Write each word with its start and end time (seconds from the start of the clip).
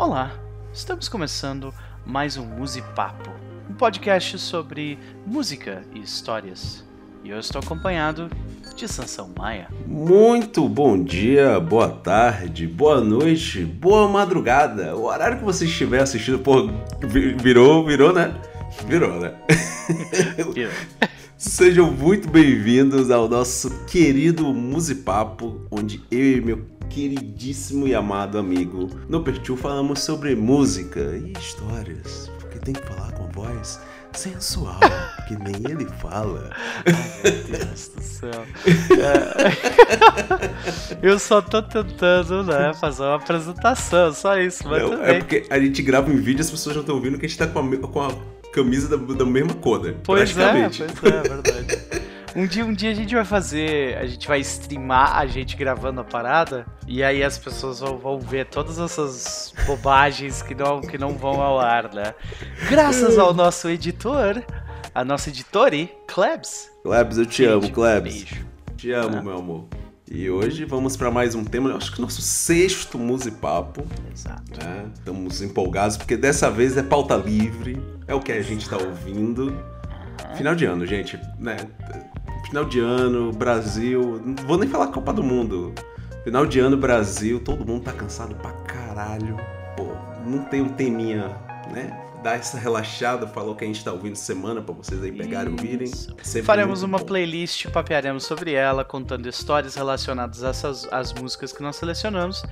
Olá, 0.00 0.32
estamos 0.72 1.10
começando 1.10 1.74
mais 2.06 2.38
um 2.38 2.46
Musipapo, 2.46 3.28
um 3.68 3.74
podcast 3.74 4.38
sobre 4.38 4.98
música 5.26 5.82
e 5.94 6.00
histórias. 6.00 6.82
E 7.22 7.28
eu 7.28 7.38
estou 7.38 7.60
acompanhado 7.60 8.30
de 8.74 8.88
Sansão 8.88 9.30
Maia. 9.36 9.68
Muito 9.86 10.66
bom 10.66 11.04
dia, 11.04 11.60
boa 11.60 11.90
tarde, 11.90 12.66
boa 12.66 12.98
noite, 13.02 13.62
boa 13.62 14.08
madrugada. 14.08 14.96
O 14.96 15.04
horário 15.04 15.36
que 15.38 15.44
você 15.44 15.66
estiver 15.66 16.00
assistindo, 16.00 16.38
pô, 16.38 16.70
vi- 17.02 17.34
virou, 17.34 17.84
virou, 17.84 18.10
né? 18.10 18.34
Virou, 18.86 19.20
né? 19.20 19.34
Viu? 20.54 20.70
Sejam 21.40 21.90
muito 21.90 22.28
bem-vindos 22.28 23.10
ao 23.10 23.26
nosso 23.26 23.70
querido 23.86 24.52
Musipapo, 24.52 25.66
onde 25.70 26.04
eu 26.10 26.36
e 26.36 26.40
meu 26.42 26.66
queridíssimo 26.90 27.88
e 27.88 27.94
amado 27.94 28.36
amigo 28.36 28.90
Nopertiu 29.08 29.56
falamos 29.56 30.00
sobre 30.00 30.36
música 30.36 31.00
e 31.00 31.32
histórias, 31.32 32.30
porque 32.38 32.58
tem 32.58 32.74
que 32.74 32.86
falar 32.86 33.12
com 33.12 33.24
a 33.24 33.28
voz 33.28 33.80
sensual, 34.12 34.80
que 35.26 35.34
nem 35.36 35.54
ele 35.66 35.86
fala. 35.86 36.50
Meu 37.24 37.58
Deus 37.58 37.88
do 37.88 38.02
céu. 38.02 38.44
É. 41.00 41.08
Eu 41.08 41.18
só 41.18 41.40
tô 41.40 41.62
tentando, 41.62 42.42
né, 42.44 42.74
fazer 42.74 43.04
uma 43.04 43.14
apresentação, 43.14 44.12
só 44.12 44.38
isso, 44.38 44.68
mas 44.68 44.82
Não, 44.82 44.90
tudo 44.90 45.04
é 45.04 45.18
porque 45.20 45.46
a 45.48 45.58
gente 45.58 45.80
grava 45.80 46.12
em 46.12 46.16
vídeo 46.16 46.40
e 46.40 46.42
as 46.42 46.50
pessoas 46.50 46.74
já 46.74 46.82
estão 46.82 46.96
ouvindo 46.96 47.18
que 47.18 47.24
a 47.24 47.28
gente 47.30 47.38
tá 47.38 47.46
com 47.46 47.60
a, 47.60 47.76
com 47.78 48.02
a 48.02 48.10
camisa 48.52 48.88
da, 48.96 49.14
da 49.14 49.24
mesma 49.26 49.54
cor, 49.54 49.82
né? 49.82 49.94
Pois 50.04 50.36
é, 50.36 50.68
pois 50.68 50.80
é, 50.80 51.16
é 51.16 51.22
verdade. 51.22 52.10
Um 52.36 52.46
dia, 52.46 52.64
um 52.64 52.72
dia 52.72 52.90
a 52.92 52.94
gente 52.94 53.12
vai 53.12 53.24
fazer, 53.24 53.96
a 53.98 54.06
gente 54.06 54.28
vai 54.28 54.38
streamar 54.40 55.16
a 55.18 55.26
gente 55.26 55.56
gravando 55.56 56.00
a 56.00 56.04
parada 56.04 56.64
e 56.86 57.02
aí 57.02 57.24
as 57.24 57.36
pessoas 57.36 57.80
vão, 57.80 57.98
vão 57.98 58.20
ver 58.20 58.46
todas 58.46 58.78
essas 58.78 59.52
bobagens 59.66 60.40
que 60.40 60.54
não, 60.54 60.80
que 60.80 60.96
não 60.96 61.18
vão 61.18 61.42
ao 61.42 61.58
ar, 61.58 61.92
né? 61.92 62.14
Graças 62.68 63.18
ao 63.18 63.34
nosso 63.34 63.68
editor, 63.68 64.44
a 64.94 65.04
nossa 65.04 65.28
editore, 65.28 65.90
Klebs. 66.06 66.70
Klebs, 66.84 67.18
eu 67.18 67.26
te 67.26 67.44
amo, 67.44 67.62
Gente, 67.62 67.72
Klebs. 67.72 68.14
Beijo. 68.14 68.46
Te 68.76 68.92
amo, 68.92 69.16
Ah. 69.16 69.22
meu 69.22 69.36
amor. 69.36 69.64
E 70.08 70.28
hoje 70.30 70.64
vamos 70.64 70.96
para 70.96 71.08
mais 71.10 71.34
um 71.36 71.44
tema, 71.44 71.74
acho 71.76 71.92
que 71.94 72.00
nosso 72.00 72.20
sexto 72.22 72.96
Musipapo. 72.98 73.84
Exato. 74.12 74.42
né? 74.64 74.86
Estamos 74.94 75.40
empolgados 75.42 75.96
porque 75.96 76.16
dessa 76.16 76.50
vez 76.50 76.76
é 76.76 76.82
pauta 76.82 77.14
livre, 77.16 77.80
é 78.10 78.14
o 78.14 78.20
que 78.20 78.32
a 78.32 78.42
gente 78.42 78.68
tá 78.68 78.76
ouvindo. 78.76 79.56
Final 80.36 80.54
de 80.56 80.64
ano, 80.64 80.84
gente, 80.84 81.18
né? 81.38 81.56
Final 82.46 82.64
de 82.64 82.80
ano, 82.80 83.32
Brasil, 83.32 84.20
não 84.24 84.46
vou 84.46 84.58
nem 84.58 84.68
falar 84.68 84.88
Copa 84.88 85.12
do 85.12 85.22
Mundo. 85.22 85.72
Final 86.24 86.44
de 86.44 86.58
ano, 86.58 86.76
Brasil, 86.76 87.38
todo 87.38 87.64
mundo 87.64 87.84
tá 87.84 87.92
cansado 87.92 88.34
pra 88.34 88.50
caralho. 88.64 89.36
Pô, 89.76 89.86
não 90.26 90.42
tem 90.44 90.60
um 90.60 90.68
teminha, 90.70 91.28
né? 91.72 91.96
Dar 92.20 92.34
essa 92.34 92.58
relaxada, 92.58 93.28
falou 93.28 93.54
que 93.54 93.64
a 93.64 93.66
gente 93.66 93.82
tá 93.82 93.92
ouvindo 93.92 94.16
semana 94.16 94.60
pra 94.60 94.74
vocês 94.74 95.02
aí 95.02 95.12
pegarem 95.12 95.54
e 95.54 95.56
ouvirem. 95.56 95.90
Faremos 96.42 96.82
uma 96.82 96.98
bom. 96.98 97.04
playlist, 97.04 97.68
papearemos 97.68 98.24
sobre 98.24 98.52
ela, 98.52 98.84
contando 98.84 99.26
histórias 99.28 99.76
relacionadas 99.76 100.42
a 100.42 100.48
essas 100.48 100.86
as 100.92 101.14
músicas 101.14 101.52
que 101.52 101.62
nós 101.62 101.76
selecionamos, 101.76 102.42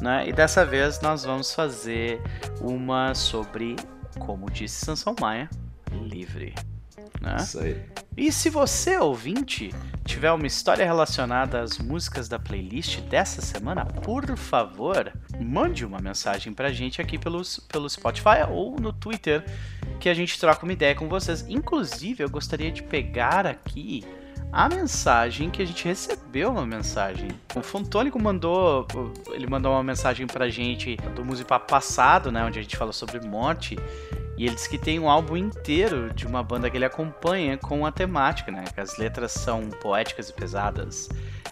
né? 0.00 0.26
E 0.28 0.32
dessa 0.32 0.64
vez 0.64 1.00
nós 1.00 1.24
vamos 1.24 1.52
fazer 1.52 2.22
uma 2.62 3.14
sobre, 3.14 3.76
como 4.18 4.50
disse 4.50 4.84
Sansão 4.84 5.14
Maia, 5.20 5.48
livre. 5.92 6.54
Né? 7.20 7.36
Isso 7.38 7.58
aí. 7.60 7.82
E 8.16 8.32
se 8.32 8.50
você, 8.50 8.96
ouvinte, 8.96 9.72
tiver 10.04 10.30
uma 10.32 10.46
história 10.46 10.84
relacionada 10.84 11.60
às 11.60 11.78
músicas 11.78 12.28
da 12.28 12.38
playlist 12.38 13.00
dessa 13.02 13.40
semana, 13.40 13.84
por 13.84 14.36
favor, 14.36 15.12
mande 15.40 15.84
uma 15.84 16.00
mensagem 16.00 16.52
pra 16.52 16.72
gente 16.72 17.00
aqui 17.00 17.18
pelo, 17.18 17.40
pelo 17.68 17.88
Spotify 17.88 18.42
ou 18.50 18.78
no 18.80 18.92
Twitter, 18.92 19.44
que 20.00 20.08
a 20.08 20.14
gente 20.14 20.38
troca 20.38 20.64
uma 20.64 20.72
ideia 20.72 20.94
com 20.94 21.08
vocês. 21.08 21.44
Inclusive, 21.48 22.24
eu 22.24 22.30
gostaria 22.30 22.70
de 22.70 22.82
pegar 22.82 23.46
aqui 23.46 24.04
a 24.50 24.68
mensagem 24.68 25.50
que 25.50 25.62
a 25.62 25.66
gente 25.66 25.84
recebeu 25.84 26.50
uma 26.50 26.66
mensagem. 26.66 27.28
O 27.54 27.62
Fontônico 27.62 28.20
mandou, 28.20 28.86
ele 29.30 29.46
mandou 29.46 29.72
uma 29.72 29.82
mensagem 29.82 30.26
pra 30.26 30.48
gente 30.48 30.96
do 31.14 31.24
Musipá 31.24 31.58
passado, 31.58 32.32
né, 32.32 32.44
onde 32.44 32.58
a 32.58 32.62
gente 32.62 32.76
falou 32.76 32.92
sobre 32.92 33.20
morte. 33.20 33.76
E 34.38 34.46
ele 34.46 34.54
disse 34.54 34.70
que 34.70 34.78
tem 34.78 35.00
um 35.00 35.10
álbum 35.10 35.36
inteiro 35.36 36.14
de 36.14 36.24
uma 36.24 36.44
banda 36.44 36.70
que 36.70 36.76
ele 36.76 36.84
acompanha 36.84 37.58
com 37.58 37.84
a 37.84 37.90
temática, 37.90 38.52
né? 38.52 38.64
Que 38.72 38.80
as 38.80 38.96
letras 38.96 39.32
são 39.32 39.68
poéticas 39.68 40.30
e 40.30 40.32
pesadas. 40.32 41.08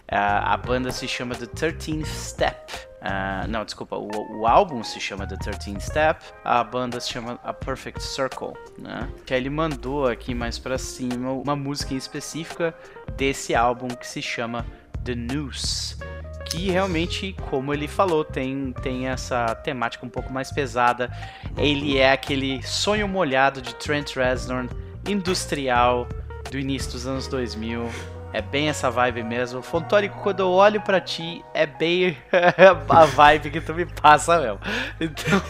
Ah, 0.09 0.53
a 0.53 0.57
banda 0.57 0.89
se 0.89 1.05
chama 1.05 1.35
The 1.35 1.47
13th 1.47 2.05
Step. 2.05 2.87
Ah, 3.01 3.45
não, 3.49 3.65
desculpa, 3.65 3.97
o, 3.97 4.39
o 4.39 4.47
álbum 4.47 4.81
se 4.83 5.01
chama 5.01 5.27
The 5.27 5.35
13th 5.35 5.81
Step, 5.81 6.25
a 6.45 6.63
banda 6.63 6.99
se 7.01 7.11
chama 7.11 7.37
A 7.43 7.53
Perfect 7.53 8.01
Circle, 8.01 8.53
né? 8.79 9.09
Que 9.25 9.33
aí 9.33 9.41
ele 9.41 9.49
mandou 9.49 10.07
aqui 10.07 10.33
mais 10.33 10.57
pra 10.57 10.77
cima 10.77 11.31
uma 11.31 11.57
música 11.57 11.93
em 11.93 11.97
específica 11.97 12.73
desse 13.17 13.53
álbum 13.53 13.89
que 13.89 14.07
se 14.07 14.21
chama 14.21 14.65
The 15.03 15.13
Noose 15.13 15.97
que 16.45 16.71
realmente, 16.71 17.35
como 17.49 17.73
ele 17.73 17.87
falou, 17.87 18.23
tem, 18.23 18.73
tem 18.81 19.07
essa 19.07 19.53
temática 19.55 20.05
um 20.05 20.09
pouco 20.09 20.31
mais 20.31 20.51
pesada. 20.51 21.11
Ele 21.57 21.97
é 21.97 22.11
aquele 22.11 22.63
sonho 22.63 23.07
molhado 23.07 23.61
de 23.61 23.75
Trent 23.75 24.15
Reznor, 24.15 24.67
industrial, 25.07 26.07
do 26.49 26.57
início 26.57 26.91
dos 26.91 27.05
anos 27.05 27.27
2000. 27.27 28.16
É 28.33 28.41
bem 28.41 28.69
essa 28.69 28.91
vibe 28.91 29.23
mesmo. 29.23 29.61
Fontórico, 29.61 30.19
quando 30.21 30.41
eu 30.41 30.49
olho 30.49 30.81
pra 30.81 30.99
ti, 30.99 31.43
é 31.53 31.65
bem 31.65 32.17
a 32.89 33.05
vibe 33.05 33.49
que 33.49 33.61
tu 33.61 33.73
me 33.73 33.85
passa 33.85 34.39
mesmo. 34.39 34.59
Então, 34.99 35.41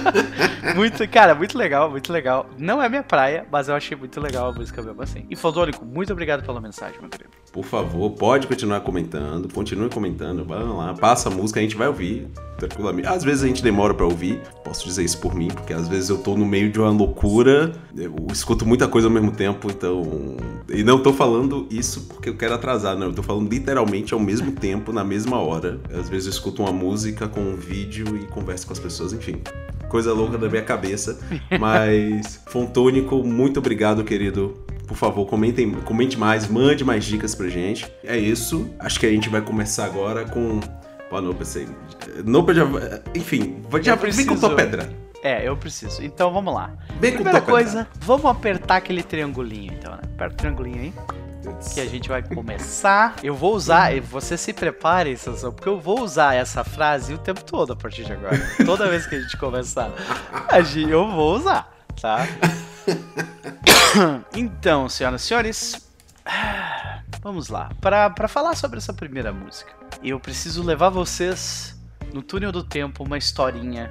muito, 0.76 1.06
cara, 1.08 1.34
muito 1.34 1.56
legal, 1.56 1.90
muito 1.90 2.12
legal. 2.12 2.46
Não 2.58 2.82
é 2.82 2.88
minha 2.88 3.02
praia, 3.02 3.46
mas 3.50 3.68
eu 3.68 3.74
achei 3.74 3.96
muito 3.96 4.20
legal 4.20 4.50
a 4.50 4.52
música 4.52 4.82
mesmo 4.82 5.02
assim. 5.02 5.26
E 5.30 5.36
Fontórico, 5.36 5.84
muito 5.84 6.12
obrigado 6.12 6.44
pela 6.44 6.60
mensagem, 6.60 7.00
meu 7.00 7.08
querido. 7.08 7.30
Por 7.52 7.64
favor, 7.64 8.10
pode 8.10 8.46
continuar 8.46 8.80
comentando, 8.80 9.52
continue 9.52 9.88
comentando, 9.88 10.44
vamos 10.44 10.76
lá, 10.76 10.94
passa 10.94 11.28
a 11.28 11.32
música, 11.32 11.58
a 11.58 11.62
gente 11.62 11.76
vai 11.76 11.88
ouvir 11.88 12.28
tranquilamente. 12.58 13.08
Às 13.08 13.24
vezes 13.24 13.42
a 13.42 13.46
gente 13.46 13.62
demora 13.62 13.94
pra 13.94 14.04
ouvir, 14.04 14.40
posso 14.62 14.84
dizer 14.84 15.02
isso 15.02 15.18
por 15.18 15.34
mim, 15.34 15.48
porque 15.48 15.72
às 15.72 15.88
vezes 15.88 16.10
eu 16.10 16.18
tô 16.18 16.36
no 16.36 16.46
meio 16.46 16.70
de 16.70 16.78
uma 16.78 16.90
loucura, 16.90 17.72
eu 17.96 18.14
escuto 18.30 18.66
muita 18.66 18.86
coisa 18.86 19.08
ao 19.08 19.12
mesmo 19.12 19.32
tempo, 19.32 19.68
então. 19.70 20.36
E 20.68 20.84
não 20.84 21.02
tô 21.02 21.12
falando 21.12 21.66
isso 21.70 22.06
porque 22.14 22.28
eu 22.28 22.36
quero 22.36 22.54
atrasar, 22.54 22.96
não, 22.96 23.06
eu 23.06 23.12
tô 23.12 23.22
falando 23.22 23.50
literalmente 23.50 24.12
ao 24.14 24.20
mesmo 24.20 24.52
tempo, 24.52 24.92
na 24.92 25.04
mesma 25.04 25.38
hora. 25.40 25.80
Às 25.92 26.08
vezes 26.08 26.26
eu 26.26 26.30
escuto 26.32 26.62
uma 26.62 26.72
música 26.72 27.26
com 27.28 27.40
um 27.40 27.56
vídeo 27.56 28.16
e 28.16 28.26
converso 28.26 28.66
com 28.66 28.72
as 28.72 28.78
pessoas, 28.78 29.12
enfim. 29.12 29.40
Coisa 29.88 30.12
louca 30.12 30.38
da 30.38 30.48
minha 30.48 30.62
cabeça. 30.62 31.18
Mas, 31.58 32.40
Fontônico, 32.46 33.24
muito 33.24 33.58
obrigado, 33.58 34.04
querido, 34.04 34.56
por 34.86 34.96
favor, 34.96 35.24
comentem, 35.24 35.70
comente 35.84 36.18
mais, 36.18 36.48
mande 36.48 36.84
mais 36.84 37.04
dicas 37.04 37.34
pra 37.34 37.48
gente. 37.48 37.90
É 38.04 38.18
isso. 38.18 38.68
Acho 38.78 38.98
que 38.98 39.06
a 39.06 39.10
gente 39.10 39.28
vai 39.28 39.40
começar 39.40 39.84
agora 39.84 40.24
com. 40.24 40.58
Pô, 41.08 41.20
não, 41.20 41.32
pensei. 41.32 41.68
Nopa 42.24 42.52
já. 42.52 42.64
Enfim, 43.14 43.62
já 43.82 43.94
vem 43.94 44.26
com 44.26 44.36
tua 44.36 44.54
pedra. 44.56 44.90
É, 45.22 45.46
eu 45.46 45.56
preciso. 45.56 46.02
Então 46.02 46.32
vamos 46.32 46.52
lá. 46.52 46.72
Com 46.88 46.94
Primeira 46.98 47.22
pedra. 47.22 47.40
coisa, 47.42 47.86
vamos 48.00 48.26
apertar 48.26 48.76
aquele 48.76 49.02
triangulinho 49.02 49.72
então, 49.74 49.92
né? 49.92 50.00
Aperta 50.14 50.34
o 50.34 50.36
triangulinho 50.36 50.80
aí, 50.80 50.92
que 51.74 51.80
a 51.80 51.86
gente 51.86 52.08
vai 52.08 52.22
começar. 52.22 53.16
Eu 53.22 53.34
vou 53.34 53.54
usar, 53.54 53.94
e 53.94 54.00
você 54.00 54.36
se 54.36 54.52
prepare, 54.52 55.16
Sansão, 55.16 55.52
porque 55.52 55.68
eu 55.68 55.78
vou 55.78 56.02
usar 56.02 56.34
essa 56.34 56.64
frase 56.64 57.14
o 57.14 57.18
tempo 57.18 57.42
todo 57.44 57.72
a 57.72 57.76
partir 57.76 58.04
de 58.04 58.12
agora. 58.12 58.38
Toda 58.64 58.88
vez 58.88 59.06
que 59.06 59.14
a 59.14 59.20
gente 59.20 59.36
começar, 59.36 59.90
a 60.48 60.60
gente, 60.60 60.90
eu 60.90 61.08
vou 61.10 61.36
usar, 61.36 61.72
tá? 62.00 62.26
Então, 64.36 64.88
senhoras 64.88 65.22
e 65.22 65.26
senhores, 65.26 65.90
vamos 67.20 67.48
lá. 67.48 67.70
Para 67.80 68.28
falar 68.28 68.54
sobre 68.54 68.78
essa 68.78 68.92
primeira 68.92 69.32
música, 69.32 69.72
eu 70.02 70.20
preciso 70.20 70.62
levar 70.62 70.90
vocês 70.90 71.76
no 72.12 72.22
túnel 72.22 72.52
do 72.52 72.62
tempo 72.62 73.02
uma 73.02 73.18
historinha 73.18 73.90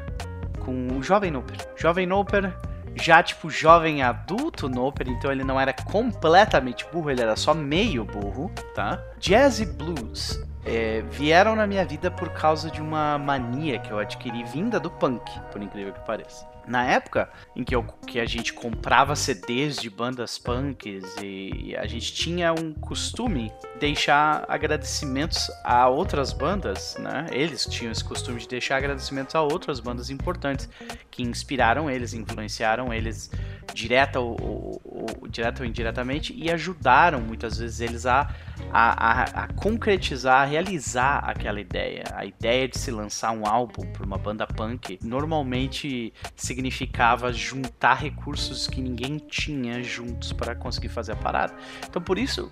com 0.59 0.97
o 0.97 1.03
Jovem 1.03 1.31
Noper. 1.31 1.57
Jovem 1.75 2.05
Noper, 2.05 2.53
já 2.95 3.21
tipo 3.23 3.49
jovem 3.49 4.01
adulto 4.01 4.69
Noper, 4.69 5.07
então 5.07 5.31
ele 5.31 5.43
não 5.43 5.59
era 5.59 5.73
completamente 5.73 6.85
burro, 6.91 7.09
ele 7.09 7.21
era 7.21 7.35
só 7.35 7.53
meio 7.53 8.03
burro, 8.03 8.51
tá? 8.73 9.01
Jazz 9.19 9.59
e 9.59 9.65
blues 9.65 10.39
é, 10.69 11.01
vieram 11.09 11.55
na 11.55 11.65
minha 11.65 11.83
vida 11.85 12.11
por 12.11 12.29
causa 12.29 12.69
de 12.69 12.81
uma 12.81 13.17
mania 13.17 13.79
que 13.79 13.91
eu 13.91 13.97
adquiri 13.99 14.43
vinda 14.43 14.79
do 14.79 14.89
punk, 14.91 15.27
por 15.51 15.61
incrível 15.61 15.93
que 15.93 15.99
pareça. 16.05 16.47
Na 16.67 16.85
época 16.85 17.27
em 17.55 17.63
que, 17.63 17.73
eu- 17.75 17.81
que 18.05 18.19
a 18.19 18.25
gente 18.27 18.53
comprava 18.53 19.15
CDs 19.15 19.77
de 19.77 19.89
bandas 19.89 20.37
punks 20.37 21.15
e 21.19 21.75
a 21.75 21.87
gente 21.87 22.13
tinha 22.13 22.53
um 22.53 22.73
costume 22.73 23.51
deixar 23.79 24.45
agradecimentos 24.47 25.49
a 25.63 25.87
outras 25.89 26.31
bandas, 26.31 26.95
né? 26.99 27.25
Eles 27.31 27.65
tinham 27.65 27.91
esse 27.91 28.03
costume 28.03 28.39
de 28.39 28.47
deixar 28.47 28.77
agradecimentos 28.77 29.33
a 29.33 29.41
outras 29.41 29.79
bandas 29.79 30.11
importantes 30.11 30.69
que 31.09 31.23
inspiraram 31.23 31.89
eles, 31.89 32.13
influenciaram 32.13 32.93
eles 32.93 33.31
direta 33.73 34.19
ou, 34.19 34.37
ou, 34.39 34.81
ou- 34.85 35.27
direta 35.27 35.63
ou 35.63 35.67
indiretamente 35.67 36.33
e 36.37 36.51
ajudaram 36.51 37.19
muitas 37.19 37.57
vezes 37.57 37.79
eles 37.81 38.05
a, 38.05 38.29
a, 38.71 39.11
a- 39.21 39.43
a 39.45 39.47
concretizar, 39.53 40.41
a 40.41 40.45
realizar 40.59 41.19
aquela 41.19 41.59
ideia. 41.59 42.03
A 42.13 42.25
ideia 42.25 42.67
de 42.67 42.77
se 42.77 42.91
lançar 42.91 43.31
um 43.31 43.47
álbum 43.47 43.85
para 43.93 44.05
uma 44.05 44.17
banda 44.17 44.45
punk 44.45 44.99
normalmente 45.01 46.13
significava 46.35 47.31
juntar 47.31 47.95
recursos 47.95 48.67
que 48.67 48.81
ninguém 48.81 49.17
tinha 49.17 49.81
juntos 49.81 50.33
para 50.33 50.53
conseguir 50.53 50.89
fazer 50.89 51.13
a 51.13 51.15
parada. 51.15 51.53
Então 51.87 52.01
por 52.01 52.19
isso 52.19 52.49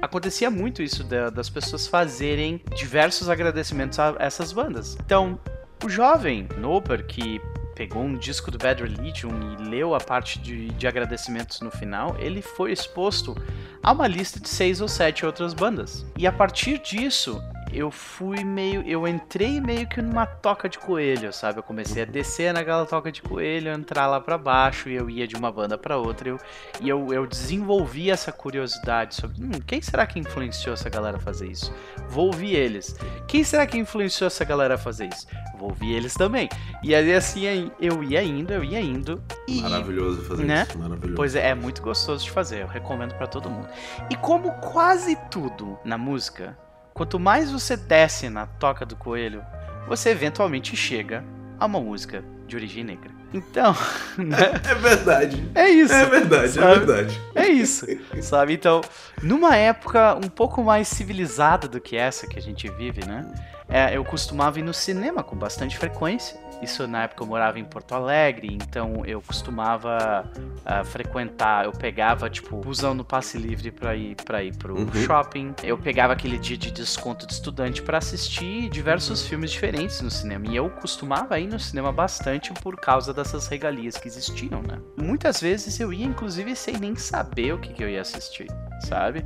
acontecia 0.00 0.50
muito 0.50 0.82
isso 0.82 1.04
das 1.04 1.50
pessoas 1.50 1.86
fazerem 1.86 2.62
diversos 2.74 3.28
agradecimentos 3.28 3.98
a 3.98 4.16
essas 4.18 4.52
bandas. 4.52 4.96
Então, 5.04 5.38
o 5.84 5.88
jovem 5.88 6.48
Noper 6.58 7.06
que 7.06 7.40
pegou 7.80 8.02
um 8.02 8.14
disco 8.14 8.50
do 8.50 8.58
Bad 8.58 8.82
Religion 8.82 9.30
e 9.58 9.62
leu 9.70 9.94
a 9.94 9.98
parte 9.98 10.38
de, 10.38 10.68
de 10.68 10.86
agradecimentos 10.86 11.62
no 11.62 11.70
final, 11.70 12.14
ele 12.18 12.42
foi 12.42 12.72
exposto 12.72 13.34
a 13.82 13.90
uma 13.90 14.06
lista 14.06 14.38
de 14.38 14.50
seis 14.50 14.82
ou 14.82 14.86
sete 14.86 15.24
outras 15.24 15.54
bandas. 15.54 16.04
E 16.18 16.26
a 16.26 16.32
partir 16.32 16.76
disso, 16.76 17.42
eu 17.72 17.90
fui 17.90 18.44
meio. 18.44 18.82
Eu 18.82 19.06
entrei 19.06 19.60
meio 19.60 19.88
que 19.88 20.02
numa 20.02 20.26
toca 20.26 20.68
de 20.68 20.78
coelho, 20.78 21.32
sabe? 21.32 21.58
Eu 21.58 21.62
comecei 21.62 22.02
a 22.02 22.06
descer 22.06 22.52
naquela 22.52 22.84
toca 22.84 23.10
de 23.12 23.22
coelho, 23.22 23.72
entrar 23.72 24.06
lá 24.06 24.20
para 24.20 24.36
baixo 24.36 24.88
e 24.88 24.94
eu 24.94 25.08
ia 25.08 25.26
de 25.26 25.36
uma 25.36 25.50
banda 25.52 25.78
para 25.78 25.96
outra. 25.96 26.28
Eu, 26.28 26.38
e 26.80 26.88
eu, 26.88 27.12
eu 27.12 27.26
desenvolvi 27.26 28.10
essa 28.10 28.32
curiosidade 28.32 29.14
sobre 29.14 29.42
hum, 29.42 29.50
quem 29.66 29.80
será 29.80 30.06
que 30.06 30.18
influenciou 30.18 30.74
essa 30.74 30.88
galera 30.88 31.16
a 31.16 31.20
fazer 31.20 31.48
isso? 31.48 31.72
Vou 32.08 32.26
ouvir 32.26 32.54
eles. 32.54 32.96
Quem 33.26 33.44
será 33.44 33.66
que 33.66 33.78
influenciou 33.78 34.26
essa 34.26 34.44
galera 34.44 34.74
a 34.74 34.78
fazer 34.78 35.08
isso? 35.08 35.26
Vou 35.58 35.68
ouvir 35.70 35.92
eles 35.92 36.14
também. 36.14 36.48
E 36.82 36.94
aí 36.94 37.12
assim 37.14 37.70
eu 37.80 38.02
ia 38.02 38.22
indo, 38.22 38.52
eu 38.52 38.64
ia 38.64 38.80
indo. 38.80 39.22
E, 39.46 39.60
Maravilhoso 39.60 40.22
fazer 40.24 40.44
né? 40.44 40.66
isso. 40.68 40.78
Maravilhoso. 40.78 41.16
Pois 41.16 41.34
é, 41.34 41.50
é 41.50 41.54
muito 41.54 41.82
gostoso 41.82 42.24
de 42.24 42.30
fazer. 42.30 42.62
Eu 42.62 42.66
recomendo 42.66 43.14
para 43.14 43.26
todo 43.26 43.48
mundo. 43.48 43.68
E 44.10 44.16
como 44.16 44.52
quase 44.60 45.16
tudo 45.30 45.78
na 45.84 45.98
música 45.98 46.56
Quanto 46.94 47.18
mais 47.18 47.50
você 47.50 47.76
desce 47.76 48.28
na 48.28 48.46
toca 48.46 48.84
do 48.84 48.96
coelho, 48.96 49.44
você 49.88 50.10
eventualmente 50.10 50.76
chega 50.76 51.24
a 51.58 51.66
uma 51.66 51.80
música 51.80 52.24
de 52.46 52.56
origem 52.56 52.84
negra. 52.84 53.10
Então, 53.32 53.74
né? 54.18 54.60
É 54.68 54.74
verdade. 54.74 55.50
É 55.54 55.68
isso. 55.68 55.92
É 55.92 56.04
verdade, 56.04 56.44
é 56.44 56.48
sabe? 56.48 56.78
verdade. 56.84 57.20
É 57.34 57.46
isso, 57.46 57.86
sabe? 58.20 58.54
Então, 58.54 58.80
numa 59.22 59.56
época 59.56 60.14
um 60.16 60.28
pouco 60.28 60.62
mais 60.62 60.88
civilizada 60.88 61.68
do 61.68 61.80
que 61.80 61.96
essa 61.96 62.26
que 62.26 62.38
a 62.38 62.42
gente 62.42 62.68
vive, 62.72 63.06
né? 63.06 63.32
É, 63.68 63.96
eu 63.96 64.04
costumava 64.04 64.58
ir 64.58 64.62
no 64.62 64.74
cinema 64.74 65.22
com 65.22 65.36
bastante 65.36 65.78
frequência. 65.78 66.38
Isso 66.62 66.86
na 66.86 67.04
época 67.04 67.22
eu 67.22 67.26
morava 67.26 67.58
em 67.58 67.64
Porto 67.64 67.94
Alegre, 67.94 68.48
então 68.52 69.02
eu 69.06 69.22
costumava 69.22 70.30
uh, 70.36 70.84
frequentar, 70.84 71.64
eu 71.64 71.72
pegava 71.72 72.28
tipo 72.28 72.56
busão 72.58 72.92
no 72.92 73.04
passe 73.04 73.38
livre 73.38 73.70
para 73.70 73.96
ir 73.96 74.14
para 74.16 74.42
ir 74.44 74.54
pro 74.56 74.78
Uhum. 74.78 74.92
shopping. 74.92 75.54
Eu 75.62 75.78
pegava 75.78 76.12
aquele 76.12 76.38
dia 76.38 76.56
de 76.58 76.70
desconto 76.70 77.26
de 77.26 77.32
estudante 77.32 77.80
para 77.82 77.98
assistir 77.98 78.68
diversos 78.68 79.26
filmes 79.26 79.50
diferentes 79.50 80.00
no 80.02 80.10
cinema. 80.10 80.46
E 80.48 80.56
eu 80.56 80.68
costumava 80.70 81.38
ir 81.40 81.46
no 81.48 81.58
cinema 81.58 81.90
bastante 81.90 82.52
por 82.52 82.76
causa 82.76 83.12
dessas 83.14 83.46
regalias 83.48 83.96
que 83.96 84.06
existiam, 84.06 84.60
né? 84.62 84.78
Muitas 84.96 85.40
vezes 85.40 85.80
eu 85.80 85.92
ia 85.92 86.04
inclusive 86.06 86.54
sem 86.54 86.76
nem 86.76 86.94
saber 86.94 87.54
o 87.54 87.58
que, 87.58 87.72
que 87.72 87.82
eu 87.82 87.88
ia 87.88 88.02
assistir, 88.02 88.46
sabe? 88.82 89.24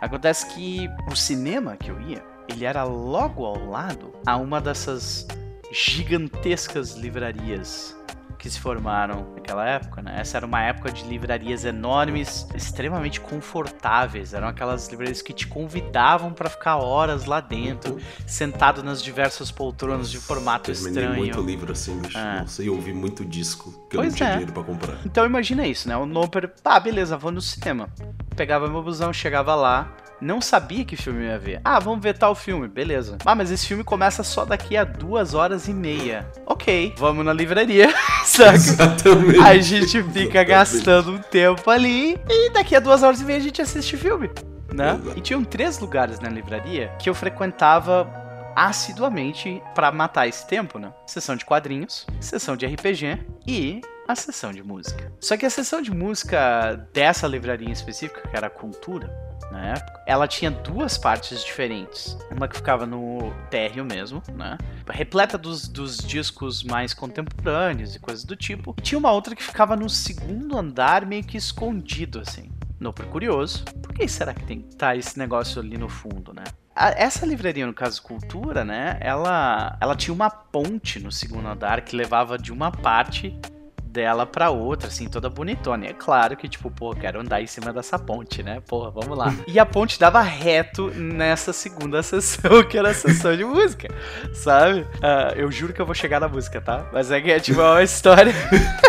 Acontece 0.00 0.46
que 0.54 0.88
o 1.10 1.16
cinema 1.16 1.76
que 1.76 1.90
eu 1.90 2.00
ia, 2.00 2.22
ele 2.48 2.64
era 2.64 2.84
logo 2.84 3.44
ao 3.44 3.66
lado 3.68 4.12
a 4.24 4.36
uma 4.36 4.60
dessas 4.60 5.26
gigantescas 5.70 6.94
livrarias 6.94 7.96
que 8.38 8.48
se 8.48 8.60
formaram 8.60 9.32
naquela 9.34 9.66
época, 9.66 10.00
né? 10.00 10.14
Essa 10.20 10.36
era 10.36 10.46
uma 10.46 10.62
época 10.62 10.92
de 10.92 11.02
livrarias 11.04 11.64
enormes, 11.64 12.46
extremamente 12.54 13.20
confortáveis. 13.20 14.32
Eram 14.32 14.46
aquelas 14.46 14.88
livrarias 14.88 15.20
que 15.20 15.32
te 15.32 15.44
convidavam 15.48 16.32
para 16.32 16.48
ficar 16.48 16.76
horas 16.76 17.24
lá 17.24 17.40
dentro, 17.40 17.98
sentado 18.28 18.80
nas 18.80 19.02
diversas 19.02 19.50
poltronas 19.50 20.08
de 20.08 20.18
formato 20.18 20.70
Terminei 20.70 21.02
estranho. 21.02 21.16
muito 21.18 21.40
livro 21.40 21.72
assim, 21.72 21.98
bicho. 21.98 22.16
É. 22.16 22.40
Nossa, 22.40 22.62
e 22.62 22.70
ouvi 22.70 22.92
muito 22.92 23.24
disco 23.24 23.72
que 23.90 23.96
eu 23.96 24.02
Pois 24.02 24.12
não 24.12 24.16
tinha 24.16 24.28
é. 24.28 24.32
dinheiro 24.32 24.52
pra 24.52 24.62
comprar. 24.62 24.98
Então 25.04 25.26
imagina 25.26 25.66
isso, 25.66 25.88
né? 25.88 25.96
O 25.96 26.06
Noper, 26.06 26.52
ah, 26.64 26.78
beleza, 26.78 27.16
vou 27.16 27.32
no 27.32 27.40
cinema. 27.40 27.88
Pegava 28.36 28.68
meu 28.68 28.84
busão, 28.84 29.12
chegava 29.12 29.56
lá, 29.56 29.92
não 30.20 30.40
sabia 30.40 30.84
que 30.84 30.96
filme 30.96 31.24
ia 31.24 31.38
ver. 31.38 31.60
Ah, 31.64 31.78
vamos 31.78 32.00
ver 32.02 32.16
tal 32.16 32.34
filme, 32.34 32.68
beleza. 32.68 33.18
Ah, 33.24 33.34
mas 33.34 33.50
esse 33.50 33.66
filme 33.66 33.84
começa 33.84 34.22
só 34.22 34.44
daqui 34.44 34.76
a 34.76 34.84
duas 34.84 35.34
horas 35.34 35.68
e 35.68 35.72
meia. 35.72 36.26
Ok, 36.46 36.94
vamos 36.96 37.24
na 37.24 37.32
livraria, 37.32 37.92
saca? 38.24 38.54
Exatamente. 38.54 39.40
A 39.40 39.58
gente 39.58 40.02
fica 40.02 40.18
Exatamente. 40.20 40.48
gastando 40.48 41.12
um 41.12 41.18
tempo 41.18 41.70
ali 41.70 42.18
e 42.28 42.50
daqui 42.50 42.74
a 42.74 42.80
duas 42.80 43.02
horas 43.02 43.20
e 43.20 43.24
meia 43.24 43.38
a 43.38 43.42
gente 43.42 43.62
assiste 43.62 43.94
o 43.94 43.98
filme, 43.98 44.30
né? 44.72 44.98
Exato. 45.00 45.18
E 45.18 45.20
tinham 45.20 45.44
três 45.44 45.78
lugares 45.78 46.20
na 46.20 46.28
livraria 46.28 46.92
que 46.98 47.08
eu 47.08 47.14
frequentava 47.14 48.08
assiduamente 48.56 49.62
pra 49.74 49.92
matar 49.92 50.26
esse 50.26 50.46
tempo, 50.46 50.78
né? 50.78 50.92
Sessão 51.06 51.36
de 51.36 51.44
quadrinhos, 51.44 52.06
sessão 52.20 52.56
de 52.56 52.66
RPG 52.66 53.24
e 53.46 53.80
a 54.08 54.16
sessão 54.16 54.52
de 54.52 54.62
música. 54.62 55.12
Só 55.20 55.36
que 55.36 55.46
a 55.46 55.50
sessão 55.50 55.80
de 55.80 55.92
música 55.92 56.88
dessa 56.92 57.26
livraria 57.28 57.68
em 57.68 57.72
específica, 57.72 58.26
que 58.28 58.36
era 58.36 58.46
a 58.48 58.50
Cultura, 58.50 59.08
ela 60.08 60.26
tinha 60.26 60.50
duas 60.50 60.96
partes 60.96 61.44
diferentes. 61.44 62.16
Uma 62.30 62.48
que 62.48 62.56
ficava 62.56 62.86
no 62.86 63.30
térreo 63.50 63.84
mesmo, 63.84 64.22
né? 64.34 64.56
Repleta 64.88 65.36
dos, 65.36 65.68
dos 65.68 65.98
discos 65.98 66.64
mais 66.64 66.94
contemporâneos 66.94 67.94
e 67.94 67.98
coisas 67.98 68.24
do 68.24 68.34
tipo. 68.34 68.74
E 68.78 68.80
tinha 68.80 68.98
uma 68.98 69.12
outra 69.12 69.36
que 69.36 69.42
ficava 69.42 69.76
no 69.76 69.90
segundo 69.90 70.56
andar, 70.56 71.04
meio 71.04 71.22
que 71.22 71.36
escondido, 71.36 72.20
assim. 72.20 72.50
No 72.80 72.90
por 72.90 73.04
curioso, 73.06 73.66
por 73.82 73.92
que 73.92 74.08
será 74.08 74.32
que 74.32 74.44
tem 74.44 74.62
tá 74.62 74.96
esse 74.96 75.18
negócio 75.18 75.60
ali 75.60 75.76
no 75.76 75.90
fundo, 75.90 76.32
né? 76.32 76.44
Essa 76.74 77.26
livraria, 77.26 77.66
no 77.66 77.74
caso 77.74 78.00
Cultura, 78.00 78.64
né? 78.64 78.96
Ela, 79.00 79.76
ela 79.80 79.94
tinha 79.94 80.14
uma 80.14 80.30
ponte 80.30 81.00
no 81.00 81.12
segundo 81.12 81.48
andar 81.48 81.82
que 81.82 81.94
levava 81.94 82.38
de 82.38 82.50
uma 82.50 82.70
parte 82.70 83.38
dela 83.88 84.26
pra 84.26 84.50
outra, 84.50 84.88
assim, 84.88 85.08
toda 85.08 85.28
bonitona. 85.30 85.86
E 85.86 85.88
é 85.88 85.92
claro 85.92 86.36
que, 86.36 86.48
tipo, 86.48 86.70
pô, 86.70 86.94
quero 86.94 87.20
andar 87.20 87.40
em 87.42 87.46
cima 87.46 87.72
dessa 87.72 87.98
ponte, 87.98 88.42
né? 88.42 88.60
Porra, 88.66 88.90
vamos 88.90 89.16
lá. 89.16 89.34
E 89.48 89.58
a 89.58 89.64
ponte 89.66 89.98
dava 89.98 90.20
reto 90.20 90.90
nessa 90.94 91.52
segunda 91.52 92.02
sessão, 92.04 92.62
que 92.64 92.76
era 92.78 92.90
a 92.90 92.94
sessão 92.94 93.36
de 93.36 93.44
música, 93.44 93.88
sabe? 94.34 94.86
Ah, 95.02 95.32
eu 95.36 95.50
juro 95.50 95.72
que 95.72 95.80
eu 95.80 95.86
vou 95.86 95.94
chegar 95.94 96.20
na 96.20 96.28
música, 96.28 96.60
tá? 96.60 96.86
Mas 96.92 97.10
é 97.10 97.20
que 97.20 97.30
é, 97.32 97.40
tipo, 97.40 97.60
é 97.60 97.70
uma 97.70 97.82
história. 97.82 98.32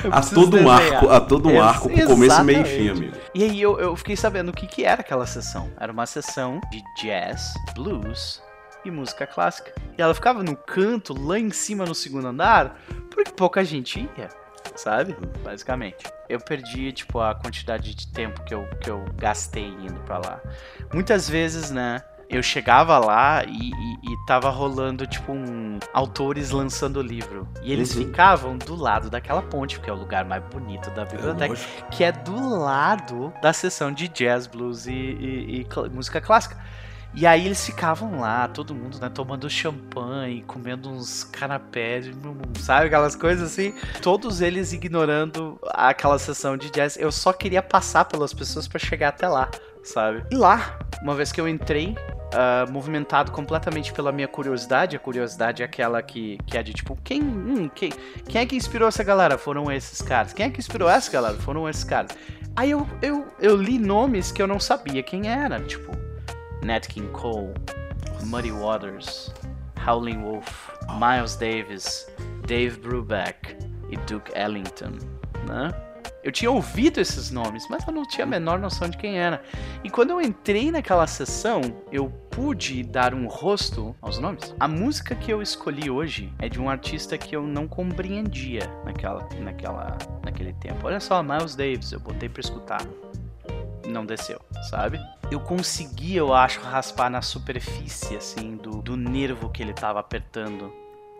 Preciso 0.00 0.34
todo 0.34 0.56
um 0.56 0.70
arco, 0.70 1.10
a 1.10 1.20
todo 1.20 1.48
um 1.48 1.52
Ex- 1.52 1.62
arco 1.62 1.90
com 1.90 2.06
começo, 2.06 2.42
meio 2.44 2.62
e 2.62 2.64
fim, 2.64 2.88
amigo. 2.88 3.16
E 3.34 3.44
aí 3.44 3.60
eu, 3.60 3.78
eu 3.78 3.94
fiquei 3.96 4.16
sabendo 4.16 4.48
o 4.48 4.52
que, 4.52 4.66
que 4.66 4.82
era 4.82 5.02
aquela 5.02 5.26
sessão. 5.26 5.70
Era 5.78 5.92
uma 5.92 6.06
sessão 6.06 6.58
de 6.70 6.82
jazz, 7.02 7.52
blues 7.74 8.42
e 8.82 8.90
música 8.90 9.26
clássica. 9.26 9.72
E 10.00 10.02
ela 10.02 10.14
ficava 10.14 10.42
no 10.42 10.56
canto, 10.56 11.12
lá 11.12 11.38
em 11.38 11.50
cima 11.50 11.84
no 11.84 11.94
segundo 11.94 12.26
andar, 12.28 12.74
porque 13.10 13.30
pouca 13.32 13.62
gente 13.62 14.00
ia, 14.16 14.30
sabe? 14.74 15.14
Basicamente. 15.44 16.06
Eu 16.26 16.40
perdi, 16.40 16.90
tipo, 16.90 17.20
a 17.20 17.34
quantidade 17.34 17.94
de 17.94 18.06
tempo 18.06 18.42
que 18.44 18.54
eu, 18.54 18.66
que 18.80 18.88
eu 18.88 19.04
gastei 19.18 19.66
indo 19.66 20.00
pra 20.06 20.16
lá. 20.16 20.40
Muitas 20.94 21.28
vezes, 21.28 21.70
né? 21.70 22.02
Eu 22.30 22.42
chegava 22.42 22.98
lá 22.98 23.44
e, 23.44 23.50
e, 23.68 24.12
e 24.14 24.26
tava 24.26 24.48
rolando, 24.48 25.06
tipo, 25.06 25.32
um 25.32 25.78
autores 25.92 26.50
lançando 26.50 27.02
livro. 27.02 27.46
E 27.62 27.70
eles 27.70 27.94
Uhum. 27.94 28.06
ficavam 28.06 28.56
do 28.56 28.74
lado 28.74 29.10
daquela 29.10 29.42
ponte, 29.42 29.76
porque 29.76 29.90
é 29.90 29.92
o 29.92 29.96
lugar 29.96 30.24
mais 30.24 30.42
bonito 30.44 30.88
da 30.92 31.02
É 31.02 31.04
biblioteca 31.04 31.48
lógico. 31.48 31.88
que 31.90 32.02
é 32.04 32.10
do 32.10 32.58
lado 32.58 33.34
da 33.42 33.52
sessão 33.52 33.92
de 33.92 34.08
jazz, 34.08 34.46
blues 34.46 34.86
e, 34.86 34.92
e- 34.92 35.66
música 35.92 36.22
clássica. 36.22 36.56
E 37.12 37.26
aí 37.26 37.44
eles 37.44 37.64
ficavam 37.66 38.20
lá, 38.20 38.46
todo 38.46 38.74
mundo, 38.74 38.98
né, 39.00 39.08
tomando 39.08 39.50
champanhe, 39.50 40.42
comendo 40.42 40.88
uns 40.88 41.24
canapés, 41.24 42.08
sabe, 42.60 42.86
aquelas 42.86 43.16
coisas 43.16 43.50
assim. 43.50 43.74
Todos 44.00 44.40
eles 44.40 44.72
ignorando 44.72 45.58
aquela 45.70 46.18
sessão 46.18 46.56
de 46.56 46.70
jazz. 46.70 46.96
Eu 46.96 47.10
só 47.10 47.32
queria 47.32 47.62
passar 47.62 48.04
pelas 48.04 48.32
pessoas 48.32 48.68
pra 48.68 48.78
chegar 48.78 49.08
até 49.08 49.28
lá, 49.28 49.50
sabe? 49.82 50.24
E 50.30 50.36
lá, 50.36 50.78
uma 51.02 51.14
vez 51.16 51.32
que 51.32 51.40
eu 51.40 51.48
entrei, 51.48 51.96
ah, 52.32 52.64
movimentado 52.70 53.32
completamente 53.32 53.92
pela 53.92 54.12
minha 54.12 54.28
curiosidade, 54.28 54.94
a 54.94 54.98
curiosidade 54.98 55.62
é 55.62 55.64
aquela 55.64 56.00
que, 56.00 56.38
que 56.46 56.56
é 56.56 56.62
de 56.62 56.72
tipo, 56.72 56.96
quem, 57.02 57.20
hum, 57.22 57.68
quem, 57.68 57.90
quem 58.28 58.40
é 58.40 58.46
que 58.46 58.54
inspirou 58.54 58.86
essa 58.86 59.02
galera? 59.02 59.36
Foram 59.36 59.70
esses 59.70 60.00
caras. 60.00 60.32
Quem 60.32 60.46
é 60.46 60.50
que 60.50 60.60
inspirou 60.60 60.88
essa 60.88 61.10
galera? 61.10 61.36
Foram 61.38 61.68
esses 61.68 61.82
caras. 61.82 62.16
Aí 62.54 62.70
eu, 62.70 62.88
eu, 63.02 63.26
eu 63.40 63.56
li 63.56 63.78
nomes 63.78 64.30
que 64.30 64.40
eu 64.40 64.46
não 64.46 64.60
sabia 64.60 65.02
quem 65.02 65.28
era, 65.28 65.60
tipo 65.60 65.99
Nat 66.62 66.86
King 66.88 67.08
Cole, 67.12 67.54
Muddy 68.24 68.52
Waters, 68.52 69.32
Howlin' 69.86 70.22
Wolf, 70.22 70.70
Miles 70.98 71.36
Davis, 71.36 72.06
Dave 72.46 72.78
Brubeck 72.78 73.56
e 73.90 73.96
Duke 74.06 74.32
Ellington, 74.36 74.92
né? 75.48 75.70
Eu 76.22 76.30
tinha 76.30 76.50
ouvido 76.50 77.00
esses 77.00 77.30
nomes, 77.30 77.66
mas 77.70 77.86
eu 77.86 77.94
não 77.94 78.06
tinha 78.06 78.24
a 78.24 78.28
menor 78.28 78.58
noção 78.58 78.90
de 78.90 78.98
quem 78.98 79.18
era. 79.18 79.42
E 79.82 79.88
quando 79.88 80.10
eu 80.10 80.20
entrei 80.20 80.70
naquela 80.70 81.06
sessão, 81.06 81.62
eu 81.90 82.10
pude 82.30 82.82
dar 82.82 83.14
um 83.14 83.26
rosto 83.26 83.96
aos 84.02 84.18
nomes. 84.18 84.54
A 84.60 84.68
música 84.68 85.14
que 85.14 85.32
eu 85.32 85.40
escolhi 85.40 85.90
hoje 85.90 86.30
é 86.38 86.46
de 86.46 86.60
um 86.60 86.68
artista 86.68 87.16
que 87.16 87.34
eu 87.34 87.42
não 87.42 87.66
compreendia 87.66 88.70
naquela, 88.84 89.26
naquela, 89.40 89.96
naquele 90.22 90.52
tempo. 90.54 90.86
Olha 90.86 91.00
só, 91.00 91.22
Miles 91.22 91.54
Davis, 91.54 91.90
eu 91.92 92.00
botei 92.00 92.28
pra 92.28 92.40
escutar. 92.40 92.82
Não 93.90 94.06
desceu, 94.06 94.40
sabe? 94.68 95.00
Eu 95.30 95.40
consegui, 95.40 96.16
eu 96.16 96.34
acho, 96.34 96.60
raspar 96.60 97.10
na 97.10 97.22
superfície, 97.22 98.16
assim, 98.16 98.56
do, 98.56 98.82
do 98.82 98.96
nervo 98.96 99.48
que 99.50 99.62
ele 99.62 99.72
tava 99.72 100.00
apertando 100.00 100.72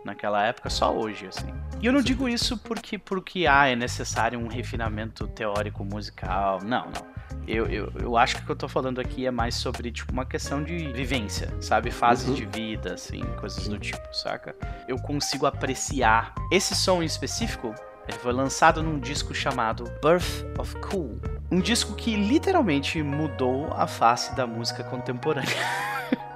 naquela 0.03 0.43
época, 0.43 0.69
só 0.69 0.93
hoje, 0.93 1.27
assim. 1.27 1.53
E 1.81 1.85
eu 1.85 1.93
não 1.93 2.01
digo 2.01 2.27
isso 2.27 2.57
porque, 2.57 2.97
porque 2.97 3.45
ah, 3.47 3.67
é 3.67 3.75
necessário 3.75 4.39
um 4.39 4.47
refinamento 4.47 5.27
teórico 5.27 5.83
musical. 5.85 6.59
Não, 6.63 6.85
não. 6.85 7.11
Eu, 7.47 7.65
eu, 7.67 7.91
eu 7.99 8.17
acho 8.17 8.35
que 8.35 8.43
o 8.43 8.45
que 8.45 8.51
eu 8.51 8.55
tô 8.55 8.67
falando 8.67 8.99
aqui 8.99 9.25
é 9.25 9.31
mais 9.31 9.55
sobre, 9.55 9.91
tipo, 9.91 10.11
uma 10.11 10.25
questão 10.25 10.63
de 10.63 10.91
vivência, 10.91 11.51
sabe? 11.59 11.89
Fases 11.89 12.29
uhum. 12.29 12.35
de 12.35 12.45
vida, 12.45 12.93
assim, 12.93 13.21
coisas 13.39 13.67
do 13.67 13.79
tipo, 13.79 14.13
saca? 14.13 14.55
Eu 14.87 14.97
consigo 14.97 15.45
apreciar. 15.45 16.33
Esse 16.51 16.75
som 16.75 17.01
em 17.01 17.05
específico, 17.05 17.73
ele 18.07 18.17
foi 18.19 18.31
lançado 18.31 18.83
num 18.83 18.99
disco 18.99 19.33
chamado 19.33 19.85
Birth 20.03 20.59
of 20.59 20.75
Cool. 20.81 21.19
Um 21.51 21.59
disco 21.59 21.95
que 21.95 22.15
literalmente 22.15 23.03
mudou 23.03 23.67
a 23.73 23.85
face 23.85 24.33
da 24.35 24.47
música 24.47 24.85
contemporânea. 24.85 25.49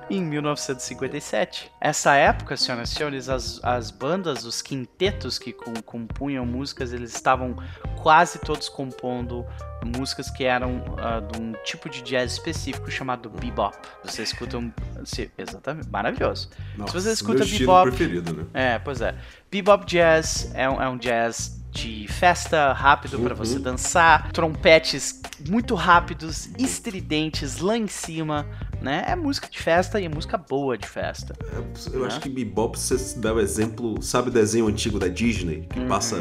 em 0.09 0.21
1957. 0.21 1.71
Essa 1.79 2.15
época, 2.15 2.55
senhoras 2.55 2.91
e 2.91 2.95
senhores, 2.95 3.29
as, 3.29 3.59
as 3.63 3.91
bandas, 3.91 4.45
os 4.45 4.61
quintetos 4.61 5.39
que 5.39 5.53
compunham 5.53 6.45
músicas, 6.45 6.93
eles 6.93 7.13
estavam 7.13 7.55
quase 8.01 8.39
todos 8.39 8.69
compondo 8.69 9.45
músicas 9.83 10.29
que 10.29 10.43
eram 10.43 10.77
uh, 10.77 11.31
de 11.31 11.39
um 11.39 11.53
tipo 11.63 11.89
de 11.89 12.01
jazz 12.01 12.33
específico 12.33 12.89
chamado 12.89 13.29
bebop. 13.29 13.75
Você 14.03 14.23
escuta 14.23 14.57
um... 14.57 14.71
Se, 15.03 15.31
exatamente, 15.37 15.89
maravilhoso. 15.89 16.49
Nossa, 16.75 16.91
Se 16.91 17.03
você 17.03 17.11
escuta 17.13 17.45
meu 17.45 17.59
bebop... 17.59 17.89
preferido, 17.89 18.33
né? 18.33 18.45
É, 18.53 18.79
pois 18.79 19.01
é. 19.01 19.15
Bebop 19.51 19.85
jazz 19.85 20.51
é 20.53 20.69
um, 20.69 20.81
é 20.81 20.89
um 20.89 20.97
jazz 20.97 21.64
de 21.75 22.07
festa 22.07 22.71
rápido 22.71 23.19
para 23.19 23.35
você 23.35 23.57
uhum. 23.57 23.61
dançar, 23.61 24.31
trompetes 24.31 25.21
muito 25.49 25.75
rápidos, 25.75 26.49
estridentes 26.57 27.59
lá 27.59 27.77
em 27.77 27.87
cima, 27.87 28.47
né? 28.81 29.03
É 29.05 29.15
música 29.15 29.49
de 29.49 29.59
festa 29.59 29.99
e 29.99 30.05
é 30.05 30.09
música 30.09 30.37
boa 30.37 30.77
de 30.77 30.87
festa. 30.87 31.35
É, 31.51 31.93
eu 31.93 31.99
né? 31.99 32.07
acho 32.07 32.21
que 32.21 32.29
bebop 32.29 32.79
você 32.79 33.19
dá 33.19 33.33
o 33.33 33.39
exemplo, 33.41 34.01
sabe 34.01 34.29
o 34.29 34.31
desenho 34.31 34.67
antigo 34.67 34.97
da 34.97 35.09
Disney 35.09 35.67
que 35.69 35.79
uhum. 35.79 35.87
passa 35.87 36.15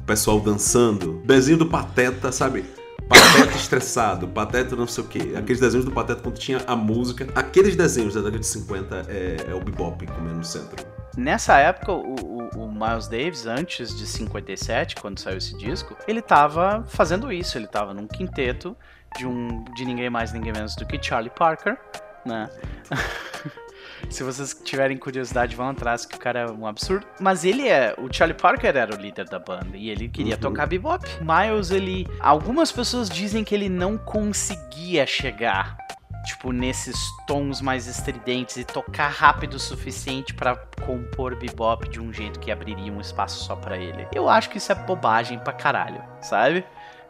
o 0.00 0.02
pessoal 0.04 0.40
dançando, 0.40 1.22
desenho 1.26 1.58
do 1.58 1.66
Pateta, 1.66 2.32
sabe? 2.32 2.64
Pateta 3.06 3.52
estressado, 3.54 4.26
Pateta 4.26 4.74
não 4.74 4.86
sei 4.86 5.04
o 5.04 5.06
que. 5.06 5.36
Aqueles 5.36 5.60
desenhos 5.60 5.84
do 5.84 5.92
Pateta 5.92 6.22
quando 6.22 6.38
tinha 6.38 6.62
a 6.66 6.74
música. 6.74 7.28
Aqueles 7.34 7.76
desenhos 7.76 8.14
da 8.14 8.20
década 8.20 8.38
de 8.38 8.46
50 8.46 9.06
é, 9.08 9.36
é 9.48 9.54
o 9.54 9.60
bebop 9.60 10.06
comendo 10.06 10.36
no 10.36 10.44
centro. 10.44 10.84
Nessa 11.16 11.58
época, 11.58 11.92
o, 11.92 12.14
o, 12.14 12.48
o, 12.64 12.72
Miles 12.72 13.08
Davis, 13.08 13.46
antes 13.46 13.96
de 13.96 14.06
57, 14.06 14.96
quando 14.96 15.18
saiu 15.18 15.38
esse 15.38 15.56
disco, 15.56 15.96
ele 16.06 16.20
tava 16.20 16.84
fazendo 16.88 17.32
isso. 17.32 17.56
Ele 17.56 17.66
tava 17.66 17.94
num 17.94 18.06
quinteto 18.06 18.76
de 19.16 19.26
um 19.26 19.64
de 19.74 19.84
ninguém 19.86 20.10
mais, 20.10 20.32
ninguém 20.32 20.52
menos 20.52 20.76
do 20.76 20.84
que 20.84 21.02
Charlie 21.02 21.30
Parker, 21.30 21.78
né? 22.24 22.50
Se 24.10 24.22
vocês 24.22 24.60
tiverem 24.62 24.96
curiosidade, 24.96 25.56
vão 25.56 25.70
atrás, 25.70 26.04
que 26.04 26.16
o 26.16 26.18
cara 26.18 26.40
é 26.40 26.50
um 26.50 26.66
absurdo. 26.66 27.06
Mas 27.18 27.44
ele 27.44 27.66
é. 27.66 27.94
O 27.98 28.12
Charlie 28.12 28.36
Parker 28.36 28.76
era 28.76 28.94
o 28.94 29.00
líder 29.00 29.24
da 29.26 29.38
banda 29.38 29.74
e 29.76 29.88
ele 29.88 30.08
queria 30.08 30.34
uhum. 30.34 30.40
tocar 30.40 30.66
bebop. 30.66 31.04
Miles, 31.20 31.70
ele. 31.70 32.06
Algumas 32.20 32.70
pessoas 32.70 33.08
dizem 33.08 33.42
que 33.42 33.54
ele 33.54 33.68
não 33.68 33.96
conseguia 33.96 35.06
chegar 35.06 35.85
tipo, 36.26 36.52
nesses 36.52 36.96
tons 37.26 37.60
mais 37.60 37.86
estridentes 37.86 38.56
e 38.56 38.64
tocar 38.64 39.08
rápido 39.08 39.54
o 39.54 39.58
suficiente 39.58 40.34
para 40.34 40.56
compor 40.84 41.36
bebop 41.36 41.88
de 41.88 42.00
um 42.00 42.12
jeito 42.12 42.40
que 42.40 42.50
abriria 42.50 42.92
um 42.92 43.00
espaço 43.00 43.44
só 43.44 43.54
para 43.54 43.78
ele. 43.78 44.06
Eu 44.12 44.28
acho 44.28 44.50
que 44.50 44.58
isso 44.58 44.72
é 44.72 44.74
bobagem 44.74 45.38
pra 45.38 45.52
caralho, 45.52 46.02
sabe? 46.20 46.64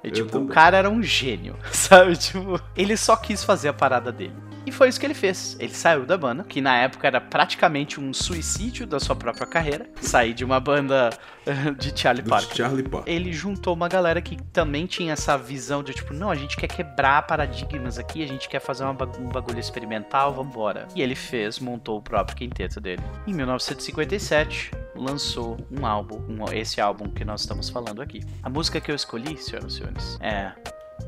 E, 0.05 0.11
tipo, 0.11 0.39
o 0.39 0.47
cara 0.47 0.77
era 0.77 0.91
um 0.91 1.03
gênio, 1.03 1.57
sabe? 1.73 2.17
Tipo, 2.17 2.61
ele 2.77 2.97
só 2.97 3.17
quis 3.17 3.43
fazer 3.43 3.69
a 3.69 3.73
parada 3.73 4.13
dele. 4.13 4.37
E 4.67 4.73
foi 4.73 4.89
isso 4.89 4.99
que 4.99 5.07
ele 5.07 5.15
fez. 5.15 5.57
Ele 5.61 5.73
saiu 5.73 6.05
da 6.05 6.19
banda, 6.19 6.43
que 6.43 6.61
na 6.61 6.77
época 6.77 7.07
era 7.07 7.21
praticamente 7.21 8.01
um 8.01 8.13
suicídio 8.13 8.85
da 8.85 8.99
sua 8.99 9.15
própria 9.15 9.47
carreira. 9.47 9.89
Sair 10.01 10.35
de 10.35 10.45
uma 10.45 10.59
banda 10.59 11.11
de 11.79 11.99
Charlie 11.99 12.25
Parker. 12.25 12.57
Charlie 12.57 12.83
Parker. 12.83 13.13
Ele 13.13 13.33
juntou 13.33 13.75
uma 13.75 13.89
galera 13.89 14.21
que 14.21 14.37
também 14.53 14.87
tinha 14.87 15.13
essa 15.13 15.39
visão 15.39 15.85
de 15.85 15.95
tipo, 15.95 16.13
não, 16.13 16.31
a 16.31 16.35
gente 16.35 16.57
quer 16.57 16.67
quebrar 16.67 17.23
paradigmas 17.27 17.97
aqui, 17.97 18.25
a 18.25 18.27
gente 18.27 18.49
quer 18.49 18.61
fazer 18.61 18.85
um 18.85 18.95
bagulho 18.95 19.61
experimental, 19.61 20.35
vambora. 20.35 20.89
E 20.97 21.01
ele 21.01 21.15
fez, 21.15 21.61
montou 21.61 21.99
o 21.99 22.03
próprio 22.03 22.37
quinteto 22.37 22.81
dele. 22.81 23.03
Em 23.25 23.33
1957, 23.33 24.73
lançou 24.97 25.57
um 25.71 25.87
álbum, 25.87 26.21
um, 26.29 26.53
esse 26.53 26.81
álbum 26.81 27.09
que 27.11 27.25
nós 27.25 27.43
estamos 27.43 27.69
falando 27.69 28.03
aqui. 28.03 28.21
A 28.43 28.51
música 28.51 28.81
que 28.81 28.91
eu 28.91 28.97
escolhi, 28.97 29.37
senhoras 29.37 29.75
e 29.75 29.77
senhores, 29.77 30.19
é 30.21 30.53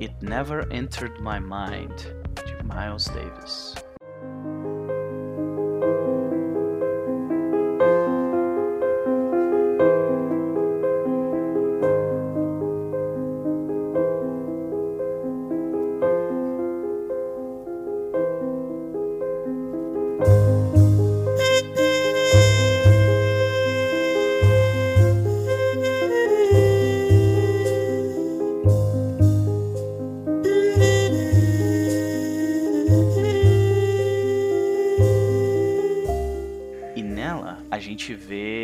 It 0.00 0.14
Never 0.22 0.68
Entered 0.70 1.20
My 1.20 1.40
Mind, 1.40 1.92
de 2.46 2.62
Miles 2.64 3.06
Davis. 3.06 3.74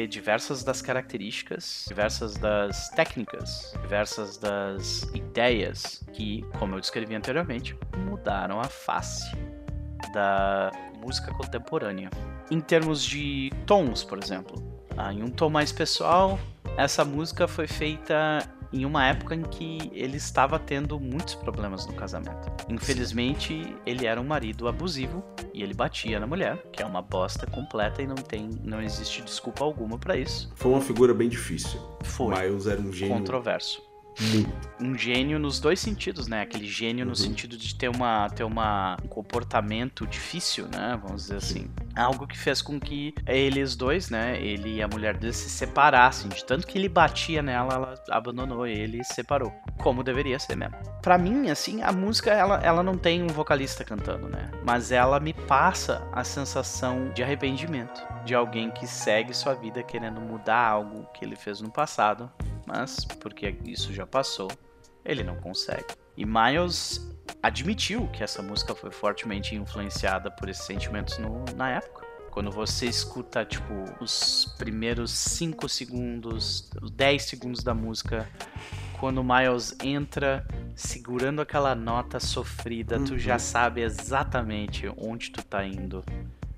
Diversas 0.09 0.63
das 0.65 0.81
características, 0.81 1.85
diversas 1.89 2.37
das 2.37 2.89
técnicas, 2.91 3.75
diversas 3.83 4.39
das 4.39 5.03
ideias 5.15 6.05
que, 6.13 6.45
como 6.59 6.77
eu 6.77 6.81
descrevi 6.81 7.15
anteriormente, 7.15 7.77
mudaram 7.97 8.61
a 8.61 8.65
face 8.65 9.31
da 10.13 10.71
música 11.03 11.33
contemporânea. 11.33 12.11
Em 12.51 12.61
termos 12.61 13.05
de 13.05 13.53
tons, 13.67 14.05
por 14.05 14.19
exemplo, 14.19 14.57
ah, 14.97 15.13
em 15.13 15.23
um 15.23 15.31
tom 15.31 15.51
mais 15.51 15.73
pessoal, 15.73 16.39
essa 16.77 17.05
música 17.05 17.47
foi 17.47 17.67
feita 17.67 18.39
em 18.75 18.85
uma 18.85 19.07
época 19.07 19.35
em 19.35 19.43
que 19.43 19.91
ele 19.93 20.17
estava 20.17 20.59
tendo 20.59 20.99
muitos 20.99 21.35
problemas 21.35 21.87
no 21.87 21.93
casamento. 21.93 22.51
Infelizmente, 22.69 23.75
ele 23.87 24.07
era 24.07 24.21
um 24.21 24.25
marido 24.25 24.67
abusivo 24.67 25.25
e 25.53 25.63
ele 25.63 25.73
batia 25.73 26.19
na 26.19 26.27
mulher, 26.27 26.57
que 26.73 26.83
é 26.83 26.87
uma 26.87 27.01
bosta 27.01 27.47
completa 27.47 28.03
e 28.03 28.07
não 28.07 28.17
tem, 28.17 28.51
não 28.65 28.83
existe 28.83 29.23
desculpa 29.23 29.65
alguma 29.65 29.97
para 29.97 30.17
isso. 30.17 30.53
Foi 30.57 30.73
uma 30.73 30.81
figura 30.81 31.15
bem 31.15 31.29
difícil. 31.29 31.81
Foi. 32.03 32.35
Miles 32.35 32.67
era 32.67 32.81
um 32.81 32.93
gênio 32.93 33.17
controverso. 33.17 33.94
Um 34.81 34.97
gênio 34.97 35.39
nos 35.39 35.61
dois 35.61 35.81
sentidos, 35.81 36.27
né? 36.29 36.43
Aquele 36.43 36.67
gênio 36.67 37.05
uhum. 37.05 37.11
no 37.11 37.17
sentido 37.17 37.57
de 37.57 37.75
ter, 37.75 37.89
uma, 37.89 38.29
ter 38.31 38.45
uma, 38.45 38.97
um 39.03 39.09
comportamento 39.09 40.07
difícil, 40.07 40.67
né? 40.69 40.99
Vamos 41.03 41.23
dizer 41.23 41.37
assim. 41.37 41.71
Algo 41.97 42.27
que 42.27 42.37
fez 42.37 42.61
com 42.61 42.79
que 42.79 43.15
eles 43.27 43.77
dois, 43.77 44.11
né? 44.11 44.41
Ele 44.41 44.77
e 44.77 44.83
a 44.83 44.89
mulher 44.89 45.17
dele 45.17 45.33
se 45.33 45.49
separassem. 45.49 46.29
De 46.29 46.45
tanto 46.45 46.67
que 46.67 46.79
ele 46.79 46.89
batia 46.89 47.43
nela, 47.43 47.75
ela 47.75 47.95
abandonou 48.11 48.67
ele 48.67 49.01
e 49.01 49.05
se 49.05 49.15
separou. 49.15 49.53
Como 49.79 50.03
deveria 50.03 50.39
ser 50.39 50.57
mesmo. 50.57 50.77
Para 51.03 51.19
mim, 51.19 51.51
assim, 51.51 51.83
a 51.83 51.93
música, 51.93 52.31
ela, 52.31 52.61
ela 52.63 52.83
não 52.83 52.97
tem 52.97 53.23
um 53.23 53.29
vocalista 53.29 53.85
cantando, 53.85 54.29
né? 54.29 54.51
Mas 54.65 54.91
ela 54.93 55.21
me 55.21 55.33
passa 55.33 56.07
a 56.13 56.25
sensação 56.25 57.11
de 57.15 57.23
arrependimento. 57.23 58.03
De 58.25 58.35
alguém 58.35 58.71
que 58.71 58.87
segue 58.87 59.35
sua 59.35 59.55
vida 59.55 59.83
querendo 59.83 60.21
mudar 60.21 60.69
algo 60.69 61.07
que 61.13 61.25
ele 61.25 61.37
fez 61.37 61.61
no 61.61 61.71
passado 61.71 62.31
mas 62.67 63.05
porque 63.21 63.57
isso 63.65 63.93
já 63.93 64.07
passou, 64.07 64.51
ele 65.05 65.23
não 65.23 65.37
consegue. 65.37 65.95
E 66.17 66.25
Miles 66.25 67.15
admitiu 67.43 68.09
que 68.09 68.23
essa 68.23 68.43
música 68.43 68.75
foi 68.75 68.91
fortemente 68.91 69.55
influenciada 69.55 70.31
por 70.31 70.49
esses 70.49 70.65
sentimentos 70.65 71.19
no, 71.19 71.45
na 71.57 71.71
época. 71.71 72.05
Quando 72.31 72.51
você 72.51 72.87
escuta, 72.87 73.45
tipo, 73.45 73.73
os 74.01 74.55
primeiros 74.59 75.11
5 75.13 75.69
segundos, 75.69 76.69
10 76.93 77.23
segundos 77.23 77.63
da 77.63 77.73
música, 77.73 78.29
quando 78.99 79.19
o 79.19 79.25
Miles 79.25 79.77
entra 79.83 80.45
segurando 80.75 81.41
aquela 81.41 81.75
nota 81.75 82.19
sofrida, 82.19 82.99
uhum. 82.99 83.05
tu 83.05 83.19
já 83.19 83.35
uhum. 83.35 83.39
sabe 83.39 83.83
exatamente 83.83 84.91
onde 84.97 85.31
tu 85.31 85.45
tá 85.45 85.65
indo, 85.65 86.05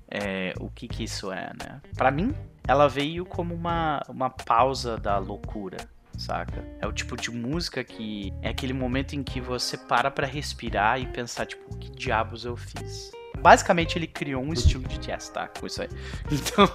é, 0.09 0.53
o 0.59 0.69
que 0.69 0.87
que 0.87 1.03
isso 1.03 1.31
é, 1.31 1.51
né? 1.61 1.81
Pra 1.95 2.09
mim, 2.09 2.33
ela 2.67 2.87
veio 2.87 3.25
como 3.25 3.53
uma, 3.53 4.01
uma 4.09 4.29
pausa 4.29 4.97
da 4.97 5.17
loucura 5.19 5.77
saca? 6.17 6.63
É 6.81 6.87
o 6.87 6.91
tipo 6.91 7.15
de 7.15 7.31
música 7.31 7.83
que 7.83 8.33
é 8.41 8.49
aquele 8.49 8.73
momento 8.73 9.13
em 9.13 9.23
que 9.23 9.39
você 9.39 9.77
para 9.77 10.09
para 10.09 10.27
respirar 10.27 10.99
e 10.99 11.05
pensar, 11.07 11.45
tipo, 11.45 11.75
que 11.77 11.89
diabos 11.91 12.45
eu 12.45 12.57
fiz? 12.57 13.11
Basicamente, 13.39 13.97
ele 13.97 14.07
criou 14.07 14.43
um 14.43 14.51
estilo 14.51 14.87
de 14.87 14.97
jazz, 14.97 15.29
tá? 15.29 15.47
Com 15.47 15.67
isso 15.67 15.81
aí. 15.81 15.89
Então, 16.31 16.67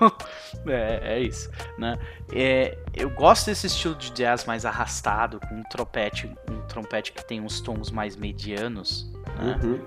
é, 0.66 1.16
é 1.16 1.20
isso, 1.20 1.50
né? 1.76 1.98
É, 2.32 2.78
eu 2.94 3.10
gosto 3.10 3.46
desse 3.46 3.66
estilo 3.66 3.94
de 3.96 4.12
jazz 4.12 4.44
mais 4.44 4.64
arrastado, 4.64 5.40
com 5.40 5.56
um 5.56 5.62
trompete, 5.64 6.32
um 6.48 6.60
trompete 6.68 7.12
que 7.12 7.26
tem 7.26 7.40
uns 7.40 7.60
tons 7.60 7.90
mais 7.90 8.16
medianos, 8.16 9.10
Né? 9.38 9.58
Uhum. 9.62 9.80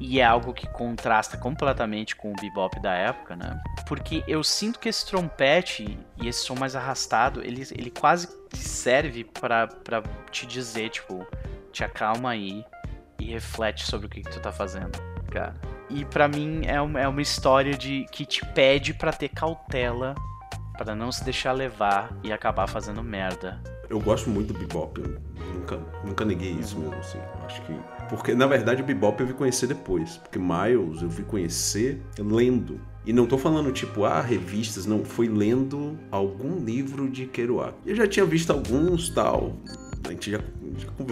E 0.00 0.20
é 0.20 0.24
algo 0.24 0.52
que 0.52 0.66
contrasta 0.68 1.36
completamente 1.36 2.16
com 2.16 2.32
o 2.32 2.36
bebop 2.36 2.80
da 2.80 2.92
época, 2.92 3.36
né? 3.36 3.60
Porque 3.86 4.24
eu 4.26 4.42
sinto 4.42 4.78
que 4.78 4.88
esse 4.88 5.06
trompete 5.06 5.98
e 6.16 6.28
esse 6.28 6.44
som 6.44 6.54
mais 6.54 6.74
arrastado, 6.74 7.40
ele, 7.44 7.62
ele 7.72 7.90
quase 7.90 8.28
serve 8.52 9.24
para 9.24 9.68
te 10.30 10.46
dizer, 10.46 10.90
tipo, 10.90 11.26
te 11.72 11.84
acalma 11.84 12.30
aí 12.30 12.64
e 13.20 13.32
reflete 13.32 13.86
sobre 13.86 14.06
o 14.06 14.10
que, 14.10 14.22
que 14.22 14.30
tu 14.30 14.40
tá 14.40 14.52
fazendo, 14.52 14.98
cara. 15.30 15.54
E 15.88 16.04
para 16.04 16.26
mim 16.26 16.62
é 16.66 16.80
uma, 16.80 17.00
é 17.00 17.06
uma 17.06 17.22
história 17.22 17.76
de 17.76 18.06
que 18.10 18.24
te 18.24 18.44
pede 18.46 18.92
para 18.94 19.12
ter 19.12 19.28
cautela, 19.28 20.14
para 20.76 20.94
não 20.94 21.12
se 21.12 21.22
deixar 21.22 21.52
levar 21.52 22.10
e 22.22 22.32
acabar 22.32 22.66
fazendo 22.66 23.02
merda. 23.02 23.62
Eu 23.94 24.00
gosto 24.00 24.28
muito 24.28 24.52
do 24.52 24.58
bebop, 24.58 25.00
eu 25.00 25.16
nunca, 25.54 25.78
nunca 26.04 26.24
neguei 26.24 26.50
isso 26.50 26.76
mesmo, 26.78 26.94
assim. 26.96 27.18
Acho 27.46 27.62
que 27.62 27.72
porque, 28.08 28.34
na 28.34 28.46
verdade, 28.46 28.82
o 28.82 28.84
bebop 28.84 29.20
eu 29.20 29.26
vi 29.26 29.32
conhecer 29.32 29.66
depois. 29.66 30.16
Porque 30.16 30.38
Miles 30.38 31.02
eu 31.02 31.08
vi 31.08 31.22
conhecer 31.22 32.02
lendo. 32.18 32.80
E 33.06 33.12
não 33.12 33.26
tô 33.26 33.36
falando, 33.36 33.70
tipo, 33.72 34.04
ah, 34.04 34.20
revistas, 34.20 34.86
não. 34.86 35.04
Foi 35.04 35.28
lendo 35.28 35.98
algum 36.10 36.58
livro 36.58 37.08
de 37.08 37.26
Kerouac. 37.26 37.74
Eu 37.84 37.94
já 37.94 38.06
tinha 38.06 38.24
visto 38.24 38.50
alguns, 38.50 39.10
tal. 39.10 39.56
A 40.06 40.10
gente 40.10 40.30
já 40.30 40.40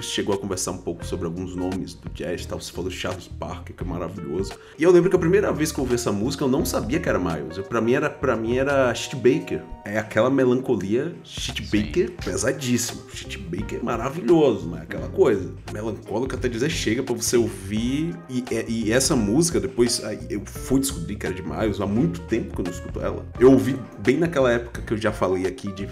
chegou 0.02 0.35
a 0.35 0.38
conversar 0.38 0.73
um 0.73 0.78
pouco 0.78 1.04
sobre 1.04 1.26
alguns 1.26 1.54
nomes 1.54 1.95
do 1.95 2.09
jazz 2.11 2.42
e 2.42 2.49
tal. 2.49 2.61
Você 2.61 2.73
falou 2.73 2.90
Charles 2.90 3.28
Parker, 3.28 3.75
que 3.75 3.83
é 3.83 3.87
maravilhoso. 3.87 4.52
E 4.78 4.83
eu 4.83 4.90
lembro 4.90 5.11
que 5.11 5.16
a 5.16 5.19
primeira 5.19 5.52
vez 5.52 5.73
que 5.73 5.78
eu 5.78 5.85
ouvi 5.85 5.95
essa 5.95 6.12
música, 6.12 6.45
eu 6.45 6.49
não 6.49 6.64
sabia 6.64 6.99
que 6.99 7.09
era 7.09 7.19
Miles. 7.19 7.57
Eu, 7.57 7.64
pra, 7.64 7.81
mim 7.81 7.95
era, 7.95 8.11
pra 8.11 8.37
mim 8.37 8.57
era 8.57 8.95
Chet 8.95 9.16
Baker. 9.16 9.62
É 9.85 9.99
aquela 9.99 10.31
melancolia 10.31 11.14
Chet 11.25 11.62
Baker 11.62 12.12
pesadíssimo. 12.25 13.02
Chet 13.12 13.38
Baker 13.38 13.78
é 13.81 13.83
maravilhoso, 13.83 14.69
né? 14.69 14.83
Aquela 14.83 15.09
coisa. 15.09 15.52
Melancólica 15.73 16.37
até 16.37 16.49
dizer 16.49 16.71
chega 16.71 17.02
pra 17.02 17.14
você 17.14 17.37
ouvir. 17.37 18.16
E, 18.28 18.45
e 18.69 18.92
essa 18.92 19.16
música, 19.16 19.61
depois 19.61 20.02
eu 20.28 20.42
fui 20.45 20.81
descobrir 20.81 21.16
que 21.16 21.26
era 21.26 21.35
de 21.35 21.42
Miles. 21.42 21.81
Há 21.81 21.87
muito 21.87 22.21
tempo 22.23 22.54
que 22.54 22.61
eu 22.61 22.64
não 22.64 22.73
escuto 22.73 23.00
ela. 23.00 23.25
Eu 23.38 23.52
ouvi 23.52 23.76
bem 23.99 24.19
naquela 24.19 24.50
época 24.50 24.83
que 24.83 24.92
eu 24.92 24.97
já 24.97 25.12
falei 25.12 25.47
aqui 25.47 25.73
de 25.73 25.88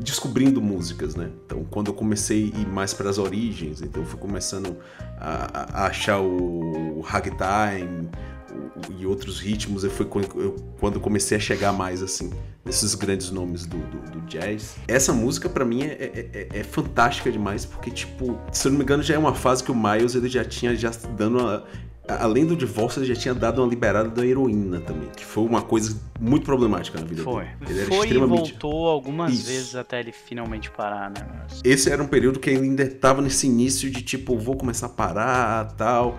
descobrindo 0.00 0.60
músicas, 0.60 1.14
né? 1.14 1.30
Então, 1.46 1.64
quando 1.70 1.88
eu 1.88 1.94
comecei 1.94 2.52
a 2.54 2.60
ir 2.60 2.66
mais 2.66 2.92
para 2.92 3.08
as 3.08 3.18
origens, 3.18 3.80
então 3.80 4.04
fui 4.04 4.18
começando 4.18 4.76
a, 5.18 5.82
a 5.82 5.86
achar 5.86 6.20
o 6.20 7.00
ragtime 7.00 8.08
o, 8.54 9.00
e 9.00 9.06
outros 9.06 9.40
ritmos, 9.40 9.84
fui 9.84 10.06
eu, 10.36 10.56
quando 10.78 10.96
eu 10.96 11.00
comecei 11.00 11.36
a 11.36 11.40
chegar 11.40 11.72
mais 11.72 12.02
assim 12.02 12.30
nesses 12.64 12.94
grandes 12.94 13.30
nomes 13.30 13.66
do, 13.66 13.78
do, 13.78 14.10
do 14.10 14.20
jazz. 14.22 14.76
Essa 14.88 15.12
música 15.12 15.48
para 15.48 15.64
mim 15.64 15.82
é, 15.82 15.86
é, 15.86 16.30
é, 16.32 16.60
é, 16.60 16.64
fantástica 16.64 17.30
demais 17.30 17.64
porque 17.64 17.90
tipo, 17.90 18.38
se 18.52 18.66
eu 18.66 18.72
não 18.72 18.78
me 18.78 18.84
engano 18.84 19.02
já 19.02 19.14
é 19.14 19.18
uma 19.18 19.34
fase 19.34 19.62
que 19.62 19.70
o 19.70 19.74
Miles 19.74 20.14
ele 20.14 20.28
já 20.28 20.44
tinha 20.44 20.74
já 20.74 20.90
dando 21.16 21.38
uma, 21.38 21.64
além 22.06 22.44
do 22.44 22.54
divórcio, 22.54 23.00
ele 23.00 23.14
já 23.14 23.20
tinha 23.20 23.34
dado 23.34 23.62
uma 23.62 23.68
liberada 23.68 24.08
da 24.08 24.24
heroína 24.24 24.80
também, 24.80 25.08
que 25.16 25.24
foi 25.24 25.44
uma 25.44 25.62
coisa 25.62 25.98
muito 26.20 26.44
problemática 26.44 27.00
na 27.00 27.06
vida 27.06 27.22
foi. 27.22 27.44
dele. 27.44 27.80
Ele 27.80 27.86
foi 27.86 28.06
extremamente... 28.06 28.48
e 28.48 28.52
voltou 28.52 28.88
algumas 28.88 29.32
Isso. 29.32 29.46
vezes 29.46 29.74
até 29.74 30.00
ele 30.00 30.12
finalmente 30.12 30.70
parar, 30.70 31.10
né? 31.10 31.26
Esse 31.64 31.90
era 31.90 32.02
um 32.02 32.06
período 32.06 32.38
que 32.38 32.50
ele 32.50 32.64
ainda 32.64 32.82
estava 32.82 33.22
nesse 33.22 33.46
início 33.46 33.90
de 33.90 34.02
tipo, 34.02 34.38
vou 34.38 34.56
começar 34.56 34.86
a 34.86 34.90
parar, 34.90 35.72
tal. 35.76 36.18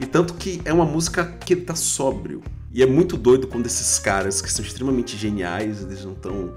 E 0.00 0.06
tanto 0.06 0.34
que 0.34 0.60
é 0.64 0.72
uma 0.72 0.84
música 0.84 1.24
que 1.24 1.54
ele 1.54 1.62
tá 1.62 1.74
sóbrio. 1.74 2.42
E 2.72 2.82
é 2.82 2.86
muito 2.86 3.16
doido 3.16 3.46
quando 3.46 3.66
esses 3.66 3.98
caras 3.98 4.40
que 4.40 4.50
são 4.50 4.64
extremamente 4.64 5.16
geniais, 5.16 5.82
eles 5.82 6.04
não 6.04 6.12
estão 6.12 6.54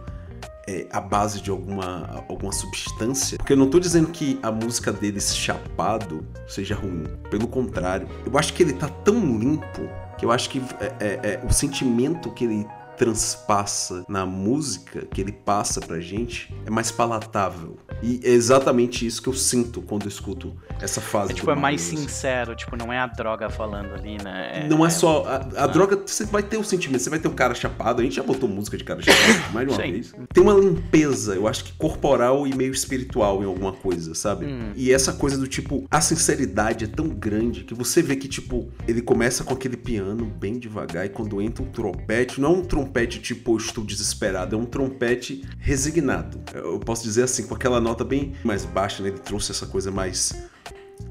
é, 0.67 0.87
a 0.91 0.99
base 0.99 1.41
de 1.41 1.49
alguma, 1.49 2.23
alguma 2.27 2.51
substância. 2.51 3.37
Porque 3.37 3.53
eu 3.53 3.57
não 3.57 3.69
tô 3.69 3.79
dizendo 3.79 4.07
que 4.09 4.39
a 4.41 4.51
música 4.51 4.91
deles 4.91 5.35
chapado 5.35 6.25
seja 6.47 6.75
ruim. 6.75 7.03
Pelo 7.29 7.47
contrário, 7.47 8.07
eu 8.25 8.37
acho 8.37 8.53
que 8.53 8.63
ele 8.63 8.73
tá 8.73 8.87
tão 8.87 9.37
limpo 9.37 9.89
que 10.17 10.25
eu 10.25 10.31
acho 10.31 10.49
que 10.49 10.61
é, 10.79 10.93
é, 10.99 11.39
é 11.41 11.45
o 11.45 11.51
sentimento 11.51 12.31
que 12.31 12.45
ele 12.45 12.67
transpassa 12.97 14.05
na 14.07 14.25
música 14.25 15.05
que 15.05 15.21
ele 15.21 15.31
passa 15.31 15.79
pra 15.81 15.99
gente 15.99 16.53
é 16.65 16.69
mais 16.69 16.91
palatável. 16.91 17.77
E 18.01 18.19
é 18.23 18.29
exatamente 18.29 19.05
isso 19.05 19.21
que 19.21 19.29
eu 19.29 19.33
sinto 19.33 19.81
quando 19.81 20.03
eu 20.03 20.09
escuto 20.09 20.55
essa 20.81 20.99
fase. 21.01 21.31
É, 21.31 21.35
tipo, 21.35 21.49
é 21.49 21.55
mais 21.55 21.81
sincero, 21.81 22.55
tipo, 22.55 22.75
não 22.75 22.91
é 22.91 22.99
a 22.99 23.07
droga 23.07 23.49
falando 23.49 23.93
ali, 23.93 24.17
né? 24.21 24.65
É, 24.65 24.67
não 24.67 24.83
é, 24.85 24.87
é 24.87 24.91
só. 24.91 25.25
A, 25.25 25.63
a 25.63 25.67
droga, 25.67 25.99
você 26.05 26.25
vai 26.25 26.43
ter 26.43 26.57
o 26.57 26.63
sentimento, 26.63 27.01
você 27.01 27.09
vai 27.09 27.19
ter 27.19 27.27
o 27.27 27.33
cara 27.33 27.55
chapado. 27.55 28.01
A 28.01 28.03
gente 28.03 28.15
já 28.15 28.23
botou 28.23 28.49
música 28.49 28.77
de 28.77 28.83
cara 28.83 29.01
chapado 29.01 29.53
mais 29.53 29.67
de 29.67 29.73
uma 29.73 29.81
Sim. 29.81 29.91
vez. 29.91 30.13
Tem 30.33 30.43
uma 30.43 30.53
limpeza, 30.53 31.35
eu 31.35 31.47
acho 31.47 31.63
que 31.63 31.73
corporal 31.73 32.45
e 32.45 32.55
meio 32.55 32.71
espiritual 32.71 33.41
em 33.41 33.45
alguma 33.45 33.71
coisa, 33.71 34.13
sabe? 34.13 34.45
Hum. 34.45 34.71
E 34.75 34.91
essa 34.91 35.13
coisa 35.13 35.37
do 35.37 35.47
tipo, 35.47 35.85
a 35.89 36.01
sinceridade 36.01 36.85
é 36.85 36.87
tão 36.87 37.07
grande 37.07 37.63
que 37.63 37.73
você 37.73 38.01
vê 38.01 38.15
que, 38.15 38.27
tipo, 38.27 38.69
ele 38.87 39.01
começa 39.01 39.43
com 39.43 39.53
aquele 39.53 39.77
piano 39.77 40.25
bem 40.25 40.59
devagar 40.59 41.05
e 41.05 41.09
quando 41.09 41.41
entra 41.41 41.63
um 41.63 41.67
trompete, 41.67 42.39
não 42.41 42.55
é 42.55 42.57
um 42.57 42.63
trompete 42.63 42.84
tipo, 43.19 43.57
estou 43.57 43.83
desesperado, 43.83 44.55
é 44.55 44.59
um 44.59 44.65
trompete 44.65 45.47
resignado. 45.59 46.41
Eu 46.53 46.79
posso 46.79 47.03
dizer 47.03 47.23
assim, 47.23 47.47
com 47.47 47.55
aquela 47.55 47.79
nota 47.79 48.03
bem 48.03 48.33
mais 48.43 48.65
baixa, 48.65 49.01
né? 49.03 49.09
Ele 49.09 49.19
trouxe 49.19 49.51
essa 49.51 49.65
coisa 49.65 49.91
mais 49.91 50.47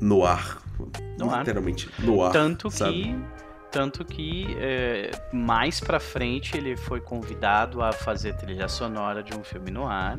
no 0.01 0.25
ar. 0.25 0.63
No 1.19 1.37
literalmente 1.39 1.89
ar. 1.99 2.05
no 2.05 2.23
ar. 2.23 2.33
Tanto 2.33 2.71
sabe? 2.71 2.93
que. 2.93 3.45
Tanto 3.71 4.05
que 4.05 4.57
é, 4.61 5.11
mais 5.33 5.81
pra 5.81 5.99
frente 5.99 6.57
ele 6.57 6.77
foi 6.77 7.01
convidado 7.01 7.83
a 7.83 7.93
fazer 7.93 8.37
trilha 8.37 8.69
sonora 8.69 9.21
de 9.21 9.37
um 9.37 9.43
filme 9.43 9.73
no 9.73 9.85
ar. 9.85 10.17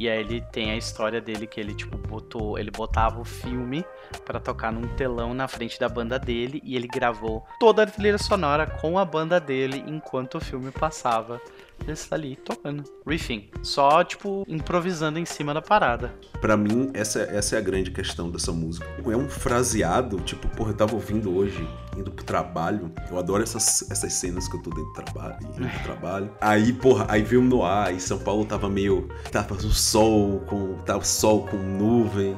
E 0.00 0.08
aí 0.08 0.20
ele 0.20 0.40
tem 0.52 0.70
a 0.70 0.76
história 0.76 1.20
dele 1.20 1.46
que 1.46 1.58
ele 1.58 1.74
tipo 1.74 1.96
botou, 1.96 2.58
ele 2.58 2.70
botava 2.70 3.20
o 3.20 3.24
filme 3.24 3.84
para 4.24 4.38
tocar 4.38 4.72
num 4.72 4.86
telão 4.94 5.34
na 5.34 5.48
frente 5.48 5.78
da 5.78 5.88
banda 5.88 6.18
dele 6.18 6.60
e 6.64 6.76
ele 6.76 6.86
gravou 6.86 7.44
toda 7.58 7.82
a 7.82 7.86
trilha 7.86 8.18
sonora 8.18 8.66
com 8.66 8.98
a 8.98 9.04
banda 9.04 9.40
dele 9.40 9.82
enquanto 9.86 10.36
o 10.36 10.40
filme 10.40 10.70
passava. 10.70 11.40
Ele 11.82 11.92
está 11.92 12.16
ali 12.16 12.36
tocando, 12.36 12.84
riffing, 13.06 13.48
só 13.62 14.04
tipo 14.04 14.44
improvisando 14.46 15.18
em 15.18 15.24
cima 15.24 15.54
da 15.54 15.62
parada. 15.62 16.14
Para 16.40 16.56
mim, 16.56 16.90
essa, 16.92 17.20
essa 17.22 17.56
é 17.56 17.58
a 17.58 17.62
grande 17.62 17.90
questão 17.90 18.30
dessa 18.30 18.52
música. 18.52 18.86
É 19.04 19.16
um 19.16 19.28
fraseado, 19.28 20.18
tipo, 20.20 20.48
porra, 20.48 20.70
eu 20.70 20.76
tava 20.76 20.94
ouvindo 20.94 21.34
hoje, 21.34 21.66
indo 21.96 22.10
pro 22.10 22.24
trabalho. 22.24 22.92
Eu 23.10 23.18
adoro 23.18 23.42
essas, 23.42 23.90
essas 23.90 24.12
cenas 24.12 24.48
que 24.48 24.56
eu 24.56 24.62
tô 24.62 24.70
dentro 24.70 24.84
do 24.84 24.92
trabalho, 24.92 25.36
indo 25.42 25.68
pro 25.68 25.82
trabalho. 25.84 26.30
Aí, 26.40 26.72
porra, 26.72 27.06
aí 27.08 27.22
veio 27.22 27.42
no 27.42 27.64
ar, 27.64 27.94
e 27.94 28.00
São 28.00 28.18
Paulo 28.18 28.44
tava 28.44 28.68
meio. 28.68 29.08
Tava 29.32 29.54
o 29.54 29.60
sol 29.72 30.40
com. 30.40 30.74
Tava 30.84 31.00
o 31.00 31.04
sol 31.04 31.46
com 31.46 31.56
nuvem. 31.56 32.36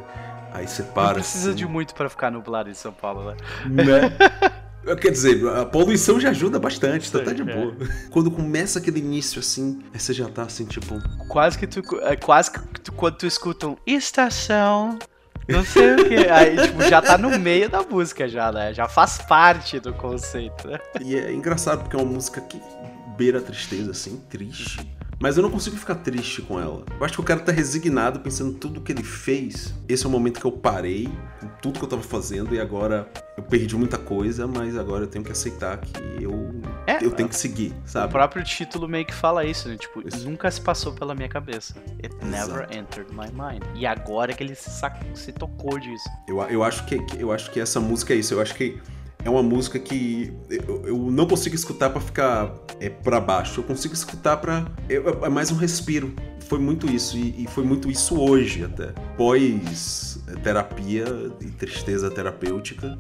Aí 0.53 0.66
você 0.66 0.83
para. 0.83 1.09
Não 1.09 1.14
precisa 1.14 1.50
assim. 1.50 1.59
de 1.59 1.66
muito 1.66 1.94
para 1.94 2.09
ficar 2.09 2.31
nublado 2.31 2.70
em 2.70 2.74
São 2.74 2.92
Paulo, 2.92 3.31
né? 3.31 3.37
Né? 3.66 4.61
Quer 5.01 5.11
dizer, 5.11 5.47
a 5.49 5.66
poluição 5.66 6.19
já 6.19 6.31
ajuda 6.31 6.59
bastante, 6.59 7.09
então 7.09 7.23
tá 7.23 7.33
de 7.33 7.43
é. 7.43 7.45
boa. 7.45 7.77
Quando 8.11 8.31
começa 8.31 8.79
aquele 8.79 8.99
início 8.99 9.40
assim, 9.40 9.81
aí 9.93 10.01
você 10.01 10.12
já 10.12 10.29
tá 10.29 10.43
assim, 10.45 10.64
tipo. 10.64 10.99
Quase 11.29 11.59
que 11.59 11.66
tu. 11.66 11.83
É, 12.03 12.16
quase 12.16 12.51
que 12.51 12.81
tu, 12.81 12.93
quando 12.93 13.16
tu 13.16 13.27
escuta 13.27 13.69
um 13.69 13.77
estação. 13.87 14.99
Não 15.49 15.64
sei 15.64 15.95
o 15.95 16.09
que. 16.09 16.14
Aí, 16.31 16.57
tipo, 16.57 16.83
já 16.85 17.03
tá 17.03 17.19
no 17.19 17.37
meio 17.38 17.69
da 17.69 17.83
música, 17.83 18.29
já, 18.29 18.53
né? 18.53 18.73
Já 18.73 18.88
faz 18.88 19.19
parte 19.19 19.81
do 19.81 19.93
conceito, 19.93 20.69
né? 20.69 20.79
E 21.01 21.16
é 21.16 21.33
engraçado 21.33 21.83
porque 21.83 21.97
é 21.97 21.99
uma 21.99 22.12
música 22.12 22.40
que 22.40 22.61
beira 23.16 23.38
a 23.38 23.43
tristeza, 23.43 23.90
assim, 23.90 24.23
triste. 24.31 24.79
Mas 25.23 25.37
eu 25.37 25.43
não 25.43 25.51
consigo 25.51 25.77
ficar 25.77 25.97
triste 25.97 26.41
com 26.41 26.59
ela. 26.59 26.83
Eu 26.99 27.05
acho 27.05 27.13
que 27.13 27.21
o 27.21 27.23
cara 27.23 27.41
tá 27.41 27.53
resignado, 27.53 28.21
pensando 28.21 28.55
tudo 28.55 28.81
que 28.81 28.91
ele 28.91 29.03
fez. 29.03 29.75
Esse 29.87 30.07
é 30.07 30.09
o 30.09 30.11
momento 30.11 30.41
que 30.41 30.47
eu 30.47 30.53
parei, 30.53 31.11
tudo 31.61 31.79
que 31.79 31.85
eu 31.85 31.89
tava 31.89 32.01
fazendo, 32.01 32.55
e 32.55 32.59
agora 32.59 33.07
eu 33.37 33.43
perdi 33.43 33.77
muita 33.77 33.99
coisa, 33.99 34.47
mas 34.47 34.79
agora 34.79 35.05
eu 35.05 35.07
tenho 35.07 35.23
que 35.23 35.31
aceitar 35.31 35.77
que 35.77 36.25
eu, 36.25 36.33
é, 36.87 37.05
eu 37.05 37.11
tenho 37.11 37.29
que 37.29 37.37
seguir, 37.37 37.75
sabe? 37.85 38.07
O 38.07 38.11
próprio 38.11 38.43
título 38.43 38.89
meio 38.89 39.05
que 39.05 39.13
fala 39.13 39.45
isso, 39.45 39.69
né? 39.69 39.77
Tipo, 39.77 40.09
isso. 40.09 40.27
nunca 40.27 40.51
se 40.51 40.61
passou 40.61 40.95
pela 40.95 41.15
minha 41.15 41.29
cabeça. 41.29 41.75
It 42.03 42.17
never 42.25 42.61
Exato. 42.61 42.79
entered 42.79 43.13
my 43.13 43.29
mind. 43.31 43.63
E 43.75 43.85
agora 43.85 44.33
que 44.33 44.43
ele 44.43 44.55
se, 44.55 44.71
se 45.15 45.33
tocou 45.33 45.79
disso. 45.79 46.09
Eu, 46.27 46.41
eu, 46.45 46.65
acho 46.65 46.87
que, 46.87 46.99
eu 47.19 47.31
acho 47.31 47.51
que 47.51 47.61
essa 47.61 47.79
música 47.79 48.15
é 48.15 48.17
isso. 48.17 48.33
Eu 48.33 48.41
acho 48.41 48.55
que 48.55 48.81
é 49.25 49.31
uma 49.31 49.43
música 49.43 49.79
que 49.79 50.33
eu, 50.49 50.87
eu 50.87 50.97
não 51.11 51.27
consigo 51.27 51.55
escutar 51.55 51.91
para 51.91 52.01
ficar 52.01 52.55
é, 52.79 52.89
para 52.89 53.21
baixo. 53.21 53.61
Eu 53.61 53.65
consigo 53.65 53.95
escutar 53.95 54.37
para 54.39 54.67
é, 54.89 54.95
é, 54.97 55.29
mais 55.29 55.51
um 55.51 55.57
respiro. 55.57 56.15
Foi 56.41 56.59
muito 56.59 56.91
isso 56.91 57.17
e, 57.17 57.45
e, 57.45 57.47
foi 57.47 57.65
muito 57.65 57.91
isso 57.91 58.21
hoje 58.21 58.65
até. 58.65 58.93
Pós 59.17 60.19
é, 60.27 60.33
terapia 60.37 61.05
e 61.41 61.47
tristeza 61.47 62.11
terapêutica. 62.11 62.99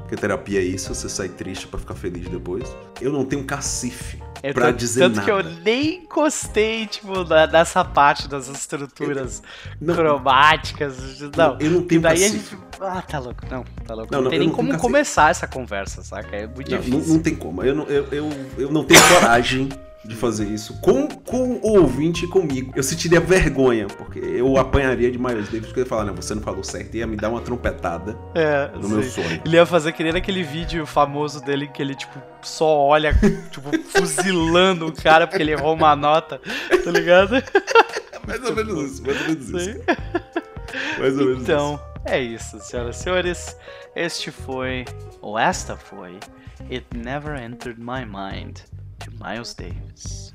Porque 0.00 0.16
terapia 0.16 0.60
é 0.60 0.64
isso, 0.64 0.94
você 0.94 1.08
sai 1.08 1.28
triste 1.28 1.66
para 1.66 1.78
ficar 1.78 1.94
feliz 1.94 2.28
depois. 2.28 2.68
Eu 3.00 3.12
não 3.12 3.24
tenho 3.24 3.44
cacife 3.44 4.18
é, 4.42 4.52
pra 4.52 4.66
tanto, 4.66 4.78
dizer 4.78 5.00
tanto 5.00 5.16
nada. 5.16 5.24
que 5.24 5.30
eu 5.30 5.42
nem 5.62 6.02
encostei, 6.02 6.86
tipo, 6.86 7.12
nessa 7.52 7.84
parte 7.84 8.26
das 8.28 8.48
estruturas 8.48 9.42
não, 9.80 9.94
cromáticas. 9.94 11.20
Não, 11.36 11.58
eu 11.60 11.70
não 11.70 11.82
tenho 11.82 12.00
daí 12.00 12.24
a 12.24 12.28
gente 12.28 12.58
ah, 12.80 13.00
tá 13.02 13.20
louco. 13.20 13.42
Não, 13.48 13.64
tá 13.86 13.94
louco. 13.94 14.10
Não, 14.10 14.18
não, 14.18 14.24
não 14.24 14.30
tem 14.30 14.40
nem 14.40 14.50
como 14.50 14.76
começar 14.76 15.30
essa 15.30 15.46
conversa, 15.46 16.02
saca? 16.02 16.34
É 16.34 16.46
muito 16.46 16.70
não, 16.70 16.78
difícil. 16.78 17.00
Não, 17.00 17.14
não, 17.14 17.22
tem 17.22 17.36
como. 17.36 17.62
Eu 17.62 17.74
não, 17.74 17.84
eu, 17.84 18.08
eu, 18.10 18.30
eu 18.58 18.72
não 18.72 18.84
tenho 18.84 19.00
coragem 19.08 19.68
de 20.04 20.16
fazer 20.16 20.46
isso 20.46 20.80
com, 20.80 21.06
com 21.06 21.60
o 21.62 21.78
ouvinte 21.78 22.24
e 22.24 22.28
comigo. 22.28 22.72
Eu 22.74 22.82
sentiria 22.82 23.20
vergonha, 23.20 23.86
porque 23.86 24.18
eu 24.18 24.56
apanharia 24.56 25.10
de 25.10 25.18
Miles 25.18 25.48
Davis, 25.48 25.66
porque 25.66 25.80
eu 25.80 25.84
ia 25.84 25.88
falar, 25.88 26.04
não, 26.04 26.14
você 26.14 26.34
não 26.34 26.42
falou 26.42 26.64
certo, 26.64 26.96
ia 26.96 27.06
me 27.06 27.16
dar 27.16 27.28
uma 27.28 27.40
trompetada 27.40 28.16
é, 28.34 28.70
no 28.76 28.88
meu 28.88 29.02
sonho. 29.04 29.40
Ele 29.44 29.56
ia 29.56 29.64
fazer 29.64 29.92
que 29.92 30.02
nem 30.02 30.14
aquele 30.14 30.42
vídeo 30.42 30.84
famoso 30.86 31.40
dele 31.44 31.68
que 31.68 31.80
ele, 31.80 31.94
tipo, 31.94 32.20
só 32.42 32.66
olha, 32.66 33.14
tipo, 33.50 33.70
fuzilando 33.88 34.86
o 34.86 34.92
cara 34.92 35.26
porque 35.26 35.42
ele 35.42 35.52
errou 35.52 35.74
uma 35.74 35.94
nota, 35.94 36.40
tá 36.84 36.90
ligado? 36.90 37.34
mais 38.26 38.42
ou 38.44 38.56
menos 38.56 38.92
isso, 38.92 39.02
mais 39.02 39.20
ou 39.20 39.28
menos 39.28 39.48
isso. 39.48 39.80
Mais 40.98 41.18
ou 41.18 41.26
menos 41.26 41.42
então, 41.42 41.74
isso. 41.74 42.02
é 42.06 42.20
isso, 42.20 42.60
senhoras 42.60 42.96
e 42.98 43.02
senhores. 43.02 43.56
Este 43.94 44.30
foi, 44.30 44.84
ou 45.20 45.38
esta 45.38 45.76
foi, 45.76 46.18
It 46.70 46.86
Never 46.96 47.40
Entered 47.40 47.80
My 47.80 48.04
Mind, 48.04 48.58
de 49.04 49.10
Miles 49.18 49.54
Davis. 49.56 50.32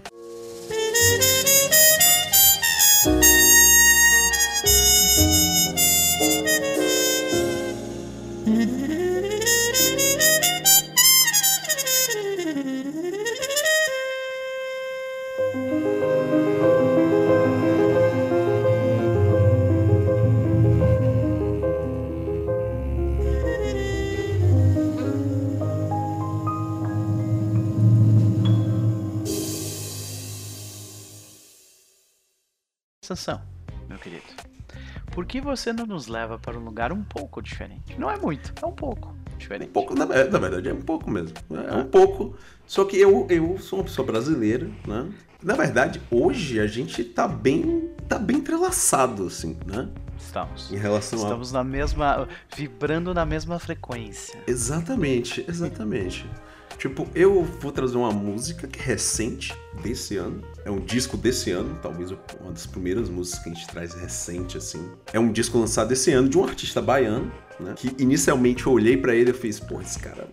Sansão, 33.08 33.42
meu 33.88 33.98
querido, 33.98 34.26
por 35.14 35.26
que 35.26 35.40
você 35.40 35.72
não 35.72 35.86
nos 35.86 36.08
leva 36.08 36.38
para 36.38 36.60
um 36.60 36.66
lugar 36.66 36.92
um 36.92 37.06
pouco 37.06 37.42
diferente? 37.42 37.98
Não 37.98 38.12
é 38.12 38.18
muito, 38.18 38.54
é 38.62 38.66
um 38.66 38.74
pouco 38.74 39.16
diferente. 39.38 39.70
Um 39.70 39.72
pouco, 39.72 39.96
na, 39.96 40.06
na 40.06 40.38
verdade, 40.38 40.68
é 40.68 40.74
um 40.74 40.82
pouco 40.82 41.10
mesmo. 41.10 41.34
É, 41.50 41.74
um 41.74 41.86
pouco. 41.86 42.36
Só 42.66 42.84
que 42.84 42.98
eu, 42.98 43.26
eu 43.30 43.58
sou 43.60 43.80
uma 43.80 43.86
pessoa 43.86 44.06
brasileira, 44.06 44.70
né? 44.86 45.10
Na 45.42 45.56
verdade, 45.56 46.02
hoje 46.12 46.60
a 46.60 46.68
gente 46.68 47.02
tá 47.02 47.30
bem, 47.30 47.90
tá 48.10 48.20
bem 48.20 48.40
entrelaçado, 48.40 49.28
assim, 49.28 49.58
né? 49.66 49.88
Estamos. 50.20 50.70
Em 50.70 50.76
relação 50.76 51.18
Estamos 51.18 51.56
a... 51.56 51.60
na 51.60 51.64
mesma. 51.64 52.28
vibrando 52.58 53.14
na 53.14 53.26
mesma 53.26 53.58
frequência. 53.58 54.38
Exatamente, 54.46 55.46
exatamente. 55.48 56.30
Tipo, 56.78 57.08
eu 57.16 57.44
vou 57.44 57.72
trazer 57.72 57.98
uma 57.98 58.12
música 58.12 58.68
que 58.68 58.80
é 58.80 58.84
recente 58.84 59.56
desse 59.82 60.16
ano. 60.16 60.44
É 60.64 60.70
um 60.70 60.80
disco 60.80 61.18
desse 61.18 61.50
ano, 61.50 61.78
talvez 61.82 62.12
uma 62.12 62.52
das 62.52 62.68
primeiras 62.68 63.10
músicas 63.10 63.44
que 63.44 63.50
a 63.50 63.54
gente 63.54 63.68
traz 63.68 63.94
recente, 63.96 64.58
assim. 64.58 64.92
É 65.12 65.20
um 65.20 65.32
disco 65.32 65.58
lançado 65.58 65.92
esse 65.92 66.12
ano 66.12 66.30
de 66.30 66.38
um 66.38 66.44
artista 66.44 66.80
baiano, 66.80 67.32
né? 67.60 67.74
Que 67.76 67.96
inicialmente 67.98 68.68
eu 68.68 68.74
olhei 68.74 68.96
para 68.96 69.16
ele 69.16 69.32
e 69.32 69.34
fiz, 69.34 69.60
pô, 69.60 69.82
esse 69.82 69.98
cara. 69.98 70.30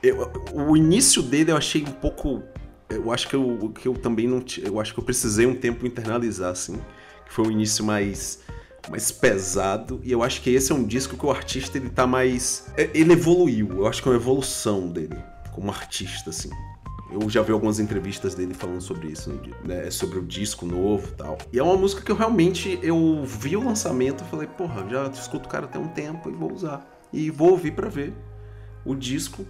Eu, 0.00 0.30
o 0.54 0.76
início 0.76 1.20
dele 1.20 1.50
eu 1.50 1.56
achei 1.56 1.82
um 1.82 1.92
pouco. 1.92 2.44
Eu 2.88 3.10
acho 3.12 3.28
que 3.28 3.34
eu, 3.34 3.72
que 3.74 3.88
eu 3.88 3.94
também 3.94 4.28
não. 4.28 4.44
Eu 4.62 4.80
acho 4.80 4.94
que 4.94 5.00
eu 5.00 5.04
precisei 5.04 5.46
um 5.46 5.54
tempo 5.54 5.84
internalizar, 5.84 6.52
assim. 6.52 6.80
Que 7.26 7.34
foi 7.34 7.48
o 7.48 7.50
início 7.50 7.84
mais 7.84 8.38
mais 8.90 9.10
pesado. 9.10 10.00
E 10.02 10.12
eu 10.12 10.22
acho 10.22 10.42
que 10.42 10.50
esse 10.50 10.72
é 10.72 10.74
um 10.74 10.84
disco 10.84 11.16
que 11.16 11.26
o 11.26 11.30
artista 11.30 11.78
ele 11.78 11.90
tá 11.90 12.06
mais. 12.06 12.66
É, 12.76 12.90
ele 12.94 13.12
evoluiu. 13.12 13.70
Eu 13.72 13.86
acho 13.86 14.02
que 14.02 14.08
é 14.08 14.12
uma 14.12 14.16
evolução 14.16 14.88
dele 14.88 15.16
como 15.52 15.70
artista, 15.70 16.30
assim. 16.30 16.50
Eu 17.10 17.28
já 17.30 17.40
vi 17.40 17.52
algumas 17.52 17.80
entrevistas 17.80 18.34
dele 18.34 18.52
falando 18.52 18.82
sobre 18.82 19.08
isso, 19.08 19.32
né? 19.64 19.90
Sobre 19.90 20.18
o 20.18 20.22
disco 20.22 20.66
novo 20.66 21.08
e 21.08 21.12
tal. 21.12 21.38
E 21.52 21.58
é 21.58 21.62
uma 21.62 21.76
música 21.76 22.02
que 22.02 22.12
eu 22.12 22.16
realmente 22.16 22.78
eu 22.82 23.24
vi 23.24 23.56
o 23.56 23.64
lançamento 23.64 24.22
e 24.22 24.26
falei, 24.26 24.46
porra, 24.46 24.86
já 24.88 25.06
escuto 25.08 25.48
o 25.48 25.50
cara 25.50 25.64
até 25.64 25.78
um 25.78 25.88
tempo 25.88 26.28
e 26.28 26.32
vou 26.32 26.52
usar. 26.52 26.86
E 27.12 27.30
vou 27.30 27.52
ouvir 27.52 27.72
para 27.72 27.88
ver 27.88 28.12
o 28.84 28.94
disco. 28.94 29.46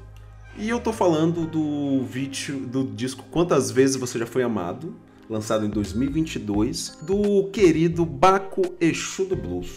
E 0.57 0.69
eu 0.69 0.81
tô 0.81 0.93
falando 0.93 1.47
do 1.47 2.05
vídeo 2.05 2.61
do 2.67 2.85
disco 2.85 3.25
Quantas 3.31 3.71
Vezes 3.71 3.97
Você 3.97 4.19
Já 4.19 4.27
Foi 4.27 4.43
Amado, 4.43 4.95
lançado 5.29 5.67
em 5.67 5.69
2022, 5.69 6.99
do 7.03 7.49
querido 7.51 8.07
Baco 8.07 8.63
Exu 8.81 9.25
do 9.27 9.37
Blues. 9.37 9.69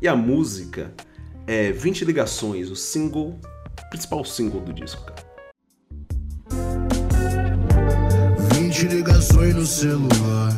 E 0.00 0.06
a 0.06 0.14
música 0.14 0.92
é 1.46 1.72
20 1.72 2.04
Ligações, 2.04 2.70
o 2.70 2.76
single, 2.76 3.38
principal 3.90 4.24
single 4.24 4.60
do 4.60 4.72
disco, 4.72 5.02
cara. 5.04 5.24
20 8.54 8.88
ligações 8.88 9.54
no 9.54 9.64
celular, 9.64 10.52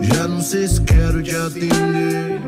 já 0.00 0.28
não 0.28 0.40
sei 0.40 0.66
se 0.66 0.80
quero 0.82 1.22
te 1.22 1.34
atender. 1.34 2.40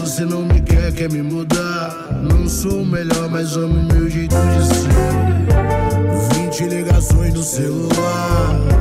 Você 0.00 0.24
não 0.24 0.42
me 0.42 0.60
quer, 0.60 0.92
quer 0.94 1.10
me 1.10 1.22
mudar. 1.22 2.22
Não 2.22 2.48
sou 2.48 2.82
o 2.82 2.86
melhor, 2.86 3.28
mas 3.28 3.56
amo 3.56 3.82
meu 3.92 4.08
jeito 4.08 4.34
de 4.34 4.66
ser. 4.66 6.40
20 6.40 6.64
ligações 6.68 7.34
no 7.34 7.42
celular. 7.42 8.73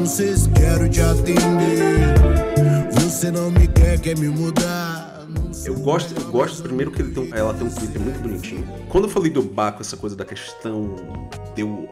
Não 0.00 0.06
sei 0.06 0.34
se 0.34 0.48
quero 0.52 0.88
te 0.88 0.98
atender. 1.02 2.14
Você 2.94 3.30
não 3.30 3.50
me 3.50 3.68
quer, 3.68 4.00
quer 4.00 4.18
me 4.18 4.28
mudar. 4.28 5.26
Eu 5.62 5.78
gosto, 5.78 6.18
eu 6.18 6.32
gosto 6.32 6.62
primeiro 6.62 6.90
que 6.90 7.02
ele 7.02 7.12
tem, 7.12 7.28
ela 7.34 7.52
tem 7.52 7.66
um 7.66 7.70
clipe 7.70 7.98
muito 7.98 8.18
bonitinho. 8.18 8.66
Quando 8.88 9.04
eu 9.04 9.10
falei 9.10 9.30
do 9.30 9.42
Baco, 9.42 9.82
essa 9.82 9.98
coisa 9.98 10.16
da 10.16 10.24
questão 10.24 10.96
de 11.54 11.60
eu, 11.60 11.86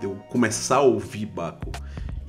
de 0.00 0.06
eu 0.06 0.16
começar 0.28 0.78
a 0.78 0.80
ouvir 0.80 1.26
Baco 1.26 1.70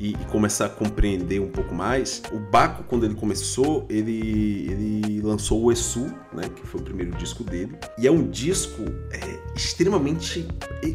e, 0.03 0.09
e, 0.09 0.25
começar 0.25 0.65
a 0.65 0.69
compreender 0.69 1.39
um 1.39 1.47
pouco 1.47 1.73
mais, 1.73 2.21
o 2.33 2.37
Baco, 2.37 2.83
quando 2.83 3.05
ele 3.05 3.15
começou, 3.15 3.85
ele, 3.89 4.67
ele 4.69 5.21
lançou 5.21 5.63
o 5.63 5.71
Esu, 5.71 6.13
né, 6.33 6.49
que 6.53 6.67
foi 6.67 6.81
o 6.81 6.83
primeiro 6.83 7.11
disco 7.11 7.41
dele, 7.41 7.77
e 7.97 8.05
é 8.05 8.11
um 8.11 8.29
disco 8.29 8.83
é, 9.11 9.39
extremamente. 9.55 10.45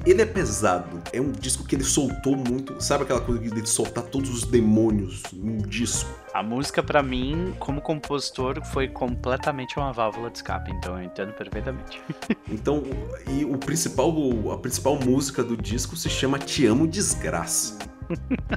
Ele 0.04 0.20
é 0.20 0.26
pesado, 0.26 1.02
é 1.10 1.20
um 1.20 1.32
disco 1.32 1.64
que 1.64 1.74
ele 1.74 1.84
soltou 1.84 2.36
muito, 2.36 2.78
sabe 2.82 3.04
aquela 3.04 3.22
coisa 3.22 3.40
de 3.40 3.68
soltar 3.68 4.04
todos 4.04 4.28
os 4.28 4.44
demônios 4.44 5.22
num 5.32 5.56
disco? 5.56 6.10
A 6.34 6.42
música, 6.42 6.82
para 6.82 7.02
mim, 7.02 7.54
como 7.58 7.80
compositor, 7.80 8.62
foi 8.66 8.88
completamente 8.88 9.78
uma 9.78 9.90
válvula 9.90 10.28
de 10.28 10.36
escape, 10.36 10.70
então 10.70 10.98
eu 10.98 11.04
entendo 11.04 11.32
perfeitamente. 11.32 12.02
então, 12.52 12.82
e 13.26 13.46
o 13.46 13.56
principal, 13.56 14.12
a 14.52 14.58
principal 14.58 14.96
música 14.96 15.42
do 15.42 15.56
disco 15.56 15.96
se 15.96 16.10
chama 16.10 16.38
Te 16.38 16.66
Amo 16.66 16.86
Desgraça. 16.86 17.78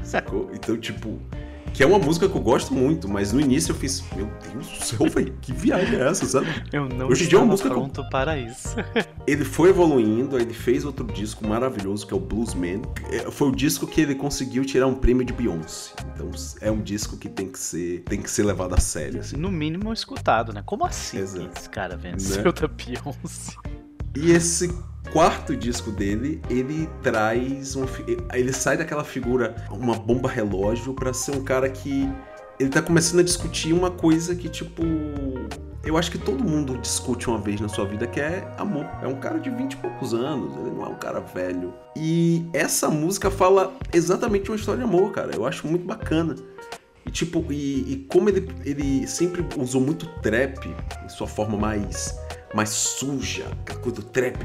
Sacou? 0.04 0.50
Então, 0.54 0.78
tipo, 0.78 1.20
que 1.74 1.84
é 1.84 1.86
uma 1.86 2.00
música 2.00 2.28
que 2.28 2.36
eu 2.36 2.42
gosto 2.42 2.74
muito, 2.74 3.08
mas 3.08 3.32
no 3.32 3.40
início 3.40 3.72
eu 3.72 3.76
fiz, 3.76 4.04
meu 4.16 4.30
Deus 4.52 4.68
do 4.68 4.86
céu, 4.86 5.10
velho, 5.10 5.34
que 5.42 5.54
viagem 5.54 5.96
é 5.96 6.08
essa, 6.08 6.26
sabe? 6.26 6.48
Eu 6.72 6.88
não 6.90 7.08
Hoje 7.08 7.26
em 7.26 7.28
dia 7.28 7.38
é 7.38 7.42
uma 7.42 7.52
música 7.52 7.70
pronto 7.70 8.04
para 8.10 8.38
isso. 8.38 8.76
ele 9.26 9.46
foi 9.46 9.70
evoluindo, 9.70 10.38
ele 10.38 10.54
fez 10.54 10.84
outro 10.84 11.06
disco 11.08 11.48
maravilhoso 11.48 12.06
que 12.06 12.14
é 12.14 12.18
o 12.18 12.20
Bluesman. 12.20 12.82
É, 13.10 13.32
foi 13.32 13.48
o 13.48 13.52
disco 13.56 13.88
que 13.88 14.02
ele 14.02 14.16
conseguiu 14.16 14.66
tirar 14.66 14.88
um 14.88 14.96
prêmio 14.96 15.24
de 15.26 15.32
Beyoncé. 15.32 15.94
Então 16.14 16.30
é 16.60 16.70
um 16.70 16.82
disco 16.82 17.16
que 17.16 17.30
tem 17.30 17.48
que 17.48 17.60
ser, 17.60 18.02
tem 18.02 18.22
que 18.22 18.30
ser 18.30 18.44
levado 18.44 18.74
a 18.74 18.80
sério, 18.80 19.22
assim. 19.22 19.38
No 19.38 19.52
mínimo 19.52 19.94
escutado, 19.94 20.52
né? 20.52 20.62
Como 20.66 20.86
assim 20.86 21.20
Exato. 21.20 21.50
esse 21.58 21.70
cara 21.70 21.96
venceu 21.96 22.44
né? 22.44 22.52
da 22.52 22.68
Beyoncé? 22.68 23.56
E 24.16 24.32
esse 24.32 24.68
quarto 25.12 25.56
disco 25.56 25.92
dele, 25.92 26.42
ele 26.50 26.88
traz 27.02 27.76
um, 27.76 27.86
ele 28.34 28.54
sai 28.54 28.78
daquela 28.78 29.04
figura 29.04 29.56
uma 29.72 29.96
bomba 29.96 30.30
relógio 30.30 30.94
para 30.94 31.14
ser 31.14 31.36
um 31.36 31.44
cara 31.44 31.70
que 31.70 32.10
ele 32.60 32.70
tá 32.70 32.82
começando 32.82 33.20
a 33.20 33.24
discutir 33.24 33.74
uma 33.74 33.90
coisa 33.90 34.36
que 34.36 34.48
tipo 34.48 34.84
eu 35.84 35.98
acho 35.98 36.12
que 36.12 36.18
todo 36.18 36.44
mundo 36.44 36.78
discute 36.78 37.28
uma 37.28 37.40
vez 37.40 37.60
na 37.60 37.68
sua 37.68 37.86
vida 37.86 38.06
que 38.06 38.20
é 38.20 38.48
amor. 38.58 38.86
É 39.02 39.08
um 39.08 39.20
cara 39.20 39.40
de 39.40 39.50
20 39.50 39.74
e 39.74 39.78
poucos 39.78 40.14
anos, 40.14 40.56
ele 40.58 40.70
não 40.70 40.86
é 40.86 40.90
um 40.90 40.96
cara 40.96 41.20
velho. 41.20 41.74
E 41.96 42.46
essa 42.54 42.88
música 42.88 43.32
fala 43.32 43.74
exatamente 43.92 44.52
uma 44.52 44.56
história 44.56 44.84
de 44.84 44.88
amor, 44.88 45.12
cara. 45.12 45.36
Eu 45.36 45.44
acho 45.44 45.66
muito 45.66 45.84
bacana. 45.84 46.36
E 47.04 47.10
tipo, 47.10 47.44
e, 47.52 47.94
e 47.94 48.06
como 48.08 48.30
ele, 48.30 48.48
ele 48.64 49.08
sempre 49.08 49.44
usou 49.58 49.82
muito 49.82 50.06
trap 50.22 50.70
em 51.04 51.10
sua 51.10 51.26
forma 51.26 51.58
mais 51.58 52.16
mais 52.54 52.70
suja, 52.70 53.46
aquela 53.62 53.80
coisa 53.80 54.02
do 54.02 54.04
trap 54.04 54.38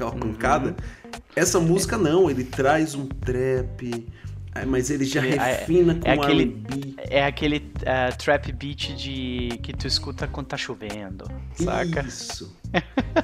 aquela 0.00 0.12
pancada. 0.12 0.70
Uhum. 0.70 1.20
Essa 1.36 1.60
música 1.60 1.98
não, 1.98 2.30
ele 2.30 2.44
traz 2.44 2.94
um 2.94 3.06
trap, 3.06 4.06
é, 4.54 4.64
mas 4.64 4.90
ele 4.90 5.04
já 5.04 5.24
é, 5.24 5.30
refina 5.30 5.94
com 5.94 6.08
é 6.08 6.14
aquele, 6.14 6.42
R&B. 6.42 6.94
É 6.98 7.24
aquele 7.24 7.56
uh, 7.58 8.16
trap 8.16 8.52
beat 8.52 8.94
de 8.96 9.58
que 9.62 9.72
tu 9.72 9.86
escuta 9.86 10.26
quando 10.26 10.46
tá 10.46 10.56
chovendo, 10.56 11.24
saca? 11.54 12.00
Isso. 12.02 12.59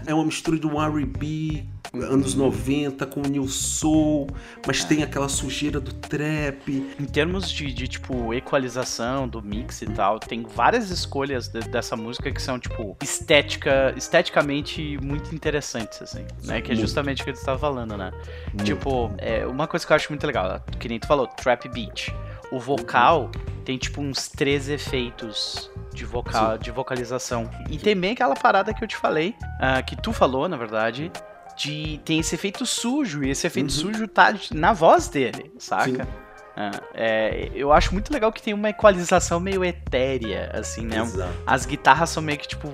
É 0.06 0.14
uma 0.14 0.24
mistura 0.24 0.58
de 0.58 0.66
um 0.66 0.80
R&B 0.82 1.64
anos 1.94 2.34
90 2.34 3.06
com 3.06 3.20
o 3.20 3.26
New 3.26 3.48
Soul, 3.48 4.26
mas 4.66 4.84
tem 4.84 5.02
aquela 5.02 5.28
sujeira 5.28 5.80
do 5.80 5.92
trap. 5.94 6.68
Em 7.00 7.04
termos 7.04 7.50
de, 7.50 7.72
de, 7.72 7.88
tipo, 7.88 8.34
equalização 8.34 9.26
do 9.26 9.40
mix 9.40 9.80
e 9.82 9.86
tal, 9.86 10.18
tem 10.18 10.42
várias 10.42 10.90
escolhas 10.90 11.48
de- 11.48 11.60
dessa 11.60 11.96
música 11.96 12.30
que 12.30 12.42
são, 12.42 12.58
tipo, 12.58 12.96
estética, 13.02 13.94
esteticamente 13.96 14.98
muito 15.02 15.34
interessantes, 15.34 16.02
assim, 16.02 16.26
né? 16.44 16.60
Que 16.60 16.72
é 16.72 16.74
justamente 16.74 17.22
o 17.22 17.24
que 17.24 17.30
ele 17.30 17.38
estava 17.38 17.58
falando, 17.58 17.96
né? 17.96 18.10
Muito. 18.52 18.64
Tipo, 18.64 19.10
é, 19.18 19.46
uma 19.46 19.66
coisa 19.66 19.86
que 19.86 19.92
eu 19.92 19.96
acho 19.96 20.10
muito 20.10 20.26
legal, 20.26 20.60
que 20.78 20.88
nem 20.88 20.98
tu 20.98 21.06
falou, 21.06 21.26
trap 21.26 21.68
beat. 21.68 22.12
O 22.50 22.58
vocal 22.60 23.30
tem, 23.64 23.76
tipo, 23.76 24.00
uns 24.00 24.28
três 24.28 24.68
efeitos 24.68 25.70
de 25.92 26.04
vocal, 26.04 26.56
de 26.58 26.70
vocalização. 26.70 27.50
E 27.70 27.78
tem 27.78 27.96
bem 27.96 28.12
aquela 28.12 28.34
parada 28.34 28.72
que 28.72 28.82
eu 28.84 28.88
te 28.88 28.96
falei, 28.96 29.34
ah, 29.60 29.82
que 29.82 29.96
tu 29.96 30.12
falou, 30.12 30.48
na 30.48 30.56
verdade, 30.56 31.10
de 31.56 32.00
tem 32.04 32.20
esse 32.20 32.34
efeito 32.34 32.64
sujo, 32.66 33.24
e 33.24 33.30
esse 33.30 33.46
efeito 33.46 33.66
Uhum. 33.70 33.92
sujo 33.92 34.06
tá 34.08 34.34
na 34.52 34.72
voz 34.72 35.08
dele, 35.08 35.52
saca? 35.58 36.04
Sim. 36.04 36.10
Ah, 36.58 36.70
é, 36.94 37.50
eu 37.54 37.70
acho 37.72 37.92
muito 37.92 38.10
legal 38.12 38.32
que 38.32 38.40
tem 38.40 38.54
uma 38.54 38.70
equalização 38.70 39.38
meio 39.40 39.62
etérea, 39.64 40.50
assim, 40.54 40.86
né? 40.86 41.00
Exato. 41.00 41.32
As 41.46 41.66
guitarras 41.66 42.10
são 42.10 42.22
meio 42.22 42.38
que 42.38 42.48
tipo. 42.48 42.72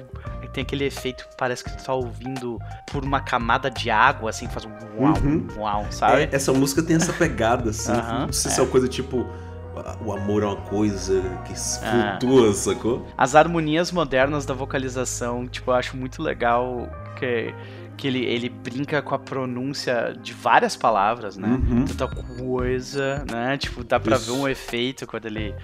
Tem 0.52 0.60
aquele 0.64 0.84
efeito 0.84 1.26
que 1.26 1.34
parece 1.38 1.64
que 1.64 1.74
tu 1.74 1.82
tá 1.82 1.94
ouvindo 1.94 2.58
por 2.92 3.02
uma 3.02 3.22
camada 3.22 3.70
de 3.70 3.90
água, 3.90 4.28
assim, 4.28 4.46
faz 4.48 4.66
um 4.66 4.70
uau, 5.00 5.14
Uhum. 5.24 5.46
uau, 5.56 5.86
sabe? 5.90 6.24
É, 6.24 6.28
essa 6.30 6.52
música 6.52 6.82
tem 6.82 6.96
essa 6.96 7.10
pegada, 7.14 7.70
assim. 7.70 7.90
Aham, 7.90 8.26
não 8.26 8.32
sei 8.34 8.50
é. 8.50 8.54
se 8.54 8.60
é 8.60 8.62
uma 8.62 8.68
coisa 8.70 8.86
tipo. 8.86 9.26
"Ah, 9.76 9.96
O 10.04 10.12
amor 10.12 10.42
é 10.42 10.46
uma 10.46 10.56
coisa 10.56 11.20
que 11.46 11.52
Ah. 11.82 12.18
flutua, 12.20 12.52
sacou? 12.52 13.06
As 13.16 13.34
harmonias 13.34 13.90
modernas 13.92 14.44
da 14.44 14.54
vocalização, 14.54 15.46
tipo, 15.46 15.70
eu 15.70 15.74
acho 15.74 15.96
muito 15.96 16.22
legal 16.22 16.88
que, 17.18 17.54
que 17.96 18.06
ele, 18.08 18.24
ele 18.24 18.48
brinca 18.48 19.00
com 19.02 19.14
a 19.14 19.18
pronúncia 19.18 20.16
de 20.20 20.32
várias 20.32 20.76
palavras, 20.76 21.36
né? 21.36 21.48
Uhum. 21.48 21.84
Tanta 21.84 22.06
coisa, 22.08 23.24
né? 23.30 23.56
Tipo, 23.56 23.84
dá 23.84 23.98
pra 24.00 24.16
Isso. 24.16 24.32
ver 24.34 24.40
um 24.40 24.48
efeito 24.48 25.06
quando 25.06 25.26
ele, 25.26 25.54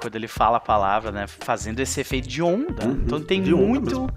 quando 0.00 0.16
ele 0.16 0.28
fala 0.28 0.58
a 0.58 0.60
palavra, 0.60 1.10
né? 1.10 1.26
Fazendo 1.26 1.80
esse 1.80 2.00
efeito 2.00 2.28
de 2.28 2.42
onda. 2.42 2.84
Uhum, 2.86 3.02
Então 3.04 3.20
tem 3.20 3.42
de 3.42 3.54
muito. 3.54 4.08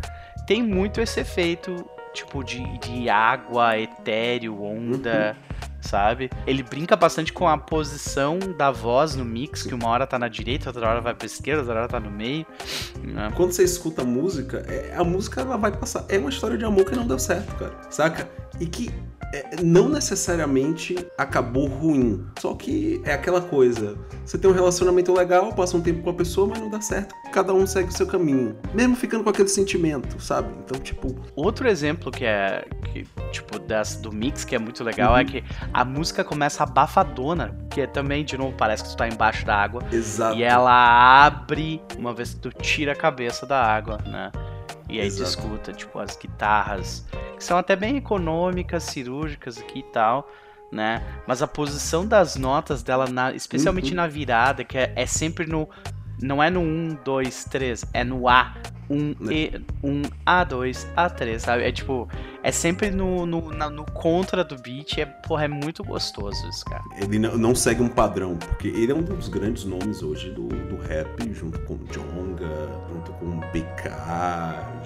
Tem 0.47 0.63
muito 0.63 0.99
esse 0.99 1.19
efeito, 1.19 1.85
tipo, 2.13 2.43
de, 2.43 2.61
de 2.79 3.07
água, 3.09 3.77
etéreo, 3.77 4.63
onda. 4.63 5.35
Uhum. 5.37 5.48
Sabe? 5.81 6.29
Ele 6.45 6.61
brinca 6.61 6.95
bastante 6.95 7.31
com 7.31 7.47
a 7.47 7.57
posição 7.57 8.37
da 8.57 8.69
voz 8.69 9.15
no 9.15 9.23
mix, 9.23 9.63
que 9.63 9.73
uma 9.73 9.87
hora 9.89 10.05
tá 10.05 10.19
na 10.19 10.27
direita, 10.27 10.69
outra 10.69 10.87
hora 10.89 11.01
vai 11.01 11.13
pra 11.13 11.25
esquerda, 11.25 11.61
outra 11.61 11.79
hora 11.79 11.87
tá 11.87 11.99
no 11.99 12.11
meio. 12.11 12.45
né? 13.03 13.31
Quando 13.35 13.51
você 13.53 13.63
escuta 13.63 14.01
a 14.01 14.05
música, 14.05 14.65
é- 14.67 14.93
a 14.95 15.03
música 15.03 15.41
ela 15.41 15.57
vai 15.57 15.71
passar. 15.71 16.05
É 16.09 16.17
uma 16.17 16.29
história 16.29 16.57
de 16.57 16.65
amor 16.65 16.85
que 16.85 16.95
não 16.95 17.07
deu 17.07 17.17
certo, 17.19 17.55
cara. 17.55 17.73
Saca? 17.89 18.29
E 18.59 18.65
que 18.65 18.91
é, 19.33 19.61
não 19.63 19.87
necessariamente 19.89 20.95
acabou 21.17 21.67
ruim. 21.67 22.25
Só 22.39 22.55
que 22.55 22.99
é 23.05 23.13
aquela 23.13 23.41
coisa. 23.41 23.95
Você 24.25 24.37
tem 24.37 24.49
um 24.49 24.53
relacionamento 24.53 25.13
legal, 25.13 25.53
passa 25.53 25.77
um 25.77 25.81
tempo 25.81 26.01
com 26.01 26.09
a 26.09 26.13
pessoa, 26.13 26.47
mas 26.47 26.59
não 26.59 26.69
dá 26.69 26.81
certo. 26.81 27.13
Cada 27.31 27.53
um 27.53 27.65
segue 27.67 27.89
o 27.89 27.91
seu 27.91 28.07
caminho. 28.07 28.55
Mesmo 28.73 28.95
ficando 28.95 29.23
com 29.23 29.29
aquele 29.29 29.47
sentimento, 29.47 30.19
sabe? 30.21 30.49
Então, 30.63 30.79
tipo, 30.79 31.15
Outro 31.35 31.67
exemplo 31.67 32.11
que 32.11 32.25
é, 32.25 32.65
que, 32.91 33.05
tipo, 33.31 33.59
das, 33.59 33.95
do 33.95 34.11
mix 34.11 34.43
que 34.43 34.55
é 34.55 34.59
muito 34.59 34.83
legal 34.83 35.13
Uhum. 35.13 35.19
é 35.19 35.25
que 35.25 35.43
a 35.73 35.85
música 35.85 36.23
começa 36.23 36.63
abafadona, 36.63 37.55
que 37.69 37.81
é 37.81 37.87
também, 37.87 38.23
de 38.25 38.37
novo, 38.37 38.53
parece 38.57 38.83
que 38.83 38.89
tu 38.89 38.97
tá 38.97 39.07
embaixo 39.07 39.45
da 39.45 39.55
água. 39.55 39.83
exato. 39.91 40.35
E 40.37 40.43
ela 40.43 41.25
abre 41.25 41.81
uma 41.97 42.13
vez 42.13 42.33
que 42.33 42.39
tu 42.39 42.49
tira 42.51 42.93
a 42.93 42.95
cabeça 42.95 43.45
da 43.45 43.63
água, 43.63 43.99
né? 44.05 44.31
E 44.89 44.99
aí 44.99 45.11
tu 45.11 45.21
escuta, 45.21 45.71
tipo, 45.71 45.99
as 45.99 46.17
guitarras, 46.17 47.05
que 47.37 47.43
são 47.43 47.57
até 47.57 47.75
bem 47.75 47.97
econômicas, 47.97 48.83
cirúrgicas 48.83 49.57
aqui 49.59 49.79
e 49.79 49.83
tal, 49.83 50.27
né? 50.71 51.03
Mas 51.27 51.41
a 51.43 51.47
posição 51.47 52.07
das 52.07 52.35
notas 52.35 52.81
dela, 52.81 53.05
na- 53.07 53.31
especialmente 53.33 53.91
Uhum. 53.91 53.97
na 53.97 54.07
virada, 54.07 54.63
que 54.63 54.77
é, 54.77 54.91
é 54.95 55.05
sempre 55.05 55.45
no. 55.45 55.69
Não 56.21 56.41
é 56.41 56.49
no 56.49 56.59
1, 56.61 56.97
2, 57.03 57.43
3, 57.45 57.85
é 57.93 58.03
no 58.03 58.27
A. 58.27 58.53
1, 58.91 59.15
Né. 59.19 59.33
E, 59.33 59.61
1, 59.83 60.01
A2, 60.25 60.87
A3, 60.97 61.37
sabe? 61.37 61.63
É 61.63 61.71
tipo, 61.71 62.09
é 62.41 62.51
sempre 62.51 62.89
no, 62.89 63.23
no, 63.23 63.51
na- 63.51 63.69
no 63.69 63.85
contra 63.85 64.43
do 64.43 64.55
beat, 64.59 64.97
é, 64.97 65.05
porra, 65.05 65.45
é 65.45 65.47
muito 65.47 65.83
gostoso 65.83 66.47
isso, 66.49 66.65
cara. 66.65 66.81
Ele 66.99 67.19
não, 67.19 67.37
não 67.37 67.53
segue 67.53 67.83
um 67.83 67.87
padrão, 67.87 68.35
porque 68.35 68.67
ele 68.67 68.91
é 68.91 68.95
um 68.95 69.03
dos 69.03 69.29
grandes 69.29 69.63
nomes 69.63 70.01
hoje 70.01 70.31
do, 70.31 70.47
do 70.47 70.77
rap, 70.77 71.07
junto 71.33 71.59
com 71.59 71.75
o 71.75 71.79
Jonga, 71.91 72.49
junto 72.91 73.11
com 73.13 73.25
o 73.25 73.39
BK, 73.51 73.89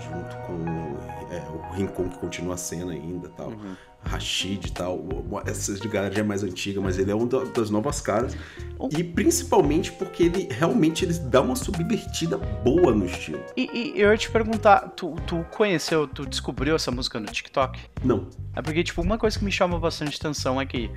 junto 0.03 0.35
com 0.45 1.33
é, 1.33 1.39
o 1.49 1.73
Rincon, 1.73 2.09
que 2.09 2.17
continua 2.17 2.55
a 2.55 2.57
cena 2.57 2.91
ainda 2.91 3.29
tal. 3.29 3.47
Uhum. 3.51 3.75
Rashid 4.05 4.67
e 4.67 4.71
tal. 4.71 4.97
o- 4.97 5.41
Essa 5.45 5.73
de 5.75 5.87
galera 5.87 6.19
é 6.19 6.23
mais 6.23 6.43
antiga, 6.43 6.79
mas 6.81 6.97
ele 6.99 7.11
é 7.11 7.15
um 7.15 7.27
da- 7.27 7.43
das 7.45 7.69
novas 7.69 8.01
caras. 8.01 8.35
Oh. 8.77 8.89
E 8.97 9.03
principalmente 9.03 9.91
porque 9.91 10.23
ele 10.23 10.47
realmente 10.51 11.05
ele 11.05 11.13
dá 11.13 11.41
uma 11.41 11.55
subvertida 11.55 12.37
boa 12.37 12.93
no 12.93 13.05
estilo. 13.05 13.39
E, 13.55 13.69
e 13.95 13.99
eu 14.01 14.11
ia 14.11 14.17
te 14.17 14.29
perguntar, 14.29 14.89
tu, 14.95 15.15
tu 15.25 15.45
conheceu, 15.51 16.07
tu 16.07 16.25
descobriu 16.25 16.75
essa 16.75 16.91
música 16.91 17.19
no 17.19 17.25
TikTok? 17.27 17.79
Não. 18.03 18.27
É 18.55 18.61
porque, 18.61 18.83
tipo, 18.83 19.01
uma 19.01 19.17
coisa 19.17 19.37
que 19.39 19.45
me 19.45 19.51
chama 19.51 19.79
bastante 19.79 20.17
atenção 20.19 20.59
é 20.59 20.65
que, 20.65 20.89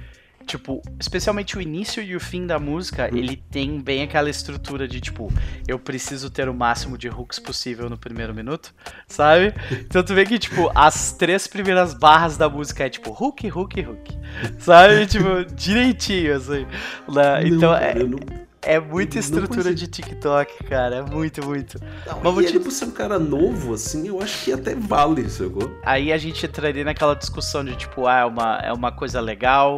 tipo, 0.46 0.80
especialmente 1.00 1.58
o 1.58 1.60
início 1.60 2.02
e 2.02 2.14
o 2.16 2.20
fim 2.20 2.46
da 2.46 2.58
música, 2.58 3.10
Hum. 3.12 3.16
ele 3.18 3.36
tem 3.50 3.80
bem 3.80 4.02
aquela 4.02 4.30
estrutura 4.30 4.86
de, 4.88 5.00
tipo, 5.00 5.30
eu 5.66 5.78
preciso 5.78 6.30
ter 6.30 6.48
o 6.48 6.54
máximo 6.54 6.96
de 6.96 7.08
hooks 7.08 7.38
possível 7.38 7.90
no 7.90 7.98
primeiro 7.98 8.32
minuto, 8.34 8.72
sabe? 9.08 9.52
Então 9.72 10.02
tu 10.02 10.14
vê 10.14 10.24
que, 10.24 10.38
tipo, 10.38 10.70
as 10.74 11.12
três 11.12 11.46
primeiras 11.46 11.92
barras 11.92 12.36
da 12.36 12.48
música 12.48 12.84
é, 12.84 12.88
tipo, 12.88 13.10
hook, 13.10 13.50
hook, 13.50 13.80
hook, 13.84 14.18
sabe? 14.58 15.04
tipo, 15.06 15.44
direitinho, 15.54 16.36
assim. 16.36 16.66
né? 17.08 17.40
Não, 17.40 17.46
Então 17.46 17.72
cara, 17.72 17.84
é, 17.86 17.94
não, 18.04 18.18
é 18.62 18.80
muita 18.80 19.14
não 19.16 19.20
estrutura 19.20 19.74
de 19.74 19.86
TikTok, 19.86 20.64
cara, 20.64 20.96
é 20.96 21.02
muito, 21.02 21.44
muito. 21.44 21.78
não, 22.06 22.32
Mas 22.32 22.44
e 22.44 22.46
te- 22.48 22.56
ele 22.56 22.60
por 22.64 22.70
ser 22.72 22.86
um 22.86 22.90
cara 22.90 23.18
novo, 23.18 23.74
assim, 23.74 24.08
eu 24.08 24.20
acho 24.20 24.44
que 24.44 24.52
até 24.52 24.74
vale, 24.74 25.28
sacou? 25.28 25.70
Aí 25.84 26.12
a 26.12 26.18
gente 26.18 26.44
entraria 26.46 26.84
naquela 26.84 27.14
discussão 27.14 27.64
de 27.64 27.76
tipo, 27.76 28.06
ah, 28.06 28.20
é 28.20 28.24
uma, 28.24 28.58
é 28.64 28.72
uma 28.72 28.90
coisa 28.92 29.20
legal, 29.20 29.76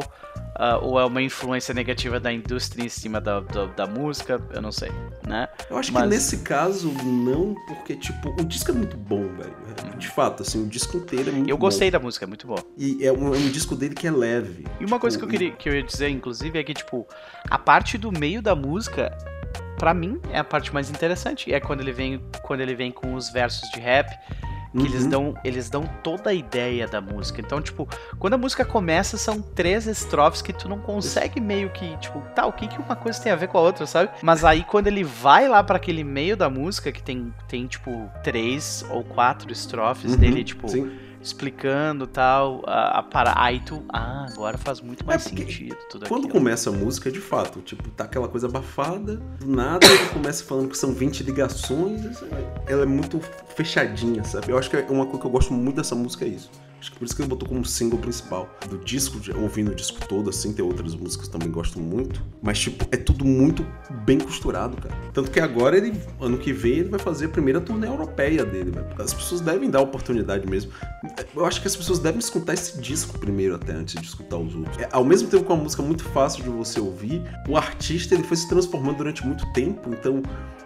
ah, 0.59 0.79
ou 0.79 0.99
é 0.99 1.05
uma 1.05 1.23
influência 1.23 1.73
negativa 1.73 2.18
da 2.18 2.33
indústria 2.33 2.85
em 2.85 2.88
cima 2.88 3.21
da, 3.21 3.40
da, 3.40 3.66
da 3.66 3.87
música, 3.87 4.42
eu 4.53 4.61
não 4.61 4.73
sei, 4.73 4.90
né? 5.27 5.49
Eu 5.71 5.79
acho 5.79 5.92
Mas- 5.92 6.03
que 6.03 6.09
nesse 6.09 6.38
caso, 6.38 6.90
não, 7.05 7.55
porque, 7.66 7.94
tipo, 7.97 8.31
o 8.31 8.44
disco 8.44 8.71
é 8.71 8.75
muito 8.75 8.97
bom, 8.97 9.29
velho. 9.37 9.57
De 9.97 10.09
fato, 10.09 10.42
assim, 10.42 10.62
o 10.62 10.66
disco 10.66 10.97
inteiro 10.97 11.29
é 11.31 11.33
muito 11.33 11.49
Eu 11.49 11.57
bom. 11.57 11.66
gostei 11.66 11.90
da 11.90 11.99
música, 11.99 12.25
é 12.25 12.29
muito 12.29 12.47
boa. 12.47 12.62
E 12.77 13.05
é 13.07 13.12
um, 13.12 13.35
é 13.35 13.38
um 13.38 13.49
disco 13.51 13.75
dele 13.77 13.94
que 13.94 14.07
é 14.07 14.11
leve. 14.11 14.64
E 14.81 14.85
uma 14.85 14.99
coisa 14.99 15.16
que 15.16 15.25
eu, 15.25 15.29
Tipo, 15.29 15.38
queria, 15.38 15.57
que 15.57 15.68
eu 15.68 15.75
ia 15.75 15.83
dizer, 15.83 16.09
inclusive, 16.09 16.59
é 16.59 16.64
que, 16.64 16.75
tipo, 16.75 17.07
a 17.51 17.59
parte 17.59 17.97
do 17.99 18.11
meio 18.11 18.40
da 18.42 18.55
música, 18.55 19.16
pra 19.79 19.94
mim, 19.94 20.21
é 20.33 20.38
a 20.38 20.44
parte 20.44 20.73
mais 20.75 20.90
interessante. 20.90 21.53
É 21.53 21.61
quando 21.61 21.81
ele 21.83 21.92
vem, 21.92 22.21
quando 22.42 22.61
ele 22.61 22.75
vem 22.75 22.90
com 22.90 23.14
os 23.14 23.31
versos 23.31 23.68
de 23.71 23.79
rap, 23.81 24.09
que 24.72 24.85
eles, 24.85 25.04
uhum. 25.04 25.11
dão, 25.11 25.35
eles 25.44 25.70
dão 25.70 25.88
toda 26.02 26.31
a 26.31 26.35
ideia 26.35 26.87
da 26.87 27.00
música. 27.00 27.40
Então, 27.40 27.61
tipo, 27.61 27.88
quando 28.18 28.35
a 28.35 28.38
música 28.38 28.64
começa, 28.64 29.16
são 29.16 29.40
três 29.40 29.87
estrofes 29.87 30.42
que 30.42 30.52
tu 30.52 30.68
não 30.68 30.78
consegue 30.78 31.40
meio 31.40 31.70
que, 31.70 31.96
tipo, 31.98 32.20
tá, 32.35 32.46
o 32.46 32.52
que, 32.52 32.66
que 32.68 32.78
uma 32.78 32.96
coisa 32.96 33.20
tem 33.20 33.33
a 33.33 33.37
ver 33.37 33.48
com 33.48 33.59
a 33.59 33.61
outra, 33.61 33.87
sabe? 33.87 34.11
Mas 34.22 34.44
aí 34.44 34.64
quando 34.64 34.87
ele 34.88 35.04
vai 35.04 35.48
lá 35.48 35.62
pra 35.62 35.76
aquele 35.76 36.04
meio 36.04 36.37
da 36.37 36.50
música, 36.50 36.92
que 36.92 37.02
tem, 37.02 37.33
tem 37.46 37.66
tipo, 37.66 38.11
três 38.22 38.85
ou 38.90 39.02
quatro 39.04 39.52
estrofes 39.52 40.12
Uhum, 40.12 40.16
dele, 40.18 40.44
tipo, 40.44 40.68
Sim. 40.68 40.90
Explicando 41.28 42.06
tal, 42.06 42.62
a, 42.66 42.98
a 42.98 43.02
para... 43.02 43.34
aí 43.36 43.60
tu, 43.60 43.84
ah, 43.88 44.26
agora 44.30 44.58
faz 44.58 44.80
muito 44.80 45.04
mais 45.06 45.24
É, 45.26 45.28
sentido 45.30 45.76
tudo 45.90 46.06
Quando 46.08 46.24
aquilo. 46.24 46.32
começa 46.40 46.70
a 46.70 46.72
música, 46.72 47.10
de 47.10 47.20
fato, 47.20 47.60
tipo, 47.60 47.88
tá 47.90 48.04
aquela 48.04 48.28
coisa 48.28 48.46
abafada, 48.46 49.16
do 49.38 49.46
nada 49.46 49.86
ele 49.86 50.08
começa 50.08 50.44
falando 50.44 50.68
que 50.68 50.76
são 50.78 50.92
20 50.92 51.22
ligações, 51.22 52.22
ela 52.66 52.82
é 52.82 52.86
muito 52.86 53.20
fechadinha, 53.54 54.24
sabe? 54.24 54.50
Eu 54.52 54.58
acho 54.58 54.68
que 54.70 54.76
é 54.76 54.86
uma 54.88 55.04
coisa 55.06 55.20
que 55.20 55.26
eu 55.26 55.30
gosto 55.30 55.52
muito 55.52 55.76
dessa 55.76 55.94
música 55.94 56.24
é 56.24 56.28
isso. 56.28 56.50
Acho 56.80 56.92
que 56.92 56.98
por 56.98 57.04
isso 57.04 57.16
que 57.16 57.22
ele 57.22 57.28
botou 57.28 57.48
como 57.48 57.64
single 57.64 57.98
principal 57.98 58.48
do 58.68 58.78
disco, 58.78 59.18
ouvindo 59.40 59.72
o 59.72 59.74
disco 59.74 60.06
todo, 60.06 60.30
assim, 60.30 60.52
tem 60.52 60.64
outras 60.64 60.94
músicas 60.94 61.26
que 61.26 61.32
também 61.32 61.50
gosto 61.50 61.80
muito. 61.80 62.22
Mas, 62.40 62.58
tipo, 62.60 62.86
é 62.92 62.96
tudo 62.96 63.24
muito 63.24 63.66
bem 64.04 64.18
costurado, 64.18 64.76
cara. 64.76 64.94
Tanto 65.12 65.30
que 65.30 65.40
agora 65.40 65.76
ele, 65.76 66.00
ano 66.20 66.38
que 66.38 66.52
vem, 66.52 66.78
ele 66.78 66.88
vai 66.88 67.00
fazer 67.00 67.26
a 67.26 67.28
primeira 67.28 67.60
turnê 67.60 67.88
europeia 67.88 68.44
dele, 68.44 68.70
velho. 68.70 68.86
As 68.98 69.12
pessoas 69.12 69.40
devem 69.40 69.68
dar 69.68 69.80
oportunidade 69.80 70.48
mesmo. 70.48 70.70
Eu 71.34 71.44
acho 71.44 71.60
que 71.60 71.66
as 71.66 71.74
pessoas 71.74 71.98
devem 71.98 72.20
escutar 72.20 72.54
esse 72.54 72.80
disco 72.80 73.18
primeiro, 73.18 73.56
até, 73.56 73.72
antes 73.72 74.00
de 74.00 74.06
escutar 74.06 74.36
os 74.36 74.54
outros. 74.54 74.78
É, 74.78 74.88
ao 74.92 75.04
mesmo 75.04 75.28
tempo 75.28 75.44
que 75.44 75.50
é 75.50 75.54
uma 75.54 75.62
música 75.64 75.82
muito 75.82 76.04
fácil 76.04 76.44
de 76.44 76.50
você 76.50 76.78
ouvir, 76.78 77.22
o 77.48 77.56
artista 77.56 78.14
ele 78.14 78.22
foi 78.22 78.36
se 78.36 78.48
transformando 78.48 78.98
durante 78.98 79.26
muito 79.26 79.44
tempo, 79.52 79.90
então 79.92 80.22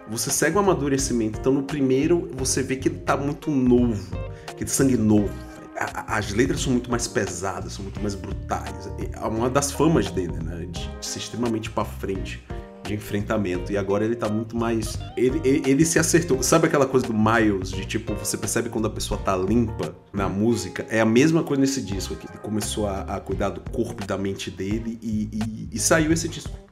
você 0.07 0.29
segue 0.29 0.57
o 0.57 0.59
amadurecimento. 0.59 1.39
Então 1.39 1.53
no 1.53 1.63
primeiro 1.63 2.29
você 2.33 2.61
vê 2.61 2.75
que 2.75 2.87
ele 2.87 2.99
tá 2.99 3.17
muito 3.17 3.49
novo, 3.49 4.15
que 4.55 4.63
de 4.63 4.71
sangue 4.71 4.97
novo. 4.97 5.33
As 5.75 6.31
letras 6.31 6.61
são 6.61 6.71
muito 6.71 6.89
mais 6.89 7.07
pesadas, 7.07 7.73
são 7.73 7.83
muito 7.83 7.99
mais 7.99 8.15
brutais. 8.15 8.89
É 9.11 9.19
uma 9.25 9.49
das 9.49 9.71
famas 9.71 10.11
dele, 10.11 10.37
né? 10.43 10.67
De 10.69 10.89
ser 11.01 11.19
extremamente 11.19 11.69
pra 11.69 11.83
frente. 11.85 12.43
de 12.83 12.93
enfrentamento. 12.93 13.71
E 13.71 13.77
agora 13.77 14.03
ele 14.03 14.15
tá 14.15 14.27
muito 14.27 14.57
mais. 14.57 14.99
Ele, 15.15 15.41
ele, 15.43 15.63
ele, 15.65 15.85
se 15.85 15.97
acertou. 15.97 16.43
Sabe 16.43 16.67
aquela 16.67 16.85
coisa 16.85 17.07
do 17.07 17.13
Miles, 17.13 17.71
de 17.71 17.85
tipo, 17.85 18.13
você 18.13 18.37
percebe 18.37 18.69
quando 18.69 18.87
a 18.87 18.89
pessoa 18.89 19.19
tá 19.19 19.35
limpa 19.37 19.95
na 20.11 20.27
música? 20.27 20.85
É 20.89 20.99
a 20.99 21.05
mesma 21.05 21.43
coisa 21.43 21.61
nesse 21.61 21.81
disco 21.81 22.13
aqui. 22.13 22.27
Ele 22.29 22.39
começou 22.39 22.87
a, 22.87 23.01
a 23.01 23.19
cuidar 23.19 23.49
do 23.49 23.61
corpo 23.71 24.03
e 24.03 24.05
da 24.05 24.17
mente 24.17 24.51
dele 24.51 24.99
e, 25.01 25.29
e, 25.31 25.69
e 25.71 25.79
saiu 25.79 26.11
esse 26.11 26.27
disco 26.27 26.62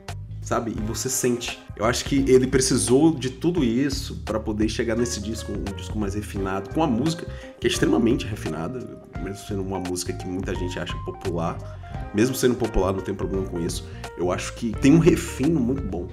sabe? 0.42 0.76
E 0.78 0.82
você 0.82 1.10
sente. 1.10 1.60
Eu 1.76 1.86
acho 1.86 2.06
que 2.06 2.26
ele 2.28 2.48
precisou 2.48 3.14
de 3.14 3.30
tudo 3.30 3.64
isso 3.64 4.22
para 4.26 4.40
poder 4.40 4.68
chegar 4.68 4.96
nesse 4.96 5.22
disco, 5.22 5.52
um 5.52 5.76
disco 5.76 5.98
mais 5.98 6.16
refinado, 6.16 6.70
com 6.74 6.84
a 6.84 6.88
música 6.88 7.26
que 7.60 7.68
é 7.68 7.70
extremamente 7.70 8.26
refinada, 8.26 8.80
mesmo 9.24 9.46
sendo 9.48 9.62
uma 9.62 9.80
música 9.80 10.12
que 10.14 10.28
muita 10.28 10.54
gente 10.54 10.78
acha 10.80 10.96
popular, 11.06 11.58
mesmo 12.14 12.36
sendo 12.36 12.56
popular, 12.56 12.92
não 12.92 13.02
tem 13.02 13.14
problema 13.14 13.48
com 13.48 13.60
isso. 13.60 13.88
Eu 14.18 14.32
acho 14.32 14.54
que 14.54 14.72
tem 14.82 14.94
um 14.94 15.00
refino 15.00 15.60
muito 15.60 15.84
bom 15.84 16.08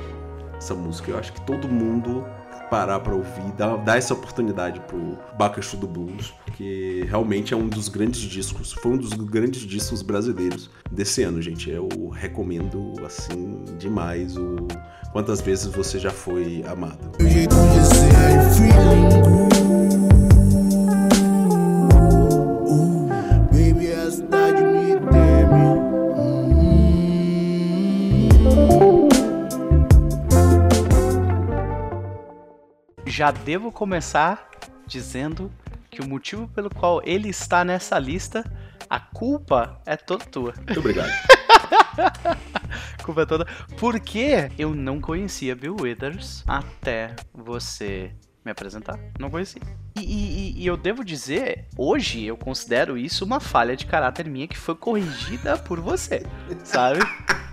essa 0.56 0.74
música. 0.74 1.10
Eu 1.10 1.18
acho 1.18 1.32
que 1.32 1.40
todo 1.46 1.68
mundo 1.68 2.24
parar 2.68 3.00
para 3.00 3.14
ouvir, 3.14 3.52
dar, 3.56 3.76
dar 3.78 3.98
essa 3.98 4.14
oportunidade 4.14 4.80
pro 4.80 5.18
Bacachu 5.36 5.76
do 5.76 5.86
Blues, 5.86 6.32
porque 6.44 7.04
realmente 7.08 7.54
é 7.54 7.56
um 7.56 7.68
dos 7.68 7.88
grandes 7.88 8.20
discos, 8.20 8.72
foi 8.72 8.92
um 8.92 8.96
dos 8.96 9.12
grandes 9.12 9.62
discos 9.62 10.02
brasileiros 10.02 10.70
desse 10.90 11.22
ano, 11.22 11.40
gente. 11.40 11.70
Eu 11.70 11.88
recomendo 12.12 12.94
assim 13.04 13.64
demais 13.78 14.36
o 14.36 14.56
quantas 15.12 15.40
vezes 15.40 15.66
você 15.66 15.98
já 15.98 16.10
foi 16.10 16.64
amado. 16.66 17.12
Já 33.18 33.32
devo 33.32 33.72
começar 33.72 34.48
dizendo 34.86 35.50
que 35.90 36.00
o 36.00 36.08
motivo 36.08 36.46
pelo 36.46 36.70
qual 36.70 37.02
ele 37.04 37.28
está 37.28 37.64
nessa 37.64 37.98
lista, 37.98 38.44
a 38.88 39.00
culpa 39.00 39.82
é 39.84 39.96
toda 39.96 40.24
tua. 40.24 40.54
Muito 40.56 40.78
obrigado. 40.78 41.10
culpa 43.02 43.22
é 43.22 43.26
toda. 43.26 43.44
Porque 43.76 44.52
eu 44.56 44.72
não 44.72 45.00
conhecia 45.00 45.56
Bill 45.56 45.76
Withers 45.80 46.44
até 46.46 47.16
você 47.34 48.12
me 48.44 48.52
apresentar. 48.52 48.96
Não 49.18 49.28
conhecia. 49.28 49.62
E, 49.96 50.00
e, 50.00 50.62
e, 50.62 50.64
eu 50.64 50.76
devo 50.76 51.04
dizer, 51.04 51.66
hoje 51.76 52.24
eu 52.24 52.36
considero 52.36 52.96
isso 52.96 53.24
uma 53.24 53.40
falha 53.40 53.76
de 53.76 53.84
caráter 53.84 54.30
minha 54.30 54.46
que 54.46 54.56
foi 54.56 54.76
corrigida 54.76 55.58
por 55.58 55.80
você, 55.80 56.22
sabe? 56.62 57.00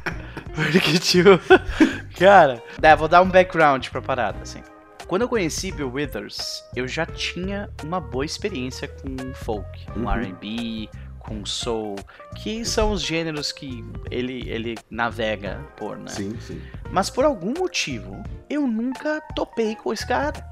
Porque, 0.54 1.00
tipo, 1.00 1.32
cara, 2.20 2.62
é, 2.80 2.96
vou 2.96 3.08
dar 3.08 3.24
um 3.24 3.30
background 3.32 3.88
pra 3.90 4.00
parada, 4.00 4.38
assim. 4.44 4.62
Quando 5.08 5.22
eu 5.22 5.30
conheci 5.30 5.72
Bill 5.72 5.92
Withers, 5.92 6.64
eu 6.76 6.88
já 6.88 7.06
tinha 7.06 7.70
uma 7.84 8.02
boa 8.02 8.26
experiência 8.26 8.88
com 8.88 9.34
folk, 9.36 9.86
com 9.94 10.02
uhum. 10.02 10.12
R&B, 10.12 10.90
com 11.20 11.46
soul, 11.46 11.96
que 12.36 12.66
são 12.66 12.92
os 12.92 13.02
gêneros 13.02 13.52
que 13.52 13.84
ele, 14.10 14.50
ele 14.50 14.76
navega 14.90 15.60
por, 15.78 15.98
né? 15.98 16.12
Sim, 16.12 16.36
sim. 16.40 16.62
Mas 16.92 17.10
por 17.10 17.24
algum 17.24 17.54
motivo, 17.58 18.24
eu 18.50 18.68
nunca 18.68 19.22
topei 19.36 19.76
com 19.76 19.94
esse 19.94 20.08
cara, 20.08 20.44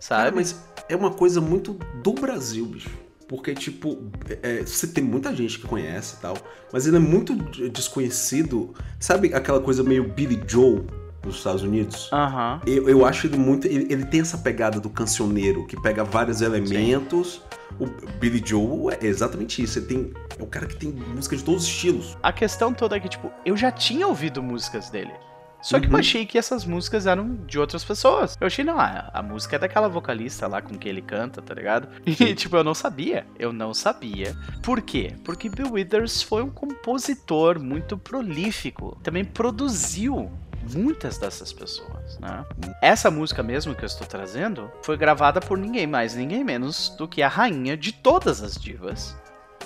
sabe? 0.00 0.22
Cara, 0.24 0.34
mas 0.34 0.64
é 0.88 0.96
uma 0.96 1.10
coisa 1.10 1.40
muito 1.40 1.74
do 2.02 2.12
Brasil, 2.12 2.64
bicho. 2.64 2.90
Porque, 3.26 3.54
tipo, 3.54 4.10
é, 4.42 4.62
você 4.62 4.86
tem 4.86 5.04
muita 5.04 5.36
gente 5.36 5.58
que 5.58 5.66
conhece 5.66 6.16
e 6.16 6.20
tal, 6.20 6.34
mas 6.72 6.86
ele 6.86 6.96
é 6.96 7.00
muito 7.00 7.34
desconhecido. 7.68 8.74
Sabe 8.98 9.34
aquela 9.34 9.60
coisa 9.60 9.82
meio 9.82 10.08
Billy 10.08 10.42
Joe? 10.46 10.82
Dos 11.28 11.38
Estados 11.38 11.62
Unidos. 11.62 12.10
Uhum. 12.12 12.60
Eu, 12.66 12.88
eu 12.88 13.06
acho 13.06 13.26
ele 13.26 13.36
muito. 13.36 13.66
Ele, 13.66 13.86
ele, 13.92 14.04
tem 14.04 14.20
essa 14.20 14.38
pegada 14.38 14.80
do 14.80 14.90
cancioneiro, 14.90 15.66
que 15.66 15.80
pega 15.80 16.04
vários 16.04 16.40
elementos. 16.40 17.34
Sim. 17.34 17.58
O 17.80 17.86
Billy 18.18 18.42
Joe 18.44 18.94
é 19.00 19.06
exatamente 19.06 19.62
isso. 19.62 19.78
Ele 19.78 19.86
tem, 19.86 20.12
é 20.38 20.42
o 20.42 20.46
cara 20.46 20.66
que 20.66 20.76
tem 20.76 20.90
música 20.90 21.36
de 21.36 21.44
todos 21.44 21.62
os 21.62 21.68
estilos. 21.68 22.16
A 22.22 22.32
questão 22.32 22.72
toda 22.72 22.96
é 22.96 23.00
que, 23.00 23.08
tipo, 23.08 23.30
eu 23.44 23.56
já 23.56 23.70
tinha 23.70 24.06
ouvido 24.06 24.42
músicas 24.42 24.90
dele. 24.90 25.12
Só 25.60 25.80
que 25.80 25.86
uhum. 25.86 25.94
eu 25.94 25.98
achei 25.98 26.24
que 26.24 26.38
essas 26.38 26.64
músicas 26.64 27.06
eram 27.06 27.34
de 27.46 27.58
outras 27.58 27.84
pessoas. 27.84 28.36
Eu 28.40 28.46
achei, 28.46 28.64
não, 28.64 28.78
a, 28.78 29.10
a 29.12 29.22
música 29.22 29.56
é 29.56 29.58
daquela 29.58 29.88
vocalista 29.88 30.46
lá 30.46 30.62
com 30.62 30.76
que 30.78 30.88
ele 30.88 31.02
canta, 31.02 31.42
tá 31.42 31.52
ligado? 31.54 31.88
E, 32.06 32.34
tipo, 32.34 32.56
eu 32.56 32.64
não 32.64 32.74
sabia. 32.74 33.26
Eu 33.38 33.52
não 33.52 33.74
sabia. 33.74 34.36
Por 34.62 34.80
quê? 34.80 35.14
Porque 35.24 35.48
Bill 35.48 35.72
Withers 35.72 36.22
foi 36.22 36.42
um 36.42 36.50
compositor 36.50 37.58
muito 37.58 37.98
prolífico. 37.98 38.96
Também 39.02 39.24
produziu 39.24 40.30
muitas 40.74 41.18
dessas 41.18 41.52
pessoas, 41.52 42.18
né? 42.18 42.44
Essa 42.82 43.10
música 43.10 43.42
mesmo 43.42 43.74
que 43.74 43.82
eu 43.82 43.86
estou 43.86 44.06
trazendo 44.06 44.70
foi 44.82 44.96
gravada 44.96 45.40
por 45.40 45.58
ninguém 45.58 45.86
mais, 45.86 46.14
ninguém 46.14 46.44
menos 46.44 46.90
do 46.90 47.08
que 47.08 47.22
a 47.22 47.28
rainha 47.28 47.76
de 47.76 47.92
todas 47.92 48.42
as 48.42 48.54
divas, 48.54 49.16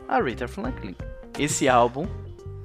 a 0.08 0.20
Rita 0.20 0.48
Franklin. 0.48 0.94
Esse 1.38 1.68
álbum 1.68 2.06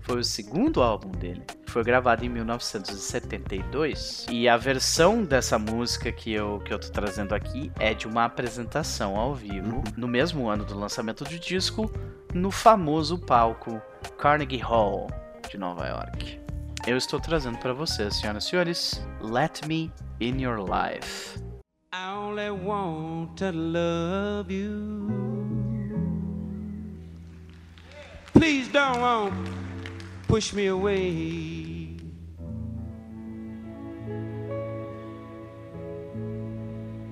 foi 0.08 0.20
o 0.20 0.24
segundo 0.24 0.82
álbum 0.82 1.12
dele. 1.12 1.44
Foi 1.66 1.84
gravado 1.84 2.24
em 2.24 2.30
1972 2.30 4.26
e 4.32 4.48
a 4.48 4.56
versão 4.56 5.24
dessa 5.24 5.60
música 5.60 6.12
que 6.14 6.32
eu 6.32 6.62
que 6.64 6.74
eu 6.74 6.80
tô 6.80 6.88
trazendo 6.90 7.36
aqui 7.36 7.72
é 7.78 7.94
de 7.94 8.08
uma 8.08 8.24
apresentação 8.24 9.18
ao 9.18 9.36
vivo 9.36 9.84
no 9.98 10.08
mesmo 10.08 10.50
ano 10.50 10.64
do 10.64 10.80
lançamento 10.80 11.26
do 11.26 11.38
disco 11.38 11.92
no 12.34 12.50
famoso 12.52 13.20
palco 13.20 13.82
Carnegie 14.18 14.60
Hall 14.60 15.08
de 15.50 15.58
Nova 15.58 15.86
York 15.86 16.47
eu 16.86 16.98
estou 16.98 17.20
trazendo 17.20 17.58
para 17.58 17.74
vocês, 17.74 18.16
senhoras 18.16 18.46
e 18.46 18.50
senhores, 18.50 19.08
Let 19.22 19.66
Me 19.68 19.92
In 20.20 20.42
Your 20.42 20.60
Life. 20.60 21.40
I 21.94 22.14
only 22.14 22.52
want 22.52 23.38
to 23.38 23.52
love 23.52 24.52
you. 24.52 25.08
Please 28.34 28.70
don't 28.72 29.34
push 30.28 30.54
me 30.54 30.68
away. 30.68 31.98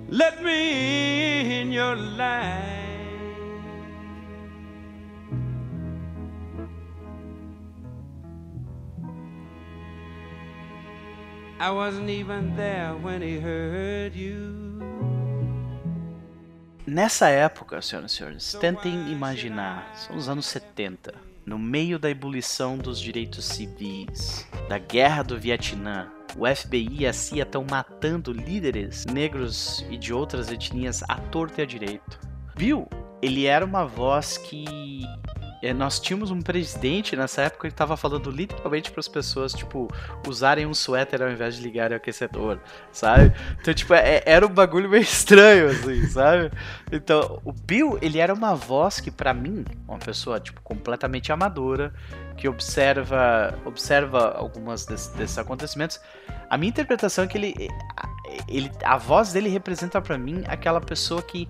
Let 0.09 0.43
me 0.43 1.61
in 1.61 1.71
your 1.71 1.95
life. 1.95 2.84
I 11.57 11.71
wasn't 11.71 12.09
even 12.09 12.53
there 12.57 12.93
when 13.01 13.21
he 13.21 13.39
heard 13.39 14.13
you. 14.13 14.65
Nessa 16.85 17.29
época, 17.29 17.81
senhoras 17.81 18.11
e 18.11 18.15
senhores, 18.15 18.57
tentem 18.59 19.09
imaginar, 19.09 19.89
são 19.95 20.17
os 20.17 20.27
anos 20.27 20.45
70, 20.47 21.15
no 21.45 21.57
meio 21.57 21.97
da 21.97 22.09
ebulição 22.09 22.77
dos 22.77 22.99
direitos 22.99 23.45
civis, 23.45 24.45
da 24.67 24.77
guerra 24.77 25.23
do 25.23 25.39
Vietnã, 25.39 26.11
o 26.37 26.45
FBI 26.45 27.03
e 27.03 27.07
a 27.07 27.13
CIA 27.13 27.43
estão 27.43 27.65
matando 27.69 28.33
líderes 28.33 29.05
negros 29.05 29.85
e 29.89 29.97
de 29.97 30.13
outras 30.13 30.51
etnias 30.51 31.01
à 31.03 31.15
torta 31.15 31.61
e 31.61 31.63
à 31.63 31.65
direito. 31.65 32.19
Viu? 32.57 32.87
Ele 33.21 33.45
era 33.45 33.63
uma 33.63 33.85
voz 33.85 34.37
que 34.37 35.05
nós 35.73 35.99
tínhamos 35.99 36.31
um 36.31 36.41
presidente 36.41 37.15
nessa 37.15 37.43
época 37.43 37.67
que 37.67 37.73
estava 37.73 37.97
falando 37.97 38.29
literalmente 38.29 38.91
para 38.91 38.99
as 38.99 39.07
pessoas, 39.07 39.53
tipo, 39.53 39.87
usarem 40.27 40.65
um 40.65 40.73
suéter 40.73 41.21
ao 41.21 41.29
invés 41.29 41.55
de 41.55 41.63
ligarem 41.63 41.95
o 41.95 41.97
aquecedor, 41.97 42.59
sabe? 42.91 43.33
Então, 43.59 43.73
tipo, 43.73 43.93
é, 43.93 44.21
era 44.25 44.45
um 44.45 44.49
bagulho 44.49 44.89
meio 44.89 45.03
estranho, 45.03 45.69
assim, 45.69 46.05
sabe? 46.09 46.51
Então, 46.91 47.41
o 47.43 47.51
Bill, 47.51 47.97
ele 48.01 48.19
era 48.19 48.33
uma 48.33 48.53
voz 48.55 48.99
que, 48.99 49.09
para 49.09 49.33
mim, 49.33 49.65
uma 49.87 49.97
pessoa, 49.97 50.39
tipo, 50.39 50.61
completamente 50.61 51.31
amadora, 51.31 51.93
que 52.37 52.47
observa, 52.47 53.57
observa 53.65 54.35
algumas 54.37 54.85
desses, 54.85 55.07
desses 55.09 55.37
acontecimentos, 55.37 55.99
a 56.49 56.57
minha 56.57 56.69
interpretação 56.69 57.23
é 57.23 57.27
que 57.27 57.37
ele, 57.37 57.69
ele 58.47 58.71
a 58.83 58.97
voz 58.97 59.31
dele 59.33 59.49
representa 59.49 60.01
para 60.01 60.17
mim 60.17 60.43
aquela 60.47 60.81
pessoa 60.81 61.21
que 61.21 61.47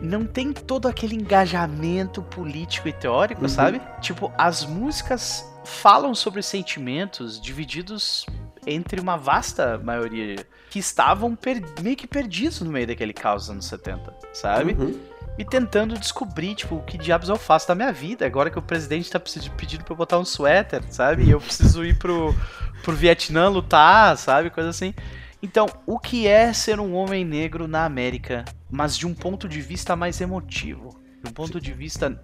não 0.00 0.24
tem 0.24 0.52
todo 0.52 0.86
aquele 0.86 1.14
engajamento 1.14 2.22
político 2.22 2.88
e 2.88 2.92
teórico, 2.92 3.42
uhum. 3.42 3.48
sabe? 3.48 3.80
Tipo, 4.00 4.32
as 4.36 4.64
músicas 4.64 5.44
falam 5.64 6.14
sobre 6.14 6.42
sentimentos 6.42 7.40
divididos 7.40 8.26
entre 8.66 9.00
uma 9.00 9.16
vasta 9.16 9.78
maioria 9.78 10.46
que 10.70 10.78
estavam 10.78 11.36
meio 11.82 11.96
que 11.96 12.06
perdidos 12.06 12.60
no 12.60 12.70
meio 12.70 12.86
daquele 12.86 13.12
caos 13.12 13.42
dos 13.42 13.50
anos 13.50 13.66
70, 13.66 14.12
sabe? 14.32 14.72
Uhum. 14.72 14.98
E 15.36 15.44
tentando 15.44 15.98
descobrir, 15.98 16.54
tipo, 16.54 16.76
o 16.76 16.82
que 16.82 16.96
diabos 16.96 17.28
eu 17.28 17.36
faço 17.36 17.66
da 17.66 17.74
minha 17.74 17.92
vida, 17.92 18.24
agora 18.24 18.50
que 18.50 18.58
o 18.58 18.62
presidente 18.62 19.10
tá 19.10 19.20
pedindo 19.20 19.84
pra 19.84 19.92
eu 19.92 19.96
botar 19.96 20.18
um 20.18 20.24
suéter, 20.24 20.82
sabe? 20.90 21.24
E 21.24 21.30
eu 21.30 21.40
preciso 21.40 21.84
ir 21.84 21.98
pro, 21.98 22.34
pro 22.84 22.94
Vietnã 22.94 23.48
lutar, 23.48 24.16
sabe? 24.16 24.50
Coisa 24.50 24.70
assim. 24.70 24.94
Então, 25.44 25.66
o 25.84 25.98
que 25.98 26.26
é 26.26 26.54
ser 26.54 26.80
um 26.80 26.94
homem 26.94 27.22
negro 27.22 27.68
na 27.68 27.84
América, 27.84 28.46
mas 28.70 28.96
de 28.96 29.06
um 29.06 29.12
ponto 29.12 29.46
de 29.46 29.60
vista 29.60 29.94
mais 29.94 30.18
emotivo? 30.18 30.98
De 31.22 31.28
um 31.28 31.34
ponto 31.34 31.60
de 31.60 31.70
vista 31.70 32.18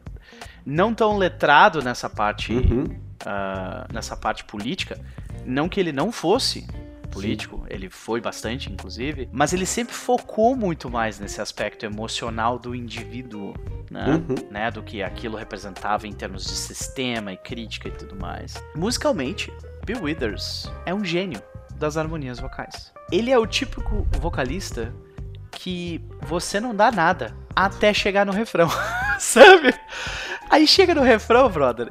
não 0.64 0.94
tão 0.94 1.18
letrado 1.18 1.83
nessa 1.83 2.09
parte, 2.09 2.50
uhum. 2.50 2.85
uh, 2.85 3.92
nessa 3.92 4.16
parte 4.16 4.42
política. 4.44 4.99
Não 5.44 5.68
que 5.68 5.78
ele 5.78 5.92
não 5.92 6.11
fosse, 6.11 6.66
político, 7.11 7.62
ele 7.68 7.90
foi 7.90 8.22
bastante, 8.22 8.72
inclusive, 8.72 9.28
mas 9.30 9.53
ele 9.53 9.66
sempre 9.66 9.94
focou 9.94 10.57
muito 10.57 10.88
mais 10.88 11.20
nesse 11.20 11.42
aspecto 11.42 11.84
emocional 11.84 12.59
do 12.59 12.74
indivíduo, 12.74 13.53
né? 13.90 14.14
Uhum. 14.14 14.34
né? 14.51 14.70
Do 14.70 14.82
que 14.82 15.03
aquilo 15.03 15.36
representava 15.36 16.09
em 16.09 16.12
termos 16.12 16.44
de 16.44 16.53
sistema 16.53 17.34
e 17.34 17.36
crítica 17.36 17.86
e 17.86 17.92
tudo 17.92 18.16
mais. 18.16 18.55
Musicalmente, 18.74 19.53
Bill 19.84 20.05
Withers 20.05 20.72
é 20.86 20.94
um 20.94 21.05
gênio 21.05 21.42
das 21.81 21.97
harmonias 21.97 22.39
vocais. 22.39 22.93
Ele 23.11 23.31
é 23.31 23.39
o 23.39 23.47
típico 23.47 24.07
vocalista 24.20 24.95
que 25.51 26.01
você 26.20 26.61
não 26.61 26.74
dá 26.74 26.93
nada 26.93 27.35
até 27.57 27.93
chegar 27.93 28.24
no 28.24 28.33
refrão, 28.33 28.68
sabe? 29.18 29.74
Aí 30.49 30.66
chega 30.66 30.95
no 30.95 31.03
refrão, 31.03 31.49
brother, 31.49 31.91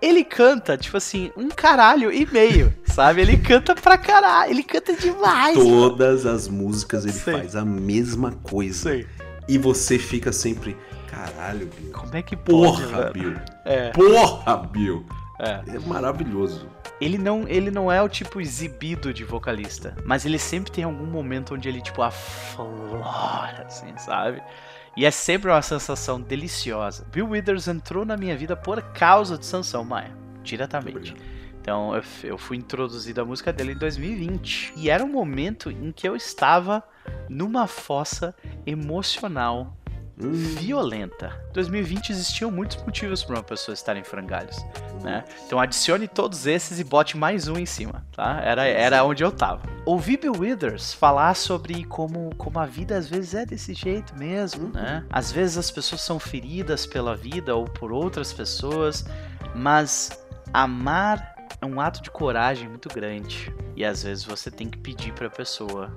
ele 0.00 0.22
canta, 0.24 0.76
tipo 0.76 0.96
assim, 0.96 1.32
um 1.36 1.48
caralho 1.48 2.12
e 2.12 2.24
meio, 2.30 2.72
sabe? 2.84 3.22
Ele 3.22 3.36
canta 3.36 3.74
pra 3.74 3.98
caralho, 3.98 4.52
ele 4.52 4.62
canta 4.62 4.94
demais. 4.94 5.54
Todas 5.56 6.26
as 6.26 6.46
músicas 6.46 7.04
ele 7.04 7.12
Sei. 7.14 7.34
faz 7.34 7.56
a 7.56 7.64
mesma 7.64 8.32
coisa. 8.42 8.90
Sei. 8.90 9.06
E 9.48 9.58
você 9.58 9.98
fica 9.98 10.32
sempre, 10.32 10.76
caralho, 11.08 11.68
Bill. 11.78 11.92
Como 11.92 12.16
é 12.16 12.22
que 12.22 12.36
pode, 12.36 12.82
Porra? 12.82 13.10
Bill. 13.10 13.34
É, 13.64 13.90
Porra, 13.90 14.56
Bill. 14.58 15.04
é. 15.40 15.60
É 15.74 15.78
maravilhoso. 15.80 16.68
Ele 17.00 17.16
não, 17.16 17.48
ele 17.48 17.70
não 17.70 17.90
é 17.90 18.02
o 18.02 18.08
tipo 18.08 18.40
exibido 18.40 19.14
de 19.14 19.24
vocalista, 19.24 19.96
mas 20.04 20.26
ele 20.26 20.38
sempre 20.38 20.70
tem 20.70 20.84
algum 20.84 21.06
momento 21.06 21.54
onde 21.54 21.68
ele, 21.68 21.80
tipo, 21.80 22.02
aflora, 22.02 23.64
assim, 23.66 23.96
sabe? 23.96 24.42
E 24.96 25.06
é 25.06 25.10
sempre 25.10 25.50
uma 25.50 25.62
sensação 25.62 26.20
deliciosa. 26.20 27.06
Bill 27.10 27.30
Withers 27.30 27.68
entrou 27.68 28.04
na 28.04 28.16
minha 28.16 28.36
vida 28.36 28.56
por 28.56 28.82
causa 28.92 29.38
de 29.38 29.46
Sansão 29.46 29.84
Maia, 29.84 30.14
diretamente. 30.42 31.14
Então 31.60 31.94
eu, 31.94 32.02
eu 32.24 32.38
fui 32.38 32.56
introduzido 32.56 33.20
à 33.20 33.24
música 33.24 33.52
dele 33.52 33.72
em 33.72 33.76
2020. 33.76 34.74
E 34.76 34.90
era 34.90 35.04
um 35.04 35.08
momento 35.08 35.70
em 35.70 35.92
que 35.92 36.08
eu 36.08 36.16
estava 36.16 36.82
numa 37.28 37.66
fossa 37.66 38.34
emocional 38.66 39.76
violenta. 40.20 41.32
Em 41.50 41.52
2020 41.54 42.10
existiam 42.10 42.50
muitos 42.50 42.76
motivos 42.82 43.24
para 43.24 43.36
uma 43.36 43.42
pessoa 43.42 43.72
estar 43.72 43.96
em 43.96 44.04
frangalhos, 44.04 44.56
né? 45.02 45.24
Então 45.46 45.58
adicione 45.58 46.06
todos 46.06 46.46
esses 46.46 46.78
e 46.78 46.84
bote 46.84 47.16
mais 47.16 47.48
um 47.48 47.56
em 47.56 47.66
cima, 47.66 48.04
tá? 48.12 48.40
Era, 48.42 48.66
era 48.66 49.04
onde 49.04 49.24
eu 49.24 49.32
tava. 49.32 49.62
Ouvi 49.86 50.16
Bill 50.16 50.34
Withers 50.38 50.92
falar 50.92 51.34
sobre 51.34 51.84
como, 51.84 52.34
como 52.36 52.58
a 52.58 52.66
vida 52.66 52.96
às 52.96 53.08
vezes 53.08 53.34
é 53.34 53.46
desse 53.46 53.72
jeito 53.74 54.14
mesmo, 54.16 54.68
né? 54.68 55.04
Às 55.10 55.32
vezes 55.32 55.56
as 55.56 55.70
pessoas 55.70 56.02
são 56.02 56.18
feridas 56.18 56.86
pela 56.86 57.16
vida 57.16 57.54
ou 57.56 57.64
por 57.64 57.90
outras 57.90 58.32
pessoas, 58.32 59.04
mas 59.54 60.10
amar 60.52 61.34
é 61.60 61.66
um 61.66 61.80
ato 61.80 62.02
de 62.02 62.10
coragem 62.10 62.68
muito 62.68 62.88
grande. 62.88 63.52
E 63.76 63.84
às 63.84 64.02
vezes 64.02 64.24
você 64.24 64.50
tem 64.50 64.68
que 64.68 64.78
pedir 64.78 65.12
pra 65.12 65.30
pessoa: 65.30 65.90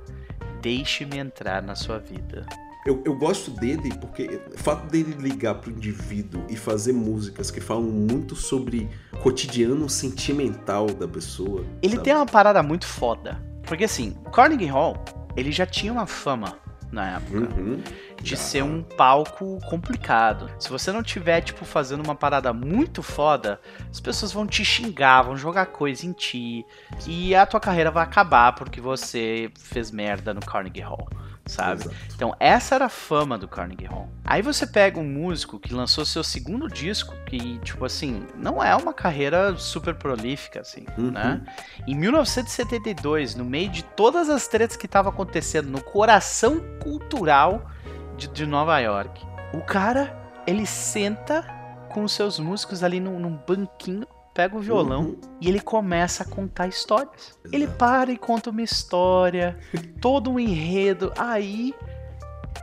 deixe-me 0.62 1.18
entrar 1.18 1.62
na 1.62 1.76
sua 1.76 2.00
vida. 2.00 2.46
Eu, 2.86 3.02
eu 3.06 3.16
gosto 3.16 3.50
dele 3.52 3.94
porque 4.02 4.42
o 4.54 4.58
fato 4.58 4.88
dele 4.90 5.16
ligar 5.18 5.56
pro 5.56 5.72
indivíduo 5.72 6.44
e 6.50 6.56
fazer 6.56 6.92
músicas 6.92 7.50
que 7.50 7.62
falam 7.62 7.84
muito 7.84 8.36
sobre 8.36 8.90
o 9.14 9.18
cotidiano 9.18 9.88
sentimental 9.90 10.88
da 10.88 11.08
pessoa. 11.08 11.64
Ele 11.82 11.94
sabe? 11.94 12.04
tem 12.04 12.16
uma 12.16 12.26
parada 12.26 12.62
muito 12.62 12.86
foda. 12.86 13.42
Porque 13.64 13.86
assim, 13.86 14.16
Carnegie 14.34 14.66
Hall, 14.68 14.98
ele 15.38 15.52
já 15.52 15.66
tinha 15.66 15.92
uma 15.94 16.06
fama 16.06 16.58
na 16.92 17.16
época 17.16 17.40
Uhum. 17.58 17.82
de 18.22 18.38
ser 18.38 18.64
um 18.64 18.84
palco 18.84 19.58
complicado. 19.68 20.48
Se 20.60 20.70
você 20.70 20.92
não 20.92 21.02
tiver, 21.02 21.42
tipo, 21.42 21.66
fazendo 21.66 22.04
uma 22.04 22.14
parada 22.14 22.54
muito 22.54 23.02
foda, 23.02 23.60
as 23.90 24.00
pessoas 24.00 24.32
vão 24.32 24.46
te 24.46 24.64
xingar, 24.64 25.24
vão 25.24 25.36
jogar 25.36 25.66
coisa 25.68 26.06
em 26.06 26.12
ti. 26.12 26.64
E 27.08 27.34
a 27.34 27.46
tua 27.48 27.60
carreira 27.60 27.90
vai 27.90 28.04
acabar 28.04 28.54
porque 28.54 28.80
você 28.80 29.50
fez 29.58 29.90
merda 29.90 30.34
no 30.36 30.42
Carnegie 30.42 30.82
Hall. 30.82 31.08
Sabe? 31.46 31.82
Exato. 31.82 31.96
Então, 32.16 32.36
essa 32.40 32.76
era 32.76 32.86
a 32.86 32.90
fama 32.90 33.38
do 33.38 33.48
Carnegie 33.50 33.86
Hall. 33.86 34.10
Aí 34.24 34.42
você 34.42 34.66
pega 34.66 34.98
um 35.00 35.04
músico 35.04 35.60
que 35.60 35.74
lançou 35.74 36.06
seu 36.06 36.24
segundo 36.24 36.70
disco, 36.70 37.14
que, 37.26 37.60
tipo 37.60 37.84
assim, 37.84 38.26
não 38.36 38.64
é 38.64 38.74
uma 38.76 38.94
carreira 38.94 39.56
super 39.58 39.94
prolífica, 39.94 40.62
assim, 40.62 40.86
Uhum. 40.98 41.12
né? 41.12 41.42
Em 41.86 41.96
1972, 41.96 43.36
no 43.36 43.44
meio 43.44 43.70
de 43.70 43.84
todas 43.84 44.30
as 44.30 44.48
tretas 44.48 44.78
que 44.78 44.86
estavam 44.86 45.12
acontecendo 45.12 45.70
no 45.70 45.82
coração 45.84 46.62
cultural 46.82 47.70
de, 48.18 48.28
de 48.30 48.46
Nova 48.46 48.80
York, 48.80 49.26
o 49.54 49.60
cara, 49.62 50.16
ele 50.48 50.66
senta 50.66 51.44
com 51.90 52.04
os 52.04 52.14
seus 52.14 52.40
músicos 52.40 52.84
ali 52.84 53.00
num, 53.00 53.20
num 53.20 53.38
banquinho, 53.48 54.08
pega 54.34 54.56
o 54.56 54.60
violão 54.60 55.02
Uhum. 55.10 55.18
e 55.40 55.48
ele 55.48 55.60
começa 55.60 56.24
a 56.24 56.26
contar 56.26 56.68
histórias. 56.68 57.38
Ele 57.52 57.64
Exato. 57.66 57.78
para 57.78 58.12
e 58.12 58.18
conta 58.18 58.50
uma 58.50 58.62
história, 58.62 59.58
todo 60.02 60.32
um 60.32 60.40
enredo. 60.40 61.12
Aí 61.18 61.74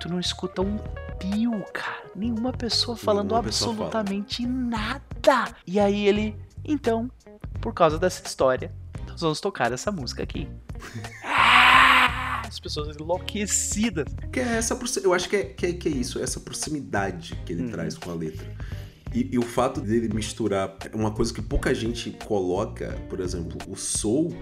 tu 0.01 0.09
não 0.09 0.19
escuta 0.21 0.63
um 0.63 0.79
pio, 1.19 1.65
cara. 1.73 2.03
Nenhuma 2.17 2.53
pessoa 2.53 2.97
falando 2.97 3.29
Nenhuma 3.29 3.43
pessoa 3.45 3.75
fala. 3.75 3.87
absolutamente 3.87 4.47
nada. 4.47 5.55
E 5.67 5.79
aí 5.79 6.07
ele, 6.07 6.35
então, 6.65 7.11
por 7.61 7.73
causa 7.75 7.99
dessa 7.99 8.25
história, 8.27 8.73
nós 9.07 9.21
vamos 9.21 9.41
tocar 9.41 9.71
essa 9.73 9.93
música 9.93 10.23
aqui. 10.23 10.49
Ah, 11.25 12.43
As 12.47 12.59
pessoas 12.59 12.97
enlouquecidas. 12.97 14.07
Que 14.33 14.41
é 14.41 14.57
essa, 14.57 14.77
eu 15.05 15.15
acho 15.15 15.29
que 15.29 15.37
é, 15.37 15.45
que 15.45 15.67
é, 15.67 15.73
que 15.73 15.89
é 15.89 15.93
isso, 15.93 16.19
essa 16.23 16.41
proximidade 16.41 17.37
que 17.47 17.53
ele 17.53 17.63
Uhum. 17.65 17.71
traz 17.71 17.97
com 17.97 18.11
a 18.11 18.15
letra. 18.15 18.47
E, 19.15 19.29
e 19.33 19.39
o 19.39 19.43
fato 19.43 19.81
dele 19.81 20.09
misturar 20.13 20.77
uma 20.95 21.11
coisa 21.11 21.33
que 21.35 21.43
pouca 21.43 21.75
gente 21.75 22.17
coloca, 22.27 22.97
por 23.09 23.21
exemplo, 23.21 23.59
o 23.69 23.77
soul. 23.77 24.33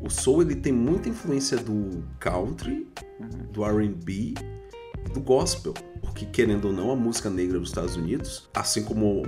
O 0.00 0.10
soul 0.10 0.42
ele 0.42 0.54
tem 0.54 0.72
muita 0.72 1.08
influência 1.08 1.56
do 1.56 2.04
country, 2.20 2.86
Uhum. 3.20 3.52
do 3.52 3.64
R&B, 3.64 4.34
do 5.12 5.20
gospel, 5.20 5.74
porque 6.00 6.24
querendo 6.24 6.66
ou 6.66 6.72
não 6.72 6.92
a 6.92 6.96
música 6.96 7.28
negra 7.28 7.58
dos 7.58 7.70
Estados 7.70 7.96
Unidos, 7.96 8.48
assim 8.54 8.84
como 8.84 9.24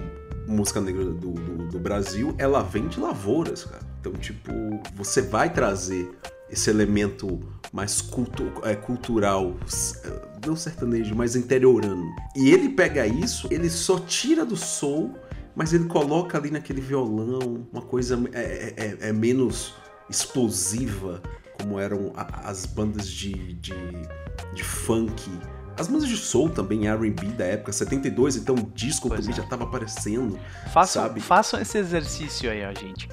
a 0.47 0.51
música 0.51 0.81
negra 0.81 1.05
do, 1.05 1.33
do, 1.33 1.69
do 1.69 1.79
Brasil, 1.79 2.33
ela 2.39 2.63
vem 2.63 2.87
de 2.87 3.01
lavouras, 3.01 3.65
cara. 3.65 3.83
Então 4.01 4.13
tipo 4.13 4.53
você 4.95 5.23
vai 5.23 5.53
trazer 5.53 6.09
esse 6.51 6.69
elemento 6.71 7.41
mais 7.73 8.01
cultu 8.01 8.51
é, 8.65 8.75
cultural, 8.75 9.55
é, 10.05 10.47
não 10.47 10.57
sertanejo, 10.57 11.15
mas 11.15 11.37
interiorano. 11.37 12.05
E 12.37 12.51
ele 12.51 12.71
pega 12.71 13.07
isso, 13.07 13.47
ele 13.51 13.71
só 13.71 13.99
tira 14.01 14.45
do 14.45 14.57
soul, 14.57 15.15
mas 15.55 15.73
ele 15.73 15.85
coloca 15.85 16.39
ali 16.39 16.51
naquele 16.51 16.81
violão 16.81 17.67
uma 17.73 17.83
coisa 17.83 18.19
é, 18.33 18.41
é- 18.41 18.75
é- 18.77 19.09
é 19.09 19.13
menos 19.13 19.75
explosiva, 20.09 21.23
como 21.61 21.79
eram 21.79 22.13
as 22.17 22.67
bandas 22.67 23.07
de, 23.09 23.33
de, 23.55 23.75
de 24.55 24.65
funk. 24.65 25.31
As 25.79 25.87
bandas 25.89 26.09
de 26.09 26.17
soul 26.17 26.51
também, 26.51 26.89
R&B 26.89 27.27
da 27.29 27.45
época, 27.45 27.73
72, 27.73 28.37
então 28.37 28.55
o 28.55 28.71
disco 28.75 29.09
Pois 29.09 29.21
também 29.21 29.35
é. 29.39 29.43
já 29.43 29.49
tava 29.49 29.65
aparecendo. 29.65 30.39
Façam, 30.73 31.03
Sabe? 31.03 31.21
façam 31.21 31.61
esse 31.61 31.79
exercício 31.79 32.51
aí, 32.51 32.63
ó, 32.65 32.73
gente. 32.79 33.09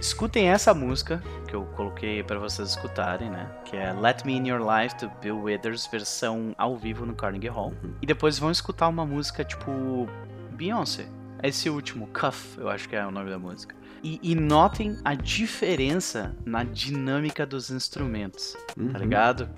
Escutem 0.00 0.48
essa 0.48 0.72
música 0.72 1.22
que 1.46 1.54
eu 1.54 1.64
coloquei 1.76 2.22
pra 2.22 2.38
vocês 2.38 2.70
escutarem, 2.70 3.28
né? 3.30 3.50
Que 3.66 3.76
é 3.76 3.92
Let 3.92 4.24
Me 4.24 4.32
In 4.34 4.48
Your 4.48 4.60
Life 4.60 4.96
do 4.96 5.10
Bill 5.20 5.42
Withers, 5.42 5.86
versão 5.86 6.54
ao 6.56 6.76
vivo 6.76 7.04
no 7.04 7.14
Carnegie 7.14 7.48
Hall. 7.48 7.74
Uhum. 7.84 7.92
E 8.00 8.06
depois 8.06 8.38
vão 8.38 8.50
escutar 8.50 8.88
uma 8.88 9.04
música 9.04 9.44
tipo 9.44 10.08
Beyoncé. 10.52 11.06
Esse 11.42 11.68
último, 11.68 12.06
Cuff, 12.08 12.58
eu 12.58 12.68
acho 12.68 12.88
que 12.88 12.96
é 12.96 13.06
o 13.06 13.10
nome 13.10 13.28
da 13.30 13.38
música. 13.38 13.74
E, 14.02 14.18
e 14.22 14.34
notem 14.34 14.98
a 15.04 15.14
diferença 15.14 16.34
na 16.46 16.64
dinâmica 16.64 17.44
dos 17.44 17.70
instrumentos 17.70 18.56
Uhum. 18.78 18.92
tá 18.92 18.98
ligado? 18.98 19.50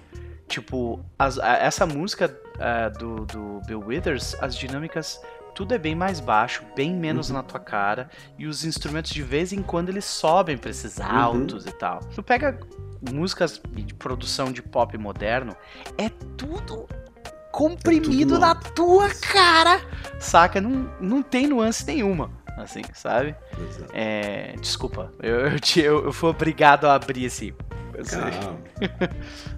Tipo, 0.49 1.05
as- 1.17 1.39
a- 1.39 1.57
essa 1.59 1.87
música 1.87 2.37
ah, 2.59 2.89
do, 2.89 3.25
do 3.27 3.61
Bill 3.67 3.81
Withers, 3.81 4.35
as 4.41 4.57
dinâmicas, 4.57 5.21
tudo 5.55 5.75
é 5.75 5.79
bem 5.79 5.95
mais 5.95 6.21
baixo, 6.21 6.63
bem 6.75 6.93
menos 6.95 7.29
Uhum. 7.29 7.37
na 7.37 7.43
tua 7.43 7.61
cara, 7.61 8.09
e 8.39 8.47
os 8.47 8.65
instrumentos 8.65 9.11
de 9.13 9.23
vez 9.23 9.53
em 9.53 9.63
quando 9.63 9.89
eles 9.91 10.05
sobem 10.05 10.57
pra 10.57 10.71
esses 10.71 10.99
Uhum. 10.99 11.05
altos 11.07 11.67
e 11.67 11.73
tal. 11.73 12.01
Tu 12.15 12.23
pega 12.23 12.59
músicas 13.13 13.61
de 13.73 13.95
produção 13.95 14.53
de 14.53 14.63
pop 14.63 14.97
moderno, 14.97 15.57
é 15.99 16.09
tudo 16.37 16.87
comprimido 17.51 18.35
É 18.37 18.39
tudo 18.39 18.39
na 18.39 18.55
tua 18.55 19.09
cara, 19.11 19.81
saca? 20.19 20.61
Não, 20.61 20.91
não 21.01 21.23
tem 21.23 21.47
nuance 21.47 21.85
nenhuma, 21.87 22.31
assim, 22.57 22.83
sabe? 22.95 23.35
É, 23.93 24.55
desculpa, 24.61 25.13
eu, 25.23 25.41
eu, 25.47 25.61
te- 25.61 25.81
eu- 25.81 26.05
eu 26.05 26.13
fui 26.13 26.31
obrigado 26.31 26.87
a 26.87 26.95
abrir 26.95 27.25
esse. 27.25 27.55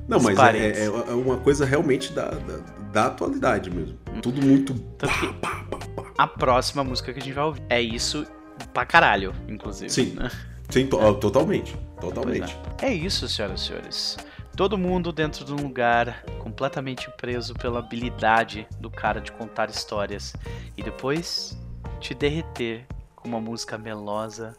Não, 0.08 0.20
mas 0.20 0.34
é, 0.34 0.40
parentes. 0.40 0.80
é- 0.80 0.84
é 0.86 1.14
uma 1.14 1.38
coisa 1.38 1.64
realmente 1.64 2.12
da, 2.12 2.30
da, 2.30 2.56
da 2.92 3.06
atualidade 3.06 3.70
mesmo. 3.70 3.96
Tudo 4.22 4.44
muito. 4.44 4.74
Tanto 4.98 5.12
que- 5.20 5.32
pá, 5.34 5.64
pá, 5.70 5.78
pá. 5.78 6.10
a 6.18 6.26
próxima 6.26 6.82
música 6.84 7.12
que 7.12 7.20
a 7.20 7.22
gente 7.22 7.32
vai 7.32 7.44
ouvir. 7.44 7.62
É 7.68 7.80
isso 7.80 8.26
pra 8.72 8.84
caralho, 8.84 9.34
inclusive. 9.48 9.90
Sim. 9.90 10.14
né? 10.14 10.30
Sim, 10.68 10.86
to- 10.86 11.14
totalmente. 11.14 11.76
Totalmente. 12.00 12.56
É 12.82 12.92
isso, 12.92 13.28
senhoras 13.28 13.60
e 13.62 13.64
senhores. 13.66 14.16
Todo 14.56 14.78
mundo 14.78 15.12
dentro 15.12 15.44
de 15.44 15.52
um 15.52 15.56
lugar 15.56 16.22
completamente 16.38 17.10
preso 17.16 17.54
pela 17.54 17.80
habilidade 17.80 18.66
do 18.78 18.88
cara 18.90 19.20
de 19.20 19.32
contar 19.32 19.68
histórias 19.68 20.32
e 20.76 20.82
depois 20.82 21.58
te 22.04 22.14
derreter 22.14 22.86
com 23.16 23.26
uma 23.26 23.40
música 23.40 23.78
melosa 23.78 24.54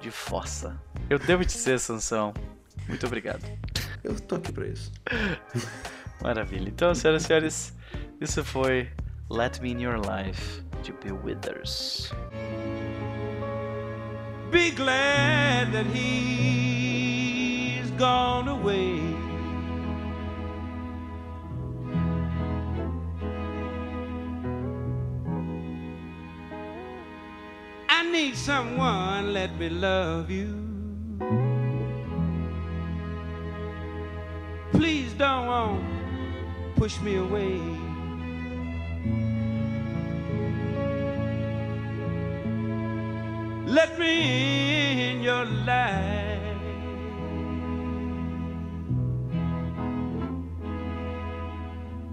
de 0.00 0.10
fossa. 0.10 0.80
Eu 1.10 1.18
devo 1.18 1.44
dizer, 1.44 1.78
Sansão, 1.78 2.32
muito 2.88 3.06
obrigado. 3.06 3.44
Eu 4.02 4.18
tô 4.18 4.36
aqui 4.36 4.50
pra 4.50 4.66
isso. 4.66 4.90
Maravilha. 6.22 6.70
Então, 6.70 6.94
senhoras 6.94 7.24
e 7.24 7.26
senhores, 7.26 7.74
isso 8.18 8.42
foi 8.42 8.88
Let 9.28 9.60
Me 9.60 9.72
In 9.72 9.82
Your 9.82 10.00
Life, 10.00 10.62
de 10.82 10.92
Bill 10.92 11.20
Withers. 11.22 12.10
Be 14.50 14.70
glad 14.70 15.72
that 15.72 15.86
he's 15.94 17.90
gone 17.98 18.48
away. 18.48 19.25
I 27.98 28.02
need 28.02 28.36
someone, 28.36 29.32
let 29.32 29.58
me 29.58 29.70
love 29.70 30.30
you. 30.30 30.52
Please 34.72 35.14
don't 35.14 35.82
push 36.74 37.00
me 37.00 37.16
away. 37.16 37.58
Let 43.66 43.98
me 43.98 45.10
in 45.10 45.22
your 45.22 45.46
life. 45.46 46.36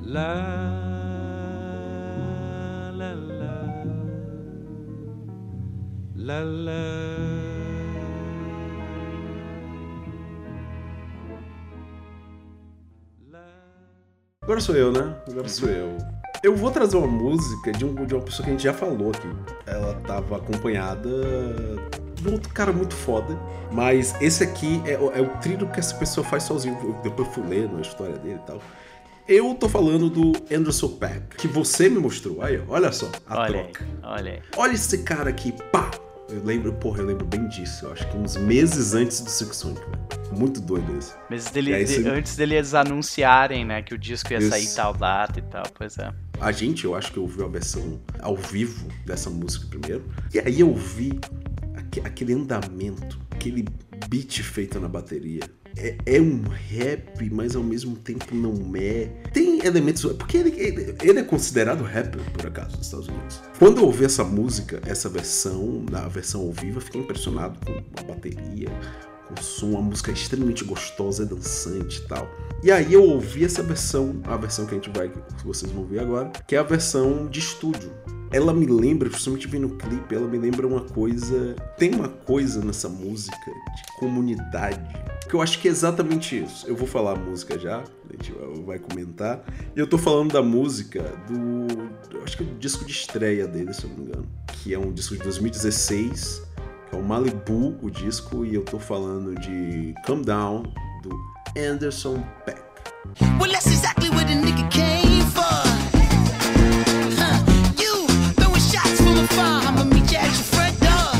La 0.01 0.72
la 6.23 6.39
la. 6.41 6.71
Agora 14.41 14.59
sou 14.59 14.75
eu, 14.75 14.91
né? 14.91 15.15
Agora 15.29 15.47
sou 15.49 15.69
eu. 15.69 15.97
Eu 16.41 16.55
vou 16.55 16.71
trazer 16.71 16.97
uma 16.97 17.07
música 17.07 17.71
de, 17.71 17.85
um, 17.85 18.05
de 18.05 18.13
uma 18.13 18.21
pessoa 18.21 18.43
que 18.43 18.49
a 18.49 18.53
gente 18.53 18.63
já 18.63 18.73
falou 18.73 19.11
aqui. 19.11 19.27
Ela 19.65 19.95
tava 20.05 20.37
acompanhada 20.37 21.09
de 22.21 22.29
um 22.29 22.33
outro 22.33 22.53
cara 22.53 22.71
muito 22.71 22.93
foda. 22.93 23.37
Mas 23.71 24.13
esse 24.21 24.43
aqui 24.43 24.81
é, 24.85 24.93
é 24.93 25.21
o 25.21 25.29
trilho 25.39 25.69
que 25.71 25.79
essa 25.79 25.95
pessoa 25.95 26.25
faz 26.25 26.43
sozinho. 26.43 26.77
Eu, 26.83 26.93
depois 27.03 27.27
fui 27.29 27.43
ler 27.45 27.69
na 27.69 27.81
história 27.81 28.17
dele 28.17 28.39
e 28.41 28.47
tal. 28.47 28.61
Eu 29.27 29.55
tô 29.55 29.69
falando 29.69 30.09
do 30.09 30.33
Anderson 30.53 30.89
Pack, 30.89 31.37
que 31.37 31.47
você 31.47 31.89
me 31.89 31.99
mostrou. 31.99 32.41
Aí, 32.41 32.61
olha 32.67 32.91
só 32.91 33.09
a 33.25 33.39
olha 33.39 33.63
troca. 33.63 33.85
Aí, 33.85 34.11
olha 34.11 34.31
aí. 34.33 34.41
Olha 34.57 34.73
esse 34.73 34.97
cara 34.99 35.29
aqui, 35.29 35.53
pá! 35.71 35.89
Eu 36.33 36.43
lembro, 36.43 36.73
porra, 36.73 36.99
eu 36.99 37.05
lembro 37.05 37.25
bem 37.27 37.47
disso. 37.47 37.85
Eu 37.85 37.91
acho 37.91 38.09
que 38.09 38.17
uns 38.17 38.35
meses 38.35 38.95
antes 38.95 39.21
do 39.21 39.29
Six 39.29 39.55
Sonic, 39.55 39.81
velho. 39.81 40.35
Muito 40.35 40.59
doido 40.59 40.97
esse. 40.97 41.13
Mas 41.29 41.45
dele, 41.51 41.83
de, 41.83 42.09
antes 42.09 42.35
deles 42.35 42.73
anunciarem, 42.73 43.63
né, 43.63 43.83
que 43.83 43.93
o 43.93 43.97
disco 43.99 44.33
ia 44.33 44.39
isso. 44.39 44.49
sair 44.49 44.67
tal 44.73 44.95
data 44.95 45.37
e 45.37 45.43
tal, 45.43 45.63
pois 45.75 45.95
é. 45.99 46.11
A 46.41 46.51
gente, 46.51 46.85
eu 46.85 46.95
acho 46.95 47.11
que 47.11 47.19
ouviu 47.19 47.45
a 47.45 47.47
versão 47.47 48.01
ao 48.19 48.35
vivo 48.35 48.87
dessa 49.05 49.29
música 49.29 49.67
primeiro. 49.67 50.03
E 50.33 50.39
aí 50.39 50.61
eu 50.61 50.73
vi 50.73 51.19
aquele 52.03 52.33
andamento, 52.33 53.19
aquele 53.29 53.65
beat 54.09 54.41
feito 54.41 54.79
na 54.79 54.87
bateria. 54.87 55.41
É, 55.75 55.95
é, 56.05 56.21
um 56.21 56.43
rap, 56.69 57.29
mas 57.31 57.55
ao 57.55 57.63
mesmo 57.63 57.95
tempo 57.95 58.35
não 58.35 58.53
é. 58.75 59.05
Tem 59.33 59.65
elementos. 59.65 60.03
Porque 60.13 60.37
ele, 60.37 60.49
ele, 60.57 60.95
ele, 61.01 61.19
é 61.19 61.23
considerado 61.23 61.83
rapper, 61.83 62.21
por 62.31 62.47
acaso, 62.47 62.77
nos 62.77 62.85
Estados 62.85 63.07
Unidos. 63.07 63.41
Quando 63.57 63.79
eu 63.79 63.85
ouvi 63.85 64.05
essa 64.05 64.23
música, 64.23 64.81
essa 64.85 65.09
versão, 65.09 65.83
na 65.89 66.07
versão 66.07 66.41
ao 66.41 66.51
vivo, 66.51 66.77
eu 66.77 66.81
fiquei 66.81 67.01
impressionado 67.01 67.57
com 67.65 67.73
a 67.99 68.03
bateria, 68.03 68.69
o 69.37 69.43
som, 69.43 69.77
a 69.77 69.81
música 69.81 70.11
extremamente 70.11 70.63
gostosa, 70.63 71.25
dançante 71.25 71.99
e 71.99 72.07
tal. 72.07 72.29
E 72.63 72.71
aí 72.71 72.93
eu 72.93 73.03
ouvi 73.03 73.43
essa 73.43 73.61
versão, 73.61 74.21
a 74.25 74.37
versão 74.37 74.65
que 74.65 74.71
a 74.71 74.75
gente 74.75 74.89
vai, 74.89 75.09
que 75.09 75.45
vocês 75.45 75.71
vão 75.71 75.85
ver 75.85 75.99
agora, 75.99 76.31
que 76.47 76.55
é 76.55 76.59
a 76.59 76.63
versão 76.63 77.27
de 77.27 77.39
estúdio. 77.39 77.91
Ela 78.31 78.51
me 78.51 78.65
lembra, 78.65 79.09
principalmente 79.09 79.47
vendo 79.47 79.67
o 79.67 79.77
clipe, 79.77 80.15
ela 80.15 80.27
me 80.27 80.39
lembra 80.39 80.65
uma 80.65 80.81
coisa. 80.81 81.55
Tem 81.77 81.93
uma 81.93 82.09
coisa 82.09 82.65
nessa 82.65 82.89
música 82.89 83.45
de 83.45 83.99
comunidade. 83.99 84.81
Que 85.29 85.35
eu 85.35 85.41
acho 85.41 85.59
que 85.59 85.67
é 85.67 85.71
exatamente 85.71 86.43
isso. 86.43 86.65
Eu 86.67 86.75
vou 86.75 86.87
falar 86.87 87.11
a 87.11 87.15
música 87.15 87.59
já, 87.59 87.79
a 87.79 88.13
gente 88.13 88.33
vai 88.65 88.79
comentar. 88.79 89.43
E 89.75 89.79
eu 89.79 89.85
tô 89.85 89.99
falando 89.99 90.33
da 90.33 90.41
música 90.41 91.03
do. 91.27 92.15
Eu 92.15 92.23
acho 92.23 92.35
que 92.35 92.43
é 92.43 92.47
o 92.47 92.55
disco 92.55 92.83
de 92.85 92.91
estreia 92.91 93.45
dele, 93.45 93.71
se 93.71 93.83
eu 93.83 93.89
não 93.91 93.97
me 93.97 94.03
engano. 94.05 94.27
Que 94.47 94.73
é 94.73 94.79
um 94.79 94.91
disco 94.91 95.15
de 95.15 95.21
2016 95.21 96.52
é 96.93 96.95
o 96.95 97.01
Malibu, 97.01 97.75
o 97.81 97.89
disco, 97.89 98.45
e 98.45 98.53
eu 98.53 98.63
tô 98.63 98.77
falando 98.77 99.33
de 99.39 99.95
Come 100.05 100.23
Down, 100.23 100.63
do 101.01 101.09
Anderson 101.57 102.23
Peck. 102.45 102.61
Well, 103.39 103.51
that's 103.51 103.65
exactly 103.67 104.09
the 104.09 104.35
nigga 104.35 104.69
came 104.69 105.25
for. 105.31 105.41
Huh. 107.17 107.43
You 107.81 108.07
throwing 108.35 108.61
shots 108.61 109.01
from 109.01 109.19
afar, 109.23 109.63
I'ma 109.67 109.83
meet 109.85 110.11
you 110.11 110.19
at 110.19 110.27
your 110.27 110.45
front 110.53 110.79
door. 110.79 111.11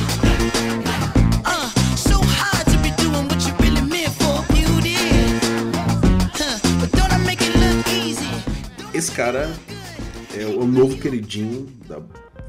Uh, 1.43 1.69
so 1.95 2.21
hard 2.21 2.65
to 2.67 2.77
be 2.83 2.91
doing 3.01 3.27
what 3.27 3.41
you 3.45 3.53
really 3.59 3.81
meant 3.81 4.13
for, 4.13 4.43
beauty. 4.53 4.95
Huh. 6.33 6.59
But 6.79 6.91
don't 6.91 7.11
I 7.11 7.17
make 7.25 7.41
it 7.41 7.55
look 7.57 7.87
easy? 7.89 8.29
Esse 8.93 9.11
cara 9.11 9.51
é 10.35 10.45
o 10.45 10.65
novo 10.65 10.97
queridinho 10.97 11.67
da 11.87 11.99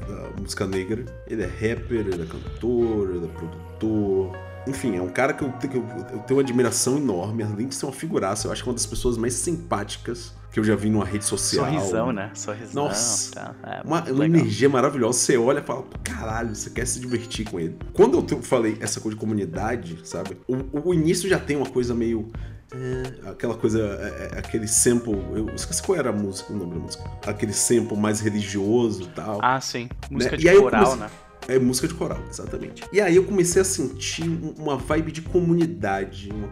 da 0.07 0.41
música 0.41 0.65
negra. 0.65 1.05
Ele 1.27 1.43
é 1.43 1.47
rapper, 1.47 2.07
ele 2.07 2.23
é 2.23 2.25
cantor, 2.25 3.09
ele 3.09 3.25
é 3.25 3.29
produtor. 3.29 4.37
Enfim, 4.67 4.95
é 4.95 5.01
um 5.01 5.09
cara 5.09 5.33
que 5.33 5.43
eu, 5.43 5.51
que 5.53 5.77
eu, 5.77 5.85
eu 6.11 6.19
tenho 6.19 6.37
uma 6.37 6.41
admiração 6.41 6.97
enorme, 6.97 7.43
além 7.43 7.67
de 7.67 7.75
ser 7.75 7.85
uma 7.85 7.91
figuraça. 7.91 8.47
Eu 8.47 8.51
acho 8.51 8.63
que 8.63 8.69
é 8.69 8.71
uma 8.71 8.75
das 8.75 8.85
pessoas 8.85 9.17
mais 9.17 9.33
simpáticas 9.33 10.33
que 10.51 10.59
eu 10.59 10.63
já 10.63 10.75
vi 10.75 10.89
numa 10.89 11.05
rede 11.05 11.25
social. 11.25 11.65
Sorrisão, 11.65 12.11
né? 12.13 12.31
Sorrisão. 12.33 12.85
Nossa, 12.85 13.31
tá. 13.31 13.55
é, 13.63 13.81
uma, 13.85 14.01
uma 14.09 14.25
energia 14.25 14.69
maravilhosa. 14.69 15.19
Você 15.19 15.37
olha 15.37 15.59
e 15.59 15.61
fala, 15.61 15.85
caralho, 16.01 16.55
você 16.55 16.69
quer 16.69 16.87
se 16.87 16.99
divertir 16.99 17.45
com 17.49 17.59
ele. 17.59 17.77
Quando 17.93 18.25
eu 18.31 18.41
falei 18.41 18.77
essa 18.79 19.01
coisa 19.01 19.15
de 19.15 19.19
comunidade, 19.19 19.99
sabe? 20.03 20.37
O, 20.47 20.89
o 20.89 20.93
início 20.93 21.29
já 21.29 21.37
tem 21.37 21.57
uma 21.57 21.69
coisa 21.69 21.93
meio 21.93 22.31
é, 22.73 23.29
aquela 23.29 23.55
coisa, 23.55 23.79
é, 23.79 24.35
é, 24.35 24.39
aquele 24.39 24.67
sample, 24.67 25.13
eu 25.35 25.49
esqueci 25.55 25.81
qual 25.83 25.97
era 25.97 26.09
a 26.09 26.13
música, 26.13 26.51
o 26.51 26.55
nome 26.55 26.73
da 26.73 26.79
música. 26.79 27.03
Aquele 27.25 27.53
sample 27.53 27.95
mais 27.95 28.19
religioso 28.19 29.03
e 29.03 29.07
tal. 29.07 29.39
Ah, 29.41 29.61
sim. 29.61 29.87
Música 30.09 30.31
né? 30.31 30.37
de 30.37 30.59
coral, 30.59 30.83
comecei... 30.83 30.99
né? 30.99 31.09
É 31.47 31.59
música 31.59 31.87
de 31.87 31.93
coral, 31.93 32.19
exatamente. 32.27 32.83
E 32.91 32.99
aí 32.99 33.15
eu 33.15 33.23
comecei 33.23 33.61
a 33.61 33.65
sentir 33.65 34.27
uma 34.57 34.77
vibe 34.77 35.11
de 35.11 35.21
comunidade, 35.21 36.31
uma, 36.31 36.47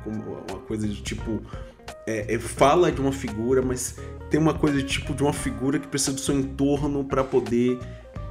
uma 0.50 0.60
coisa 0.60 0.88
de 0.88 1.02
tipo. 1.02 1.42
É, 2.06 2.36
é, 2.36 2.40
fala 2.40 2.92
de 2.92 3.02
uma 3.02 3.12
figura, 3.12 3.62
mas 3.62 3.96
tem 4.30 4.40
uma 4.40 4.54
coisa 4.54 4.78
de 4.78 4.84
tipo 4.84 5.14
de 5.14 5.24
uma 5.24 5.34
figura 5.34 5.80
que 5.80 5.88
precisa 5.88 6.14
do 6.14 6.20
seu 6.20 6.36
entorno 6.36 7.04
para 7.04 7.24
poder 7.24 7.80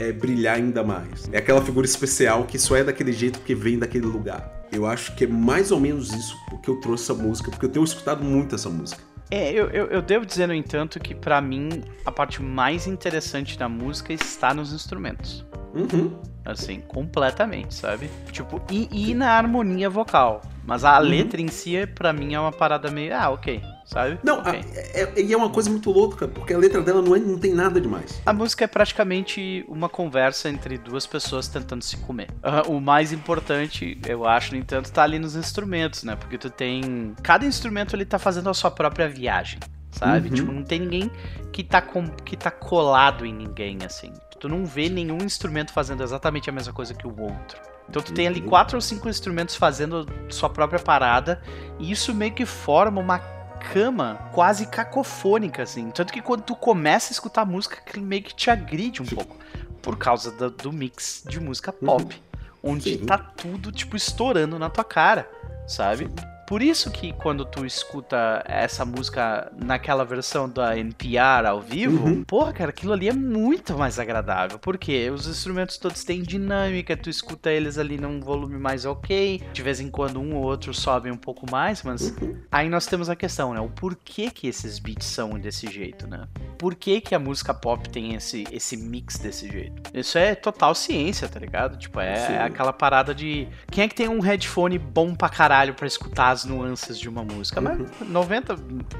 é, 0.03 0.13
brilhar 0.13 0.57
ainda 0.57 0.83
mais. 0.83 1.29
É 1.33 1.39
aquela 1.39 1.63
figura 1.63 1.87
especial 1.87 2.45
que 2.45 2.59
só 2.59 2.77
é 2.77 2.85
daquele 2.85 3.13
jeito 3.13 3.39
porque 3.39 3.55
vem 3.55 3.79
daquele 3.79 4.07
lugar. 4.07 4.67
Eu 4.73 4.87
acho 4.87 5.15
que 5.15 5.25
é 5.25 5.27
mais 5.27 5.71
ou 5.71 5.79
menos 5.79 6.13
isso 6.13 6.37
que 6.63 6.69
eu 6.69 6.77
trouxe 6.81 7.05
essa 7.05 7.23
música, 7.23 7.51
porque 7.51 7.67
eu 7.67 7.71
tenho 7.71 7.85
escutado 7.85 8.25
muito 8.25 8.55
essa 8.55 8.69
música. 8.69 9.03
É, 9.31 9.51
eu, 9.51 9.69
eu, 9.71 9.87
eu 9.87 10.03
devo 10.03 10.27
dizer, 10.27 10.47
no 10.47 10.55
entanto, 10.55 10.99
que 10.99 11.15
para 11.15 11.41
mim 11.41 11.69
a 12.05 12.13
parte 12.13 12.43
mais 12.43 12.87
interessante 12.87 13.59
da 13.59 13.69
música 13.69 14.13
está 14.13 14.53
nos 14.53 14.73
instrumentos. 14.73 15.45
Uhum. 15.75 16.19
Assim, 16.45 16.81
completamente, 16.81 17.75
sabe? 17.75 18.11
Tipo, 18.31 18.61
e, 18.71 18.89
e 18.91 19.15
na 19.15 19.31
harmonia 19.31 19.89
vocal. 19.89 20.43
Mas 20.67 20.85
a 20.85 20.99
uhum. 20.99 21.07
letra 21.07 21.41
em 21.41 21.49
si, 21.49 21.87
para 21.87 22.13
mim, 22.13 22.35
é 22.35 22.41
uma 22.41 22.53
parada 22.53 22.91
meio. 22.91 23.15
Ah, 23.17 23.31
ok 23.31 23.63
sabe? 23.93 24.19
Não, 24.23 24.41
okay. 24.41 24.65
é, 24.75 25.03
é, 25.03 25.33
é, 25.33 25.37
uma 25.37 25.51
coisa 25.51 25.69
muito 25.71 25.91
louca, 25.91 26.27
porque 26.27 26.55
a 26.55 26.59
letra 26.59 26.81
dela 26.81 27.03
não, 27.03 27.15
é, 27.15 27.19
não 27.19 27.39
tem 27.39 27.53
nada 27.53 27.81
demais. 27.81 28.21
A 28.25 28.33
música 28.33 28.65
é 28.65 28.67
praticamente 28.67 29.65
uma 29.69 29.89
conversa 29.89 30.49
entre 30.49 30.79
duas 30.79 31.07
pessoas 31.07 31.47
tentando 31.47 31.83
se 31.85 31.97
comer. 31.99 32.29
Uh, 32.43 32.73
o 32.73 32.81
mais 32.81 33.13
importante, 33.13 33.99
eu 34.07 34.27
acho, 34.27 34.53
no 34.53 34.59
entanto, 34.59 34.91
tá 34.91 35.03
ali 35.03 35.19
nos 35.19 35.37
instrumentos, 35.37 36.03
né? 36.05 36.17
Porque 36.17 36.39
tu 36.39 36.49
tem. 36.49 37.15
Cada 37.23 37.45
instrumento 37.45 37.95
ele 37.95 38.05
tá 38.05 38.19
fazendo 38.19 38.49
a 38.49 38.55
sua 38.55 38.71
própria 38.71 39.09
viagem. 39.09 39.61
Sabe? 39.91 40.31
Uhum. 40.31 40.35
Tipo, 40.35 40.53
não 40.53 40.63
tem 40.63 40.81
ninguém 40.81 41.11
que 41.53 41.63
tá, 41.63 41.83
com, 41.83 42.09
que 42.09 42.35
tá 42.35 42.51
colado 42.51 43.27
em 43.27 43.33
ninguém, 43.33 43.79
assim. 43.85 44.11
Tu 44.41 44.49
não 44.49 44.65
vê 44.65 44.89
nenhum 44.89 45.19
instrumento 45.19 45.71
fazendo 45.71 46.03
exatamente 46.03 46.49
a 46.49 46.53
mesma 46.53 46.73
coisa 46.73 46.95
que 46.95 47.07
o 47.07 47.21
outro. 47.21 47.61
Então 47.89 48.01
tu 48.01 48.13
tem 48.15 48.27
ali 48.27 48.41
uhum. 48.41 48.49
quatro 48.49 48.77
ou 48.77 48.81
cinco 48.81 49.09
instrumentos 49.09 49.55
fazendo 49.55 50.07
sua 50.31 50.49
própria 50.49 50.81
parada, 50.81 51.43
e 51.79 51.91
isso 51.93 52.15
meio 52.15 52.33
que 52.33 52.47
forma 52.47 53.01
uma 53.01 53.19
cama 53.63 54.29
quase 54.33 54.67
cacofônica, 54.67 55.63
assim. 55.63 55.91
Tanto 55.91 56.13
que 56.13 56.21
quando 56.21 56.43
tu 56.43 56.57
começa 56.57 57.11
a 57.11 57.15
escutar 57.15 57.45
música, 57.45 57.79
meio 57.99 58.23
que 58.23 58.35
te 58.35 58.51
agride 58.51 59.03
um 59.03 59.07
pouco. 59.07 59.37
Por 59.81 59.97
causa 59.97 60.31
do, 60.31 60.51
do 60.51 60.73
mix 60.73 61.25
de 61.29 61.41
música 61.41 61.73
pop. 61.73 62.05
Uhum. 62.05 62.73
Onde 62.75 62.99
Sim. 62.99 63.07
tá 63.07 63.19
tudo, 63.19 63.73
tipo, 63.73 63.97
estourando 63.97 64.59
na 64.59 64.71
tua 64.71 64.85
cara, 64.85 65.29
sabe? 65.67 66.09
Por 66.53 66.61
isso 66.61 66.91
que 66.91 67.15
quando 67.15 67.47
tu 67.47 67.65
escuta 67.65 68.43
essa 68.47 68.85
música 68.85 69.51
naquela 69.57 70.05
versão 70.05 70.47
da 70.47 70.77
NPR 70.77 71.47
ao 71.49 71.63
vivo, 71.63 72.05
Uhum. 72.07 72.25
porra, 72.25 72.53
cara, 72.53 72.69
aquilo 72.69 72.93
ali 72.93 73.09
é 73.09 73.13
muito 73.15 73.73
mais 73.79 73.99
agradável. 73.99 74.59
Porque 74.59 75.09
os 75.09 75.27
instrumentos 75.27 75.79
todos 75.79 76.05
têm 76.05 76.21
dinâmica, 76.23 76.95
tu 76.95 77.09
escuta 77.09 77.51
eles 77.51 77.79
ali 77.79 77.97
num 77.97 78.21
volume 78.21 78.59
mais 78.59 78.85
ok. 78.85 79.43
De 79.51 79.63
vez 79.63 79.81
em 79.81 79.89
quando 79.89 80.21
um 80.21 80.35
ou 80.37 80.43
outro 80.43 80.75
sobe 80.75 81.11
um 81.11 81.17
pouco 81.17 81.51
mais, 81.51 81.83
mas 81.83 82.11
Uhum. 82.21 82.37
aí 82.53 82.69
nós 82.69 82.85
temos 82.85 83.09
a 83.09 83.17
questão, 83.17 83.55
né? 83.55 83.61
O 83.61 83.71
porquê 83.71 84.31
que 84.31 84.47
esses 84.47 84.79
beats 84.79 85.07
são 85.07 85.31
desse 85.39 85.71
jeito, 85.73 86.07
né? 86.07 86.29
Por 86.59 86.75
que, 86.75 87.01
que 87.01 87.15
a 87.15 87.19
música 87.19 87.55
pop 87.55 87.89
tem 87.89 88.15
esse, 88.15 88.45
esse 88.53 88.77
mix 88.77 89.17
desse 89.19 89.49
jeito? 89.51 89.91
Isso 89.95 90.19
é 90.19 90.35
total 90.35 90.75
ciência, 90.75 91.27
tá 91.31 91.41
ligado? 91.41 91.79
Tipo, 91.79 91.99
é, 91.99 92.13
é 92.35 92.43
aquela 92.43 92.75
parada 92.75 93.15
de. 93.15 93.49
Quem 93.71 93.85
é 93.85 93.89
que 93.89 93.95
tem 93.95 94.07
um 94.07 94.21
headphone 94.21 94.79
bom 94.79 95.15
pra 95.15 95.31
caralho 95.31 95.73
pra 95.73 95.87
escutar 95.87 96.29
as 96.29 96.42
nuances 96.45 96.99
de 96.99 97.09
uma 97.09 97.23
música? 97.25 97.61
Mas 97.61 97.79
Uhum. 97.79 97.87
90. 98.09 98.57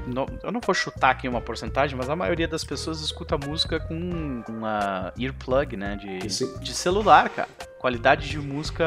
no- 0.07 0.25
eu 0.43 0.51
não 0.51 0.59
vou 0.59 0.73
chutar 0.73 1.11
aqui 1.11 1.27
uma 1.27 1.41
porcentagem, 1.41 1.97
mas 1.97 2.09
a 2.09 2.15
maioria 2.15 2.47
das 2.47 2.63
pessoas 2.63 3.01
escuta 3.01 3.37
música 3.37 3.79
com 3.79 4.43
uma 4.47 5.13
earplug, 5.17 5.75
né? 5.77 5.95
De, 5.95 6.29
Sim. 6.31 6.57
de 6.59 6.73
celular, 6.73 7.29
cara. 7.29 7.49
Qualidade 7.79 8.29
de 8.29 8.39
música 8.39 8.85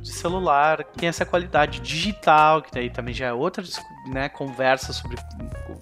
de 0.00 0.10
celular 0.12 0.82
tem 0.96 1.08
essa 1.08 1.24
qualidade 1.24 1.78
digital, 1.80 2.60
que 2.60 2.72
daí 2.72 2.90
também 2.90 3.14
já 3.14 3.26
é 3.26 3.32
outra 3.32 3.62
né, 4.12 4.28
conversa 4.28 4.92
sobre 4.92 5.16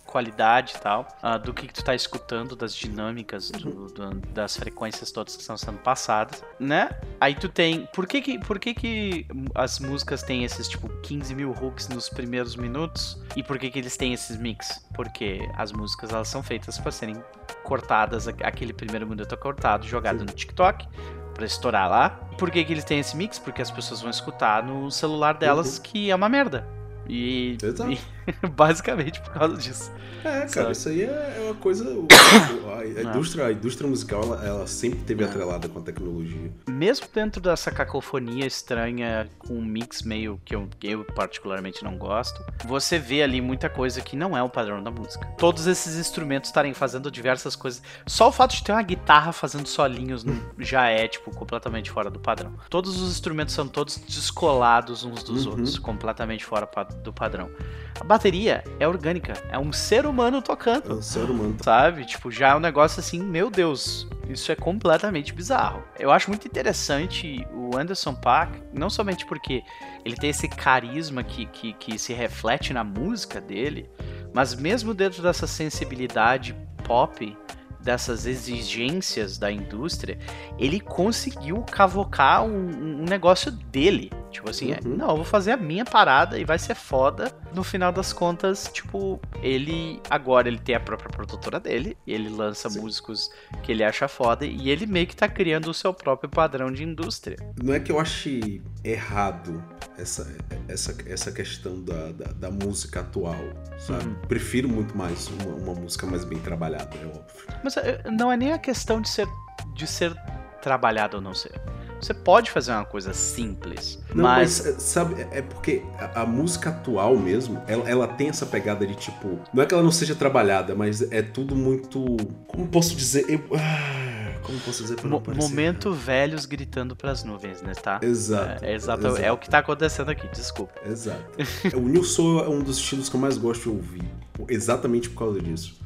qualidade 0.07 0.75
e 0.77 0.81
tal, 0.81 1.07
ah, 1.23 1.39
do 1.39 1.55
que, 1.55 1.67
que 1.67 1.73
tu 1.73 1.85
tá 1.85 1.95
escutando, 1.95 2.55
das 2.57 2.75
dinâmicas, 2.75 3.51
do- 3.51 3.87
do- 3.87 4.15
das 4.33 4.57
frequências 4.57 5.11
todas 5.13 5.35
que 5.37 5.41
estão 5.43 5.57
sendo 5.57 5.79
passadas, 5.79 6.43
né? 6.59 6.91
Aí 7.21 7.35
tu 7.35 7.49
tem. 7.49 7.87
Por 7.95 8.07
que 8.07 8.21
que, 8.21 8.39
por 8.39 8.59
que, 8.59 8.75
que 8.75 9.27
as 9.55 9.79
músicas 9.79 10.23
têm 10.23 10.45
esses 10.45 10.69
tipo 10.69 10.89
15 11.01 11.35
mil 11.35 11.53
hooks 11.53 11.89
nos 12.01 12.09
primeiros 12.09 12.57
minutos? 12.57 13.19
E 13.37 13.43
por 13.43 13.59
que, 13.59 13.71
que 13.71 13.79
eles 13.79 13.97
têm 13.97 14.15
esses 14.15 14.39
mix? 14.39 14.83
Porque 14.95 15.47
as 15.57 15.71
músicas 15.71 16.11
elas 16.11 16.29
são 16.29 16.43
feitas 16.43 16.79
para 16.79 16.91
serem 16.91 17.23
cortadas, 17.63 18.27
aquele 18.27 18.73
primeiro 18.73 19.07
minuto 19.07 19.35
é 19.35 19.37
cortado, 19.37 19.87
jogado 19.87 20.21
Sim. 20.21 20.25
no 20.25 20.33
TikTok 20.33 20.89
pra 21.35 21.45
estourar 21.45 21.91
lá. 21.91 22.09
Por 22.39 22.51
que, 22.51 22.65
que 22.65 22.73
eles 22.73 22.85
têm 22.85 23.01
esse 23.01 23.15
mix? 23.15 23.39
Porque 23.39 23.61
as 23.61 23.71
pessoas 23.71 24.01
vão 24.01 24.11
escutar 24.11 24.65
no 24.65 24.91
celular 24.91 25.35
delas 25.35 25.79
que 25.79 26.11
é 26.11 26.15
uma 26.15 26.29
merda. 26.29 26.67
E, 27.07 27.59
Exato. 27.63 27.93
e 27.93 28.01
basicamente 28.55 29.21
por 29.21 29.33
causa 29.33 29.57
disso. 29.57 29.91
É, 30.25 30.41
cara, 30.41 30.49
Sabe? 30.49 30.73
isso 30.73 30.89
aí 30.91 31.03
é 31.03 31.35
é 31.39 31.41
uma 31.45 31.55
coisa. 31.55 31.85
A, 31.85 33.03
indústria, 33.03 33.47
a 33.47 33.53
indústria 33.53 33.89
musical, 33.89 34.23
ela, 34.23 34.47
ela 34.47 34.67
sempre 34.67 35.01
teve 35.01 35.25
atrelada 35.25 35.69
com 35.69 35.79
a 35.79 35.83
tecnologia. 35.83 36.51
Mesmo 36.69 37.07
dentro 37.13 37.41
dessa 37.41 37.71
cacofonia 37.71 38.47
estranha, 38.47 39.29
com 39.39 39.55
um 39.55 39.65
mix 39.65 40.03
meio 40.03 40.41
que 40.45 40.55
eu, 40.55 40.69
eu 40.83 41.05
particularmente 41.05 41.83
não 41.83 41.97
gosto, 41.97 42.43
você 42.67 42.99
vê 42.99 43.23
ali 43.23 43.41
muita 43.41 43.69
coisa 43.71 44.01
que 44.01 44.15
não 44.17 44.37
é 44.37 44.43
o 44.43 44.49
padrão 44.49 44.83
da 44.83 44.91
música. 44.91 45.27
Todos 45.39 45.67
esses 45.67 45.97
instrumentos 45.97 46.51
estarem 46.51 46.75
fazendo 46.75 47.11
diversas 47.11 47.57
coisas. 47.57 47.83
Só 48.07 48.29
o 48.29 48.33
fato 48.33 48.55
de 48.55 48.63
ter 48.63 48.73
uma 48.73 48.83
guitarra 48.83 49.33
fazendo 49.33 49.67
solinhos 49.67 50.25
já 50.59 50.89
é, 50.89 51.09
tipo, 51.09 51.35
completamente 51.35 51.91
fora 51.91 52.11
do 52.11 52.19
padrão. 52.21 52.53
Todos 52.69 53.01
os 53.01 53.11
instrumentos 53.11 53.55
são 53.55 53.67
todos 53.67 53.97
descolados 53.97 55.05
uns 55.05 55.23
dos 55.23 55.45
Uhum. 55.47 55.53
outros, 55.53 55.79
completamente 55.79 56.45
fora 56.45 56.69
do 57.03 57.13
padrão. 57.13 57.51
A 57.99 58.05
bateria 58.21 58.63
é 58.79 58.87
orgânica, 58.87 59.33
é 59.51 59.59
um 59.59 59.73
ser 59.73 60.05
humano 60.05 60.39
É 60.39 60.43
tocando. 60.43 60.99
um 60.99 61.01
ser 61.03 61.25
humano. 61.31 61.57
Sabe? 61.63 62.05
Tipo, 62.05 62.31
já 62.31 62.49
é 62.49 62.55
um 62.55 62.61
negócio 62.61 63.01
assim, 63.01 63.19
meu 63.19 63.51
Deus, 63.51 64.07
isso 64.29 64.53
é 64.53 64.55
completamente 64.55 65.33
bizarro. 65.33 65.83
Eu 65.99 66.11
acho 66.11 66.29
muito 66.29 66.47
interessante 66.47 67.47
o 67.51 67.79
Anderson 67.79 68.15
Paak, 68.15 68.63
não 68.75 68.91
somente 68.91 69.25
porque 69.25 69.63
ele 70.05 70.17
tem 70.17 70.29
esse 70.29 70.47
carisma 70.49 71.23
que, 71.25 71.47
que, 71.47 71.73
que 71.73 71.99
se 71.99 72.13
reflete 72.13 72.75
na 72.75 72.85
música 72.85 73.41
dele, 73.41 73.89
mas 74.35 74.55
mesmo 74.55 74.93
dentro 74.93 75.23
dessa 75.23 75.47
sensibilidade 75.47 76.55
pop, 76.85 77.35
dessas 77.83 78.27
exigências 78.27 79.39
da 79.39 79.51
indústria, 79.51 80.19
ele 80.59 80.81
conseguiu 80.81 81.63
cavocar 81.63 82.45
um, 82.45 83.01
um 83.01 83.05
negócio 83.05 83.51
dele. 83.51 84.11
Tipo 84.31 84.49
assim, 84.51 84.73
é, 84.73 84.79
Uhum. 84.85 84.97
não, 84.97 85.11
eu 85.11 85.17
vou 85.17 85.25
fazer 85.25 85.51
a 85.53 85.57
minha 85.57 85.85
parada 85.85 86.39
e 86.39 86.45
vai 86.45 86.59
ser 86.59 86.75
foda. 86.77 87.33
No 87.53 87.65
final 87.65 87.91
das 87.91 88.13
contas, 88.13 88.71
tipo, 88.73 89.21
ele 89.43 90.01
agora 90.09 90.47
ele 90.47 90.59
tem 90.59 90.77
a 90.77 90.81
própria 90.81 91.11
produtora 91.11 91.59
dele, 91.59 91.97
ele 92.07 92.29
lança 92.29 92.71
Sim. 92.71 92.81
músicos 92.81 93.29
que 93.63 93.73
ele 93.73 93.83
acha 93.83 94.07
foda 94.07 94.47
e 94.47 94.71
ele 94.71 94.87
meio 94.87 95.07
que 95.07 95.17
tá 95.17 95.29
criando 95.29 95.69
o 95.69 95.75
seu 95.75 95.93
próprio 95.93 96.31
padrão 96.31 96.71
de 96.71 96.85
indústria. 96.85 97.37
Não 97.61 97.75
é 97.75 97.81
que 97.81 97.91
eu 97.91 97.99
ache 97.99 98.63
errado 98.85 99.63
essa, 99.99 100.33
essa, 100.69 100.97
essa 101.07 101.33
questão 101.33 101.83
da, 101.83 102.13
da, 102.13 102.33
da 102.33 102.51
música 102.53 103.01
atual, 103.01 103.37
sabe? 103.79 104.05
Uhum. 104.05 104.15
Prefiro 104.29 104.69
muito 104.69 104.97
mais 104.97 105.27
uma, 105.29 105.55
uma 105.57 105.75
música 105.75 106.07
mais 106.07 106.25
bem 106.25 106.39
trabalhada, 106.39 106.97
é 106.97 107.07
óbvio. 107.07 107.49
Mas 107.65 107.70
não 108.11 108.31
é 108.31 108.37
nem 108.37 108.53
a 108.53 108.59
questão 108.59 109.01
de 109.01 109.09
ser 109.09 109.29
de 109.75 109.87
ser 109.87 110.15
trabalhado 110.63 111.17
ou 111.17 111.23
não 111.23 111.35
ser. 111.35 111.53
Você 112.01 112.15
pode 112.15 112.51
fazer 112.51 112.73
uma 112.73 112.85
coisa 112.85 113.13
simples, 113.13 113.99
Não, 114.15 114.25
mas, 114.25 114.61
mas, 114.65 114.67
é, 114.67 114.81
sabe, 114.81 115.27
é 115.31 115.43
porque 115.43 115.83
a, 115.99 116.23
a 116.23 116.27
música 116.27 116.71
atual 116.71 117.15
mesmo, 117.15 117.63
ela, 117.67 117.89
ela 117.89 118.09
tem 118.09 118.31
essa 118.31 118.47
pegada 118.47 118.87
de 118.87 118.95
tipo. 118.95 119.39
Não 119.53 119.63
é 119.63 119.67
que 119.67 119.75
ela 119.75 119.83
não 119.83 119.93
seja 119.93 120.15
trabalhada, 120.15 120.75
mas 120.75 121.03
é 121.13 121.21
tudo 121.21 121.55
muito. 121.55 122.17
Como 122.47 122.67
posso 122.69 122.97
dizer? 122.97 123.27
Eu, 123.29 123.43
ah, 123.55 124.39
como 124.43 124.59
posso 124.61 124.83
dizer 124.83 124.97
pra 124.97 125.11
não 125.11 125.21
parecer- 125.21 125.47
momento 125.47 125.93
velhos 125.93 126.47
gritando 126.47 126.97
pras 126.97 127.23
nuvens, 127.23 127.61
né, 127.61 127.73
tá? 127.75 128.01
Exato. 128.03 128.65
É, 128.65 128.71
é 128.71 128.75
exato, 128.75 129.07
é 129.07 129.11
exato. 129.11 129.33
o 129.35 129.37
que 129.37 129.51
tá 129.51 129.59
acontecendo 129.59 130.11
aqui, 130.11 130.27
desculpa. 130.29 130.81
Exato. 130.87 131.23
o 131.77 131.81
New 131.81 132.03
Soul 132.03 132.45
é 132.45 132.49
um 132.49 132.63
dos 132.63 132.79
estilos 132.79 133.11
que 133.11 133.17
eu 133.17 133.21
mais 133.21 133.37
gosto 133.37 133.65
de 133.65 133.69
ouvir. 133.69 134.05
Exatamente 134.49 135.11
por 135.11 135.19
causa 135.19 135.41
disso. 135.43 135.79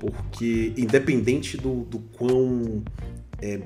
Porque, 0.00 0.72
independente 0.78 1.58
do, 1.58 1.84
do 1.84 1.98
quão 1.98 2.82
é, 3.40 3.60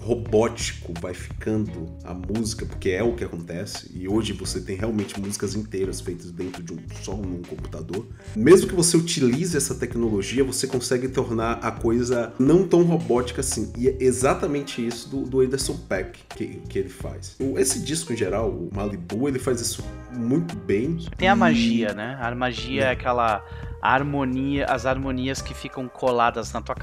robótico 0.00 0.92
vai 1.00 1.14
ficando 1.14 1.86
a 2.04 2.14
música, 2.14 2.64
porque 2.64 2.90
é 2.90 3.02
o 3.02 3.14
que 3.14 3.24
acontece, 3.24 3.90
e 3.94 4.08
hoje 4.08 4.32
você 4.32 4.60
tem 4.60 4.76
realmente 4.76 5.20
músicas 5.20 5.54
inteiras 5.54 6.00
feitas 6.00 6.30
dentro 6.30 6.62
de 6.62 6.72
um 6.72 6.78
só 7.02 7.14
num 7.14 7.42
computador. 7.42 8.06
Mesmo 8.34 8.68
que 8.68 8.74
você 8.74 8.96
utilize 8.96 9.56
essa 9.56 9.74
tecnologia, 9.74 10.44
você 10.44 10.66
consegue 10.66 11.08
tornar 11.08 11.54
a 11.62 11.70
coisa 11.70 12.32
não 12.38 12.66
tão 12.66 12.82
robótica 12.82 13.40
assim. 13.40 13.72
E 13.76 13.88
é 13.88 13.96
exatamente 14.00 14.84
isso 14.84 15.08
do, 15.08 15.22
do 15.22 15.40
Anderson 15.40 15.76
Paak 15.88 16.18
que, 16.36 16.46
que 16.68 16.78
ele 16.78 16.88
faz. 16.88 17.36
Esse 17.56 17.80
disco 17.80 18.12
em 18.12 18.16
geral, 18.16 18.50
o 18.50 18.70
Malibu, 18.72 19.28
ele 19.28 19.38
faz 19.38 19.60
isso 19.60 19.84
muito 20.12 20.56
bem. 20.56 20.98
Tem 21.16 21.28
a 21.28 21.36
magia, 21.36 21.92
né? 21.92 22.18
A 22.20 22.34
magia 22.34 22.84
é 22.84 22.90
aquela 22.90 23.44
harmonia, 23.80 24.66
as 24.66 24.86
harmonias 24.86 25.40
que 25.40 25.54
ficam 25.54 25.88
coladas 25.88 26.52
na 26.52 26.60
tua 26.60 26.74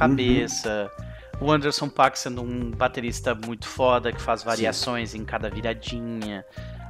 Uhum. 0.86 1.05
O 1.41 1.51
Anderson 1.51 1.89
Paak 1.89 2.17
sendo 2.17 2.41
um 2.41 2.71
baterista 2.71 3.36
muito 3.36 3.67
foda, 3.67 4.11
que 4.11 4.21
faz 4.21 4.41
variações 4.43 5.13
em 5.13 5.25
cada 5.25 5.49
viradinha, 5.49 6.45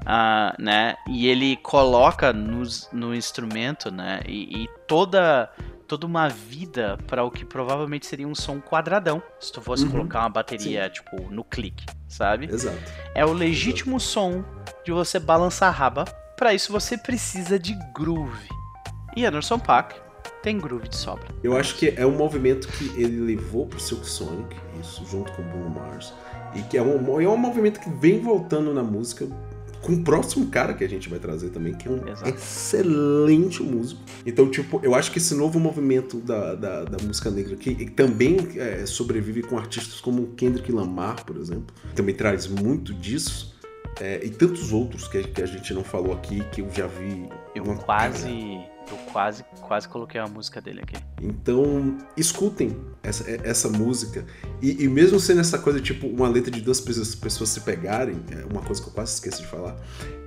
ah, 0.06 0.56
né? 0.60 0.96
E 1.10 1.28
ele 1.28 1.58
coloca 1.58 2.32
nos- 2.32 2.88
no, 2.94 3.14
instrumento, 3.16 3.90
né? 3.92 4.22
E, 4.28 4.64
e 4.64 4.70
toda 4.88 5.50
toda 5.88 6.08
uma 6.08 6.28
vida 6.28 6.98
para 7.06 7.24
o 7.24 7.30
que 7.30 7.46
provavelmente 7.46 8.08
seria 8.08 8.28
um 8.28 8.34
som 8.34 8.60
quadradão, 8.60 9.22
se 9.40 9.52
tu 9.54 9.62
fosse 9.62 9.84
Uhum. 9.86 9.92
colocar 9.92 10.22
uma 10.22 10.30
bateria 10.30 10.90
tipo 10.90 11.30
no 11.32 11.44
clique, 11.44 11.86
sabe? 12.08 12.48
Exato. 12.52 12.76
É 13.14 13.24
o 13.24 13.32
legítimo 13.32 14.00
som 14.00 14.44
de 14.84 14.92
você 14.92 15.20
balançar 15.20 15.70
a 15.70 15.72
raba. 15.72 16.06
Pra 16.36 16.56
isso 16.56 16.72
você 16.72 16.98
precisa 16.98 17.60
de 17.60 17.76
groove. 17.94 18.50
E 19.16 19.24
Anderson 19.28 19.60
Paak 19.60 19.96
tem 20.46 20.58
groove 20.60 20.88
de 20.88 20.96
sobra. 20.96 21.26
Eu 21.44 21.58
acho 21.58 21.76
que 21.76 21.94
é 21.98 22.06
um 22.06 22.16
movimento 22.16 22.68
que 22.68 22.86
ele 23.02 23.20
levou 23.20 23.66
pro 23.66 23.80
Silk 23.80 24.08
Sonic, 24.08 24.56
isso, 24.80 25.04
junto 25.10 25.32
com 25.34 25.42
o 25.42 25.46
Bruno 25.46 25.70
Mars. 25.72 26.14
E 26.56 26.62
que 26.62 26.78
é 26.78 26.82
um, 26.82 27.20
é 27.20 27.28
um 27.28 27.36
movimento 27.36 27.80
que 27.80 27.90
vem 27.90 28.20
voltando 28.22 28.74
na 28.74 28.84
música 28.84 29.28
com 29.82 29.94
o 29.94 30.04
próximo 30.04 30.48
cara 30.48 30.74
que 30.74 30.84
a 30.84 30.90
gente 30.90 31.10
vai 31.10 31.20
trazer 31.20 31.50
também, 31.50 31.74
que 31.74 31.88
é 31.88 31.92
um 31.92 32.08
Exato. 32.08 32.30
excelente 32.30 33.62
músico. 33.62 34.02
Então, 34.26 34.50
tipo, 34.50 34.80
eu 34.84 34.96
acho 34.96 35.12
que 35.12 35.18
esse 35.18 35.36
novo 35.36 35.60
movimento 35.60 36.18
da, 36.20 36.56
da, 36.56 36.84
da 36.86 37.04
música 37.04 37.30
negra, 37.30 37.56
que 37.56 37.76
que 37.76 37.92
também 37.92 38.38
é, 38.56 38.86
sobrevive 38.86 39.44
com 39.44 39.58
artistas 39.58 40.00
como 40.00 40.28
Kendrick 40.38 40.72
Lamar, 40.72 41.24
por 41.26 41.38
exemplo, 41.38 41.68
também 41.96 42.16
traz 42.16 42.48
muito 42.48 42.94
disso. 42.94 43.54
é, 44.00 44.24
e 44.26 44.30
tantos 44.30 44.72
outros 44.74 45.08
que, 45.08 45.18
a- 45.20 45.24
que 45.24 45.42
a 45.42 45.46
gente 45.46 45.74
não 45.74 45.84
falou 45.84 46.14
aqui, 46.14 46.44
que 46.52 46.62
eu 46.62 46.68
já 46.72 46.86
vi. 46.88 47.30
Eu 47.54 47.64
quase. 47.78 48.60
Eu 48.92 48.98
quase, 49.12 49.44
quase 49.62 49.88
coloquei 49.88 50.20
a 50.22 50.28
música 50.28 50.62
dele 50.62 50.82
aqui. 50.82 50.96
Então, 51.22 51.98
escutem 52.16 52.78
essa, 53.02 53.26
essa 53.44 53.68
música. 53.70 54.26
E, 54.62 54.84
e 54.84 54.88
mesmo 54.88 55.20
sendo 55.20 55.42
essa 55.42 55.58
coisa, 55.58 55.80
tipo, 55.80 56.08
uma 56.08 56.28
letra 56.28 56.52
de 56.52 56.62
duas 56.62 56.80
pessoas, 56.80 57.16
pessoas 57.16 57.50
se 57.50 57.62
pegarem, 57.62 58.18
é 58.32 58.46
uma 58.52 58.62
coisa 58.62 58.82
que 58.82 58.88
eu 58.90 58.94
quase 58.94 59.14
esqueci 59.14 59.42
de 59.42 59.48
falar. 59.48 59.76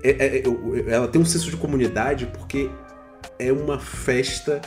é- 0.02 0.10
é- 0.38 0.46
eu- 0.46 0.88
ela 0.88 1.08
tem 1.08 1.20
um 1.20 1.24
senso 1.24 1.50
de 1.50 1.56
comunidade 1.56 2.26
porque 2.26 2.70
é 3.38 3.52
uma 3.52 3.78
festa. 3.78 4.60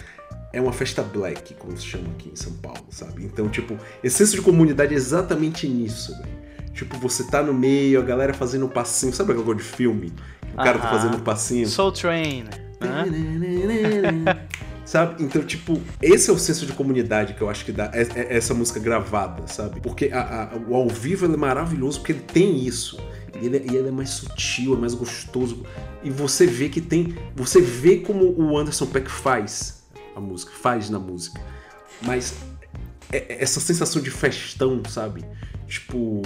É 0.54 0.60
uma 0.60 0.74
festa 0.74 1.02
black, 1.02 1.54
como 1.54 1.76
se 1.78 1.86
chama 1.86 2.10
aqui 2.12 2.30
em 2.30 2.36
São 2.36 2.52
Paulo, 2.54 2.86
sabe? 2.90 3.24
Então, 3.24 3.48
tipo, 3.48 3.78
esse 4.04 4.18
senso 4.18 4.36
de 4.36 4.42
comunidade 4.42 4.94
é 4.94 4.98
exatamente 4.98 5.66
nisso, 5.68 6.12
velho. 6.18 6.42
Tipo, 6.74 6.98
você 6.98 7.24
tá 7.26 7.42
no 7.42 7.54
meio, 7.54 8.00
a 8.00 8.04
galera 8.04 8.34
fazendo 8.34 8.66
um 8.66 8.70
passinho. 8.70 9.14
Sabe 9.14 9.32
aquela 9.32 9.46
coisa 9.46 9.62
de 9.62 9.66
filme? 9.68 10.12
O 10.54 10.58
cara 10.58 10.78
tá 10.80 10.90
fazendo 10.90 11.16
um 11.18 11.20
passinho. 11.22 11.68
Soul 11.68 11.92
Train. 11.94 12.46
Sabe? 14.86 15.24
Então, 15.24 15.42
tipo, 15.44 15.80
esse 16.02 16.30
é 16.30 16.34
o 16.34 16.38
senso 16.38 16.66
de 16.66 16.74
comunidade 16.74 17.34
que 17.34 17.42
eu 17.42 17.50
acho 17.50 17.64
que 17.64 17.72
dá 17.72 17.90
é- 17.94 18.02
é 18.34 18.38
essa 18.38 18.54
música 18.54 18.80
gravada, 18.80 19.48
sabe? 19.48 19.80
Porque 19.80 20.10
a- 20.12 20.52
a- 20.54 20.58
o 20.68 20.76
ao 20.76 20.90
vivo 20.90 21.26
é 21.26 21.38
maravilhoso 21.38 22.00
porque 22.00 22.12
ele 22.12 22.22
tem 22.22 22.66
isso. 22.66 23.00
E 23.42 23.46
ele, 23.46 23.58
é- 23.58 23.64
e 23.72 23.76
ele 23.76 23.88
é 23.88 23.92
mais 23.92 24.10
sutil, 24.10 24.74
é 24.74 24.78
mais 24.78 24.94
gostoso. 24.94 25.64
E 26.04 26.10
você 26.10 26.46
vê 26.46 26.68
que 26.68 26.82
tem. 26.82 27.16
Você 27.36 27.62
vê 27.62 27.98
como 27.98 28.26
o 28.38 28.58
Anderson 28.58 28.88
Peck 28.88 29.10
faz 29.10 29.84
a 30.16 30.20
música, 30.20 30.52
faz 30.62 30.90
na 30.90 31.00
música. 31.00 31.40
Mas 32.02 32.34
é- 33.14 33.36
é 33.36 33.44
essa 33.44 33.60
sensação 33.62 34.02
de 34.02 34.12
festão, 34.12 34.82
sabe? 34.90 35.24
Tipo, 35.68 36.22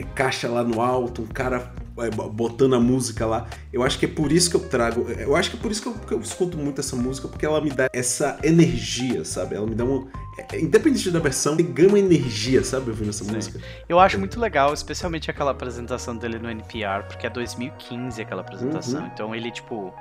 é 0.00 0.04
caixa 0.14 0.48
lá 0.48 0.62
no 0.64 0.80
alto, 0.80 1.22
um 1.22 1.26
cara 1.26 1.72
é, 1.98 2.10
bo- 2.10 2.28
botando 2.30 2.74
a 2.74 2.80
música 2.80 3.26
lá. 3.26 3.46
Eu 3.72 3.82
acho 3.82 3.98
que 3.98 4.06
é 4.06 4.08
por 4.08 4.32
isso 4.32 4.48
que 4.50 4.56
eu 4.56 4.60
trago. 4.68 5.06
Eu 5.10 5.36
acho 5.36 5.50
que 5.50 5.56
é 5.56 5.60
por 5.60 5.70
isso 5.70 5.82
que 5.82 5.88
eu, 5.88 5.92
que 5.94 6.12
eu 6.14 6.20
escuto 6.20 6.56
muito 6.56 6.80
essa 6.80 6.96
música, 6.96 7.28
porque 7.28 7.44
ela 7.44 7.60
me 7.60 7.70
dá 7.70 7.88
essa 7.92 8.38
energia, 8.42 9.24
sabe? 9.24 9.54
Ela 9.54 9.66
me 9.66 9.74
dá 9.74 9.84
uma. 9.84 10.06
é- 10.38 10.56
é, 10.56 10.60
independente 10.60 11.10
da 11.10 11.18
versão, 11.20 11.54
ele 11.54 11.64
ganha 11.64 11.88
uma 11.88 11.98
energia, 11.98 12.64
sabe? 12.64 12.90
Ouvindo 12.90 13.10
essa 13.10 13.24
música. 13.24 13.60
Eu 13.88 13.98
acho 14.00 14.18
muito 14.18 14.40
legal, 14.40 14.72
especialmente 14.72 15.30
aquela 15.30 15.50
apresentação 15.50 16.16
dele 16.16 16.38
no 16.38 16.48
NPR, 16.50 17.04
porque 17.06 17.26
é 17.26 17.30
2015 17.30 18.22
aquela 18.22 18.40
apresentação. 18.40 19.00
Uhum. 19.02 19.10
Então 19.12 19.34
ele, 19.34 19.50
tipo. 19.50 19.92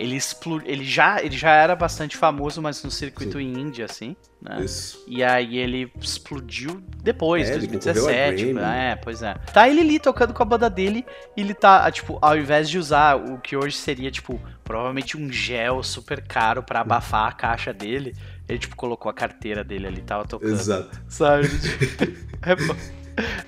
Ele 0.00 0.16
explodiu. 0.16 0.66
Ele 0.66 0.82
já, 0.82 1.22
ele 1.22 1.36
já 1.36 1.50
era 1.50 1.76
bastante 1.76 2.16
famoso, 2.16 2.62
mas 2.62 2.82
no 2.82 2.90
circuito 2.90 3.38
indie, 3.38 3.82
assim, 3.82 4.16
né? 4.40 4.62
Isso. 4.64 5.04
E 5.06 5.22
aí 5.22 5.58
ele 5.58 5.92
explodiu 6.00 6.82
depois, 7.02 7.50
É, 7.50 7.54
ele 7.54 7.66
concorreu 7.66 7.90
a 7.90 8.10
2017. 8.10 8.52
Grammy. 8.54 8.66
É, 8.66 8.96
pois 8.96 9.22
é. 9.22 9.34
Tá 9.52 9.68
ele 9.68 9.80
ali 9.82 10.00
tocando 10.00 10.32
com 10.32 10.42
a 10.42 10.46
banda 10.46 10.70
dele 10.70 11.04
e 11.36 11.42
ele 11.42 11.52
tá, 11.52 11.90
tipo, 11.90 12.18
ao 12.22 12.34
invés 12.38 12.70
de 12.70 12.78
usar 12.78 13.16
o 13.16 13.38
que 13.38 13.54
hoje 13.54 13.76
seria, 13.76 14.10
tipo, 14.10 14.40
provavelmente 14.64 15.18
um 15.18 15.30
gel 15.30 15.82
super 15.82 16.22
caro 16.26 16.62
pra 16.62 16.80
abafar 16.80 17.28
a 17.28 17.32
caixa 17.32 17.70
dele, 17.70 18.16
ele, 18.48 18.58
tipo, 18.58 18.76
colocou 18.76 19.10
a 19.10 19.12
carteira 19.12 19.62
dele 19.62 19.86
ali, 19.86 20.00
tava 20.00 20.24
tocando. 20.24 20.50
Exato. 20.50 20.98
Sabe? 21.08 21.46
é, 22.40 22.56
bom. 22.56 22.76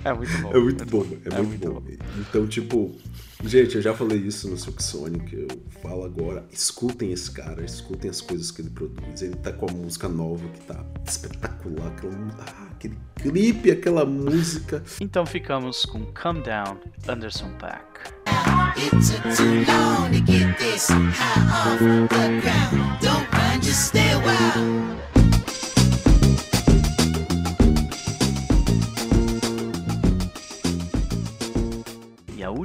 é 0.05 0.13
muito 0.13 0.37
bom. 0.37 0.51
É 0.53 0.59
muito 0.59 0.85
bom, 0.85 1.05
é, 1.25 1.35
É 1.35 1.41
muito, 1.41 1.71
muito 1.71 1.81
bom. 1.81 1.83
Então, 2.19 2.45
tipo, 2.45 2.95
gente, 3.43 3.75
eu 3.75 3.81
já 3.81 3.93
falei 3.93 4.17
isso 4.19 4.49
no 4.49 4.57
Silk 4.57 4.81
Sonic, 4.81 5.35
eu 5.35 5.47
falo 5.81 6.03
agora, 6.03 6.45
escutem 6.51 7.11
esse 7.11 7.31
cara, 7.31 7.63
escutem 7.63 8.09
as 8.09 8.21
coisas 8.21 8.51
que 8.51 8.61
ele 8.61 8.69
produz. 8.69 9.21
Ele 9.21 9.35
tá 9.35 9.51
com 9.51 9.69
a 9.69 9.73
música 9.73 10.07
nova 10.07 10.47
que 10.49 10.61
tá 10.61 10.83
espetacular, 11.05 11.87
aquela, 11.87 12.15
ah, 12.39 12.67
aquele 12.71 12.97
clipe, 13.15 13.71
aquela 13.71 14.05
música. 14.05 14.83
Então 14.99 15.25
ficamos 15.25 15.85
com 15.85 16.05
Come 16.13 16.41
Down, 16.41 16.77
Anderson 17.07 17.51
Paak. 17.59 18.11
It 18.75 18.89
took 18.89 19.35
too 19.35 19.63
long 19.67 20.11
to 20.11 20.19
get 20.25 20.57
this 20.57 20.89
high 20.89 21.73
off 21.73 21.79
the 21.79 22.07
ground. 22.41 22.99
Don't 23.01 23.31
run, 23.31 23.61
just 23.61 23.89
stay 23.89 24.11
a 24.11 25.12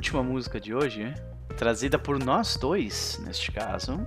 última 0.09 0.23
música 0.23 0.59
de 0.59 0.75
hoje, 0.75 1.13
trazida 1.59 1.99
por 1.99 2.19
nós 2.19 2.57
dois, 2.57 3.21
neste 3.27 3.53
caso, 3.53 4.07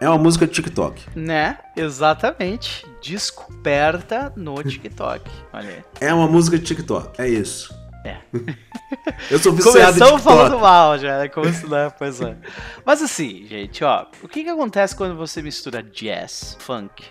É 0.00 0.08
uma 0.08 0.18
música 0.18 0.44
de 0.44 0.52
TikTok. 0.52 1.06
né? 1.14 1.58
Exatamente. 1.76 2.84
Descoberta 3.00 4.32
no 4.36 4.60
TikTok. 4.64 5.30
Olha 5.52 5.68
aí. 5.68 5.84
É 6.00 6.12
uma 6.12 6.26
música 6.26 6.58
de 6.58 6.64
TikTok, 6.64 7.20
é 7.22 7.28
isso. 7.28 7.72
É. 8.04 8.16
Eu 9.30 9.38
sou 9.38 9.52
viciado 9.52 9.92
TikTok. 9.98 10.20
falando 10.20 10.58
mal 10.58 10.98
já, 10.98 11.18
né? 11.20 11.28
Como 11.28 11.50
se 11.52 11.64
não, 11.66 11.90
pois 11.92 12.20
é. 12.20 12.36
Mas 12.84 13.00
assim, 13.00 13.46
gente, 13.46 13.84
ó, 13.84 14.04
o 14.24 14.26
que 14.28 14.42
que 14.42 14.50
acontece 14.50 14.96
quando 14.96 15.16
você 15.16 15.40
mistura 15.42 15.80
jazz, 15.80 16.56
funk, 16.58 17.04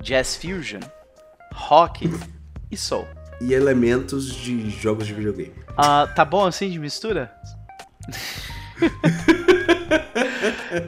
jazz 0.00 0.34
fusion, 0.34 0.80
rock 1.52 2.10
e 2.70 2.76
soul? 2.76 3.06
E 3.38 3.52
elementos 3.52 4.34
de 4.34 4.70
jogos 4.70 5.06
de 5.06 5.12
videogame. 5.12 5.52
Ah, 5.76 6.08
tá 6.16 6.24
bom 6.24 6.46
assim 6.46 6.70
de 6.70 6.78
mistura? 6.78 7.30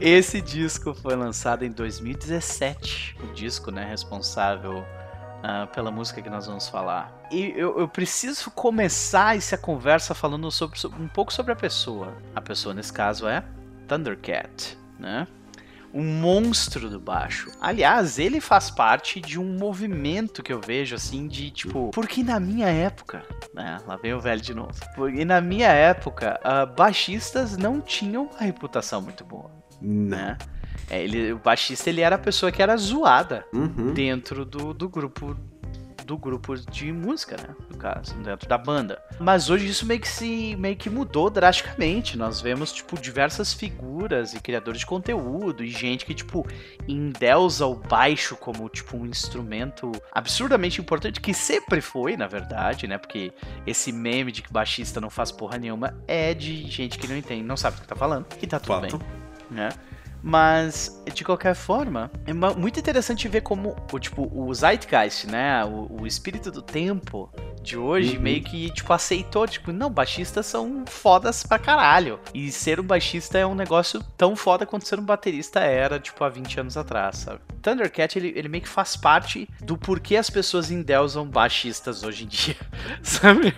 Esse 0.01 0.41
disco 0.41 0.95
foi 0.95 1.15
lançado 1.17 1.65
em 1.65 1.71
2017. 1.71 3.17
O 3.23 3.33
disco, 3.33 3.71
né, 3.71 3.85
responsável 3.89 4.85
ah, 5.43 5.67
pela 5.73 5.91
música 5.91 6.21
que 6.23 6.31
nós 6.31 6.47
vamos 6.47 6.69
falar. 6.69 7.13
E 7.31 7.53
eu, 7.57 7.79
eu 7.79 7.89
preciso 7.89 8.51
começar 8.51 9.37
essa 9.37 9.57
conversa 9.57 10.15
falando 10.15 10.51
sobre- 10.51 10.79
um 10.99 11.09
pouco 11.09 11.33
sobre 11.33 11.53
a 11.53 11.57
pessoa. 11.57 12.17
A 12.35 12.41
pessoa, 12.41 12.75
nesse 12.75 12.93
caso, 12.93 13.27
é 13.29 13.43
Thundercat, 13.87 14.77
né? 14.99 15.27
Um 15.93 16.05
monstro 16.05 16.91
do 16.91 17.01
baixo. 17.01 17.51
Aliás, 17.61 18.19
ele 18.19 18.41
faz 18.41 18.71
parte 18.71 19.21
de 19.21 19.41
um 19.41 19.57
movimento 19.57 20.43
que 20.43 20.53
eu 20.53 20.61
vejo 20.61 20.95
assim 20.95 21.27
de 21.27 21.51
tipo. 21.51 21.91
Porque 21.95 22.23
na 22.23 22.39
minha 22.39 22.69
época, 22.69 23.23
né? 23.55 23.79
Lá 23.87 23.97
vem 23.97 24.13
o 24.13 24.21
velho 24.21 24.41
de 24.41 24.53
novo. 24.55 24.73
Porque 24.95 25.25
na 25.25 25.41
minha 25.41 25.69
época, 25.69 26.39
ah, 26.45 26.67
baixistas 26.67 27.57
não 27.57 27.81
tinham 27.81 28.25
uma 28.25 28.41
reputação 28.41 29.01
muito 29.01 29.25
boa, 29.25 29.51
Não. 29.81 30.17
né? 30.17 30.39
É, 30.91 31.03
ele, 31.03 31.33
o 31.33 31.39
baixista 31.39 31.91
ele 31.91 32.01
era 32.01 32.17
a 32.17 32.19
pessoa 32.19 32.51
que 32.53 32.63
era 32.63 32.75
zoada 32.77 33.45
Uhum. 33.53 33.93
dentro 33.93 34.45
do, 34.45 34.73
do 34.73 34.89
grupo 34.89 35.37
do 36.09 36.17
grupo 36.17 36.57
de 36.57 36.91
música, 36.91 37.37
né? 37.37 37.55
No 37.71 37.77
caso, 37.77 38.15
dentro 38.15 38.49
da 38.49 38.57
banda. 38.57 39.01
Mas 39.21 39.51
hoje 39.51 39.69
isso 39.69 39.85
meio 39.85 40.01
que 40.01 40.09
se 40.09 40.57
meio 40.57 40.75
que 40.75 40.89
mudou 40.89 41.29
drasticamente. 41.29 42.17
Nós 42.17 42.41
vemos 42.41 42.73
tipo 42.73 42.99
diversas 42.99 43.53
figuras 43.53 44.33
e 44.33 44.41
criadores 44.41 44.81
de 44.81 44.87
conteúdo 44.87 45.63
e 45.63 45.69
gente 45.69 46.07
que 46.07 46.15
tipo 46.15 46.47
endeusa 46.89 47.67
o 47.67 47.75
baixo 47.75 48.37
como 48.37 48.67
tipo 48.71 48.97
um 48.97 49.05
instrumento 49.05 49.93
absurdamente 50.11 50.81
importante 50.81 51.21
que 51.21 51.35
sempre 51.35 51.83
foi, 51.83 52.17
na 52.17 52.27
verdade, 52.27 52.87
né? 52.89 52.97
Porque 52.97 53.31
esse 53.67 53.93
meme 53.93 54.33
de 54.33 54.41
que 54.41 54.51
baixista 54.51 55.03
não 55.03 55.11
faz 55.11 55.31
porra 55.31 55.59
nenhuma 55.59 55.95
é 56.09 56.33
de 56.33 56.67
gente 56.71 56.99
que 56.99 57.07
não 57.07 57.19
entende, 57.19 57.43
não 57.43 57.57
sabe 57.57 57.77
o 57.77 57.81
que 57.83 57.87
tá 57.87 57.95
falando. 57.95 58.27
E 58.41 58.47
tá 58.47 58.59
tudo 58.59 58.81
bem 58.81 58.91
né? 59.51 59.71
Mas, 60.23 61.01
de 61.15 61.25
qualquer 61.25 61.55
forma, 61.55 62.11
é 62.27 62.33
muito 62.33 62.79
interessante 62.79 63.29
ver 63.29 63.41
como 63.43 63.77
o, 63.93 63.99
tipo, 63.99 64.31
o 64.35 64.53
zeitgeist, 64.53 65.27
né? 65.27 65.65
O, 65.65 66.03
o 66.03 66.07
espírito 66.07 66.51
do 66.51 66.61
tempo 66.61 67.31
de 67.63 67.77
hoje 67.77 68.17
Uhum. 68.17 68.23
meio 68.23 68.43
que, 68.43 68.71
tipo, 68.71 68.93
aceitou, 68.93 69.47
tipo, 69.47 69.73
não, 69.73 69.91
baixistas 69.91 70.47
são 70.47 70.85
fodas 70.87 71.43
pra 71.43 71.59
caralho. 71.59 72.19
E 72.35 72.51
ser 72.51 72.81
um 72.81 72.85
baixista 72.85 73.39
é 73.39 73.47
um 73.47 73.55
negócio 73.55 74.03
tão 74.17 74.35
foda 74.35 74.65
quanto 74.67 74.87
ser 74.89 74.99
um 74.99 75.05
baterista 75.05 75.61
era, 75.61 75.99
tipo, 76.01 76.23
há 76.25 76.29
20 76.29 76.61
anos 76.61 76.77
atrás, 76.77 77.19
sabe? 77.19 77.41
Thundercat, 77.63 78.17
ele, 78.19 78.33
ele 78.37 78.49
meio 78.49 78.63
que 78.63 78.69
faz 78.69 78.97
parte 78.97 79.49
do 79.63 79.77
porquê 79.77 80.17
as 80.17 80.31
pessoas 80.31 80.71
endeusam 80.71 81.27
baixistas 81.27 82.03
hoje 82.03 82.25
em 82.25 82.29
dia, 82.29 82.57
sabe? 83.03 83.55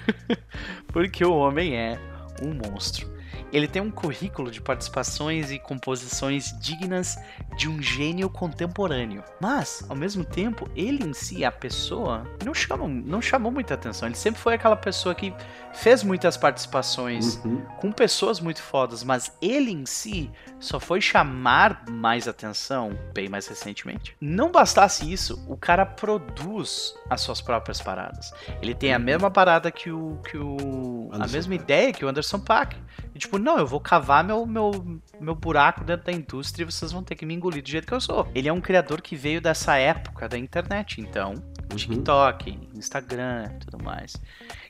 Porque 0.88 1.24
o 1.24 1.34
homem 1.36 1.76
é 1.76 1.98
um 2.42 2.52
monstro. 2.54 3.08
Ele 3.53 3.66
tem 3.66 3.82
um 3.82 3.90
currículo 3.90 4.51
de 4.51 4.61
participações 4.61 5.51
e 5.51 5.59
composições 5.59 6.55
dignas 6.61 7.18
de 7.57 7.68
um 7.68 7.82
gênio 7.82 8.28
contemporâneo. 8.30 9.22
Mas, 9.40 9.84
ao 9.88 9.96
mesmo 9.96 10.24
tempo, 10.24 10.68
ele 10.76 11.05
em 11.05 11.12
si, 11.12 11.44
a 11.44 11.51
pessoa, 11.53 12.26
não 12.44 12.55
chamou, 12.55 12.88
não 12.88 13.20
chamou 13.20 13.51
muita 13.51 13.74
atenção. 13.74 14.09
Ele 14.09 14.16
sempre 14.16 14.40
foi 14.40 14.55
aquela 14.55 14.76
pessoa 14.76 15.14
que 15.14 15.32
fez 15.72 16.03
muitas 16.03 16.36
participações 16.36 17.40
Uhum. 17.44 17.61
com 17.78 17.92
pessoas 17.92 18.40
muito 18.40 18.62
fodas, 18.62 19.03
mas 19.05 19.32
ele 19.40 19.70
em 19.70 19.86
si 19.86 20.30
só 20.59 20.78
foi 20.80 21.01
chamar 21.01 21.84
mais 21.90 22.26
atenção 22.28 22.96
bem 23.14 23.28
mais 23.28 23.46
recentemente. 23.46 24.16
Não 24.20 24.51
bastasse 24.51 25.11
isso, 25.11 25.42
o 25.48 25.57
cara 25.57 25.86
produz 25.86 26.94
as 27.09 27.20
suas 27.20 27.40
próprias 27.40 27.80
paradas. 27.80 28.32
Ele 28.61 28.74
tem 28.74 28.92
a 28.92 28.98
mesma 28.98 29.30
parada 29.30 29.70
que 29.70 29.90
o 29.90 30.18
que 30.28 30.36
o 30.36 31.09
a 31.12 31.26
mesma 31.26 31.53
Paak. 31.55 31.62
ideia 31.64 31.92
que 31.92 32.05
o 32.05 32.09
Anderson 32.09 32.38
Paak. 32.40 32.76
E, 33.14 33.18
tipo, 33.18 33.38
não, 33.38 33.58
eu 33.58 33.66
vou 33.66 33.80
cavar 33.80 34.22
meu, 34.22 34.46
meu, 34.46 35.00
meu 35.20 35.34
buraco 35.34 35.84
dentro 35.84 36.06
da 36.06 36.12
indústria 36.12 36.62
e 36.62 36.70
vocês 36.70 36.92
vão 36.92 37.02
ter 37.02 37.14
que 37.14 37.26
me 37.26 37.34
engolir 37.34 37.62
do 37.62 37.68
jeito 37.68 37.86
que 37.86 37.94
eu 37.94 38.00
sou. 38.00 38.28
Ele 38.34 38.48
é 38.48 38.52
um 38.52 38.61
criador 38.61 39.00
que 39.00 39.16
veio 39.16 39.40
dessa 39.40 39.76
época 39.76 40.28
da 40.28 40.38
internet, 40.38 41.00
então, 41.00 41.34
TikTok, 41.76 42.58
Instagram, 42.74 43.48
tudo 43.61 43.82
mais. 43.82 44.14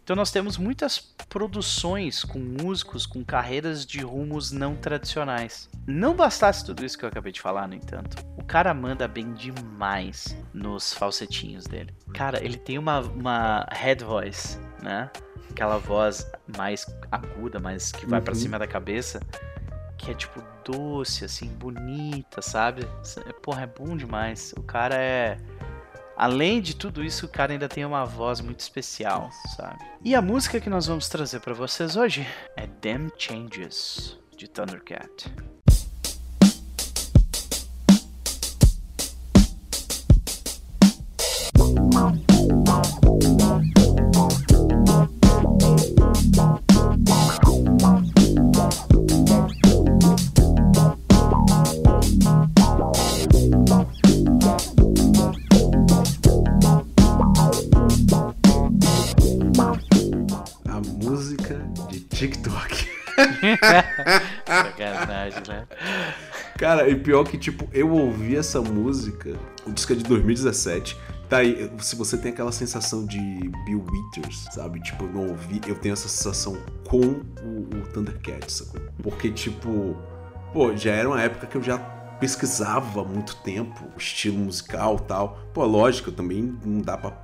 Então 0.02 0.16
nós 0.16 0.30
temos 0.30 0.56
muitas 0.56 0.98
produções 1.28 2.24
com 2.24 2.38
músicos 2.38 3.06
com 3.06 3.24
carreiras 3.24 3.86
de 3.86 4.00
rumos 4.00 4.50
não 4.50 4.74
tradicionais. 4.74 5.68
Não 5.86 6.14
bastasse 6.14 6.64
tudo 6.64 6.84
isso 6.84 6.98
que 6.98 7.04
eu 7.04 7.08
acabei 7.08 7.32
de 7.32 7.40
falar, 7.40 7.68
no 7.68 7.74
entanto, 7.74 8.16
o 8.36 8.44
cara 8.44 8.74
manda 8.74 9.06
bem 9.06 9.32
demais 9.32 10.36
nos 10.52 10.92
falsetinhos 10.92 11.64
dele. 11.64 11.94
Cara, 12.12 12.44
ele 12.44 12.56
tem 12.56 12.78
uma, 12.78 13.00
uma 13.00 13.66
head 13.70 14.02
voice, 14.02 14.58
né? 14.82 15.10
aquela 15.50 15.78
voz 15.78 16.26
mais 16.56 16.86
aguda, 17.10 17.58
mas 17.58 17.92
que 17.92 18.06
vai 18.06 18.18
uhum. 18.18 18.24
para 18.24 18.34
cima 18.34 18.58
da 18.58 18.66
cabeça, 18.66 19.20
que 19.98 20.10
é 20.10 20.14
tipo 20.14 20.42
doce, 20.64 21.24
assim, 21.24 21.48
bonita, 21.48 22.40
sabe? 22.40 22.86
É, 23.26 23.32
porra, 23.32 23.62
é 23.62 23.66
bom 23.66 23.96
demais. 23.96 24.54
O 24.56 24.62
cara 24.62 24.96
é. 24.96 25.36
Além 26.16 26.60
de 26.60 26.76
tudo 26.76 27.02
isso, 27.02 27.26
o 27.26 27.28
cara 27.28 27.52
ainda 27.52 27.68
tem 27.68 27.84
uma 27.84 28.04
voz 28.04 28.40
muito 28.40 28.60
especial, 28.60 29.30
sabe? 29.56 29.78
E 30.04 30.14
a 30.14 30.20
música 30.20 30.60
que 30.60 30.68
nós 30.68 30.86
vamos 30.86 31.08
trazer 31.08 31.40
para 31.40 31.54
vocês 31.54 31.96
hoje 31.96 32.26
é 32.56 32.66
Damn 32.66 33.10
Changes, 33.16 34.18
de 34.36 34.46
Thundercat. 34.48 35.32
Wow. 41.56 42.29
Sacanagem, 64.46 65.42
né? 65.48 65.66
Cara, 66.58 66.88
e 66.88 66.94
pior 66.96 67.24
que, 67.24 67.38
tipo, 67.38 67.68
eu 67.72 67.90
ouvi 67.90 68.36
essa 68.36 68.60
música, 68.60 69.34
o 69.66 69.72
disco 69.72 69.92
é 69.92 69.96
de 69.96 70.04
2017. 70.04 70.96
Tá 71.28 71.38
aí, 71.38 71.70
se 71.78 71.94
você 71.94 72.18
tem 72.18 72.32
aquela 72.32 72.50
sensação 72.50 73.06
de 73.06 73.18
Bill 73.64 73.84
Withers, 73.88 74.46
sabe? 74.52 74.80
Tipo, 74.80 75.04
eu 75.04 75.12
não 75.12 75.28
ouvi, 75.28 75.60
eu 75.66 75.76
tenho 75.76 75.92
essa 75.92 76.08
sensação 76.08 76.58
com 76.88 76.98
o, 76.98 77.68
o 77.72 77.86
Thundercats, 77.92 78.56
sacou? 78.56 78.80
Porque, 79.02 79.30
tipo, 79.30 79.96
pô, 80.52 80.76
já 80.76 80.92
era 80.92 81.08
uma 81.08 81.22
época 81.22 81.46
que 81.46 81.56
eu 81.56 81.62
já 81.62 81.78
pesquisava 82.20 83.00
há 83.00 83.04
muito 83.04 83.34
tempo 83.36 83.82
o 83.96 83.98
estilo 83.98 84.38
musical 84.38 84.96
e 85.02 85.08
tal. 85.08 85.38
Pô, 85.54 85.64
lógico, 85.64 86.12
também 86.12 86.54
não 86.64 86.80
dá 86.82 86.96
pra 86.98 87.16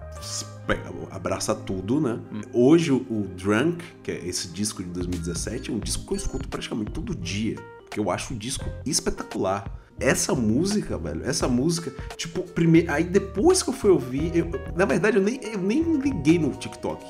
abraçar 1.10 1.56
tudo, 1.56 2.00
né? 2.00 2.18
Hoje 2.52 2.90
o, 2.90 3.28
Drunk, 3.36 3.84
que 4.02 4.10
é 4.10 4.26
esse 4.26 4.48
disco 4.48 4.82
de 4.82 4.88
2017, 4.90 5.70
é 5.70 5.74
um 5.74 5.78
disco 5.78 6.06
que 6.06 6.12
eu 6.12 6.16
escuto 6.16 6.48
praticamente 6.48 6.90
todo 6.90 7.14
dia. 7.14 7.56
Porque 7.80 8.00
eu 8.00 8.10
acho 8.10 8.34
o 8.34 8.36
disco 8.36 8.64
espetacular. 8.84 9.64
Essa 9.98 10.34
música, 10.34 10.98
velho, 10.98 11.24
essa 11.24 11.48
música, 11.48 11.90
tipo, 12.16 12.42
primeiro. 12.42 12.92
Aí 12.92 13.04
depois 13.04 13.62
que 13.62 13.70
eu 13.70 13.74
fui 13.74 13.90
ouvir, 13.90 14.36
eu- 14.36 14.50
na 14.74 14.84
verdade 14.84 15.16
eu 15.16 15.22
nem, 15.22 15.40
eu 15.42 15.58
nem 15.58 15.82
liguei 15.98 16.38
no 16.38 16.50
TikTok. 16.50 17.02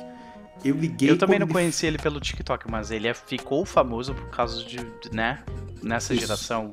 Eu 0.65 0.77
liguei. 0.77 1.11
Eu 1.11 1.19
também 1.19 1.39
não 1.39 1.47
ele 1.47 1.53
conheci 1.53 1.87
ele 1.87 1.99
pelo 1.99 2.21
TikTok, 2.21 2.71
mas 2.71 2.91
ele 2.91 3.09
é- 3.09 3.15
ficou 3.15 3.65
famoso 3.65 4.15
por 4.15 4.29
causa 4.29 4.63
de, 4.63 4.79
né? 5.13 5.43
Nessa 5.83 6.15
Isso. 6.15 6.23
geração, 6.23 6.73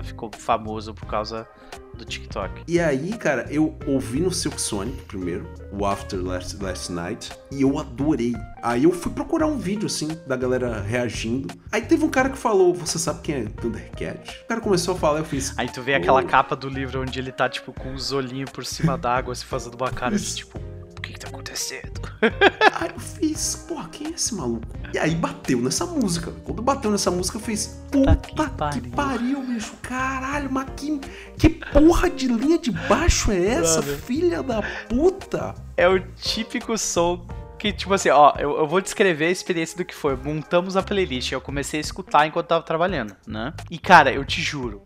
ficou 0.00 0.30
famoso 0.36 0.94
por 0.94 1.06
causa 1.06 1.46
do 1.94 2.04
TikTok. 2.04 2.62
E 2.66 2.80
aí, 2.80 3.12
cara, 3.16 3.46
eu 3.50 3.76
ouvi 3.86 4.20
no 4.20 4.32
Silk 4.32 4.60
Sonic 4.60 5.02
primeiro, 5.02 5.46
o 5.72 5.84
After 5.84 6.22
Last, 6.22 6.62
Last 6.62 6.92
Night, 6.92 7.32
e 7.50 7.62
eu 7.62 7.78
adorei. 7.78 8.34
Aí 8.62 8.84
eu 8.84 8.92
fui 8.92 9.12
procurar 9.12 9.46
um 9.46 9.58
vídeo, 9.58 9.86
assim, 9.86 10.08
da 10.26 10.36
galera 10.36 10.80
reagindo. 10.80 11.52
Aí 11.70 11.82
teve 11.82 12.04
um 12.04 12.08
cara 12.08 12.30
que 12.30 12.38
falou, 12.38 12.72
você 12.72 12.98
sabe 12.98 13.20
quem 13.22 13.34
é 13.34 13.44
Thundercat? 13.44 14.40
O 14.44 14.48
cara 14.48 14.60
começou 14.60 14.94
a 14.94 14.98
falar, 14.98 15.18
eu 15.18 15.24
fiz... 15.24 15.52
Aí 15.58 15.68
tu 15.68 15.82
vê 15.82 15.94
aquela 15.94 16.22
capa 16.22 16.54
do 16.56 16.68
livro 16.68 17.02
onde 17.02 17.18
ele 17.18 17.32
tá, 17.32 17.48
tipo, 17.48 17.72
com 17.72 17.92
os 17.92 18.12
olhinhos 18.12 18.50
por 18.50 18.64
cima 18.64 18.96
d'água, 18.96 19.34
se 19.34 19.44
fazendo 19.44 19.74
uma 19.74 19.90
cara 19.90 20.16
de 20.16 20.34
tipo, 20.34 20.58
que 21.02 21.12
que 21.12 21.20
tá 21.20 21.28
acontecendo? 21.28 22.00
Aí 22.80 22.90
eu 22.94 23.00
fiz, 23.00 23.66
porra, 23.68 23.88
quem 23.90 24.06
é 24.06 24.10
esse 24.10 24.34
maluco? 24.34 24.66
E 24.94 24.98
aí 24.98 25.14
bateu 25.14 25.58
nessa 25.60 25.84
música. 25.86 26.30
Quando 26.44 26.62
bateu 26.62 26.90
nessa 26.90 27.10
música, 27.10 27.38
eu 27.38 27.40
fiz, 27.40 27.82
puta 27.90 28.16
que 28.16 28.34
que 28.34 28.34
pariu. 28.34 28.90
pariu, 28.94 29.42
bicho. 29.42 29.72
Caralho, 29.82 30.50
mas 30.50 30.68
que, 30.76 30.98
que 31.38 31.48
porra 31.48 32.08
de 32.10 32.28
linha 32.28 32.58
de 32.58 32.70
baixo 32.70 33.32
é 33.32 33.44
essa, 33.46 33.80
Brother. 33.80 33.98
filha 34.00 34.42
da 34.42 34.62
puta? 34.88 35.54
É 35.76 35.88
o 35.88 35.98
típico 36.14 36.76
som 36.78 37.26
que, 37.58 37.72
tipo 37.72 37.94
assim, 37.94 38.08
ó, 38.10 38.34
eu, 38.38 38.58
eu 38.58 38.66
vou 38.66 38.80
descrever 38.80 39.26
a 39.26 39.30
experiência 39.30 39.76
do 39.76 39.84
que 39.84 39.94
foi. 39.94 40.16
Montamos 40.16 40.76
a 40.76 40.82
playlist, 40.82 41.30
eu 41.32 41.40
comecei 41.40 41.78
a 41.78 41.80
escutar 41.80 42.26
enquanto 42.26 42.48
tava 42.48 42.62
trabalhando, 42.64 43.14
né? 43.26 43.54
E, 43.70 43.78
cara, 43.78 44.12
eu 44.12 44.24
te 44.24 44.42
juro, 44.42 44.82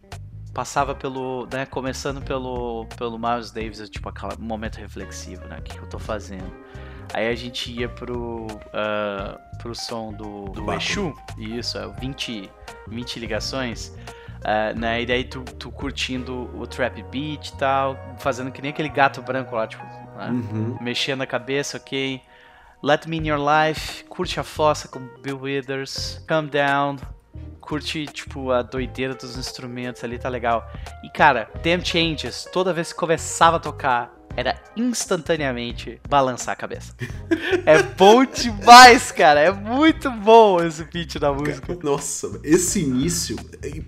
passava 0.57 0.95
pelo, 0.95 1.47
né, 1.53 1.67
começando 1.67 2.23
pelo, 2.23 2.87
pelo 2.97 3.19
Miles 3.19 3.51
Davis, 3.51 3.91
tipo, 3.91 4.09
aquele 4.09 4.39
momento 4.39 4.77
reflexivo, 4.77 5.47
né? 5.49 5.59
O 5.59 5.63
que, 5.63 5.77
eu 5.77 5.87
tô 5.87 5.99
fazendo? 5.99 6.51
Aí 7.13 7.29
a 7.29 7.35
gente 7.35 7.71
ia 7.71 7.91
pro, 7.91 8.47
ah, 8.73 9.39
pro 9.59 9.75
som 9.75 10.15
do, 10.15 10.47
do 10.47 10.63
Baco. 10.63 10.83
Exu, 10.83 11.15
isso, 11.37 11.77
é, 11.77 11.87
20, 12.01 12.51
20 12.89 13.21
ligações. 13.21 13.93
ah, 14.43 14.73
né, 14.73 15.03
e 15.03 15.07
daí 15.07 15.25
tu, 15.25 15.43
tu 15.43 15.71
curtindo 15.71 16.51
o 16.59 16.67
trap 16.67 17.03
beat 17.03 17.49
e 17.49 17.57
tal, 17.59 17.99
fazendo 18.17 18.51
que 18.51 18.63
nem 18.63 18.71
aquele 18.71 18.89
gato 18.89 19.21
branco 19.21 19.55
lá, 19.55 19.67
tipo, 19.67 19.85
né? 20.17 20.31
Uhum. 20.31 20.79
mexendo 20.81 21.21
a 21.21 21.27
cabeça, 21.27 21.77
ok? 21.77 22.23
Let 22.83 23.05
Me 23.07 23.19
In 23.19 23.29
Your 23.29 23.39
Life, 23.39 24.05
curte 24.05 24.41
a 24.41 24.43
fossa 24.43 24.89
com 24.89 25.01
Bill 25.21 25.39
Withers, 25.39 26.25
Calm 26.27 26.47
Down, 26.47 26.97
curte, 27.67 28.07
tipo, 28.07 28.51
a 28.51 28.62
doideira 28.62 29.14
dos 29.14 29.37
instrumentos 29.37 30.03
ali, 30.05 30.19
tá 30.19 30.29
legal. 30.29 30.71
E, 31.03 31.11
cara, 31.11 31.51
Damn 31.62 31.85
Changes, 31.85 32.49
toda 32.53 32.73
vez 32.73 32.93
que 32.93 32.99
começava 32.99 33.57
a 33.57 33.61
tocar, 33.61 34.16
era 34.37 34.55
instantaneamente 34.76 36.01
balançar 36.09 36.53
a 36.53 36.57
cabeça. 36.57 36.95
é 37.64 37.82
bom 37.82 38.24
demais, 38.24 39.11
cara, 39.11 39.41
é 39.41 39.51
muito 39.51 40.11
bom 40.11 40.62
esse 40.62 40.84
beat 40.84 41.18
da 41.18 41.32
música. 41.32 41.76
Nossa, 41.82 42.39
esse 42.45 42.80
início 42.82 43.37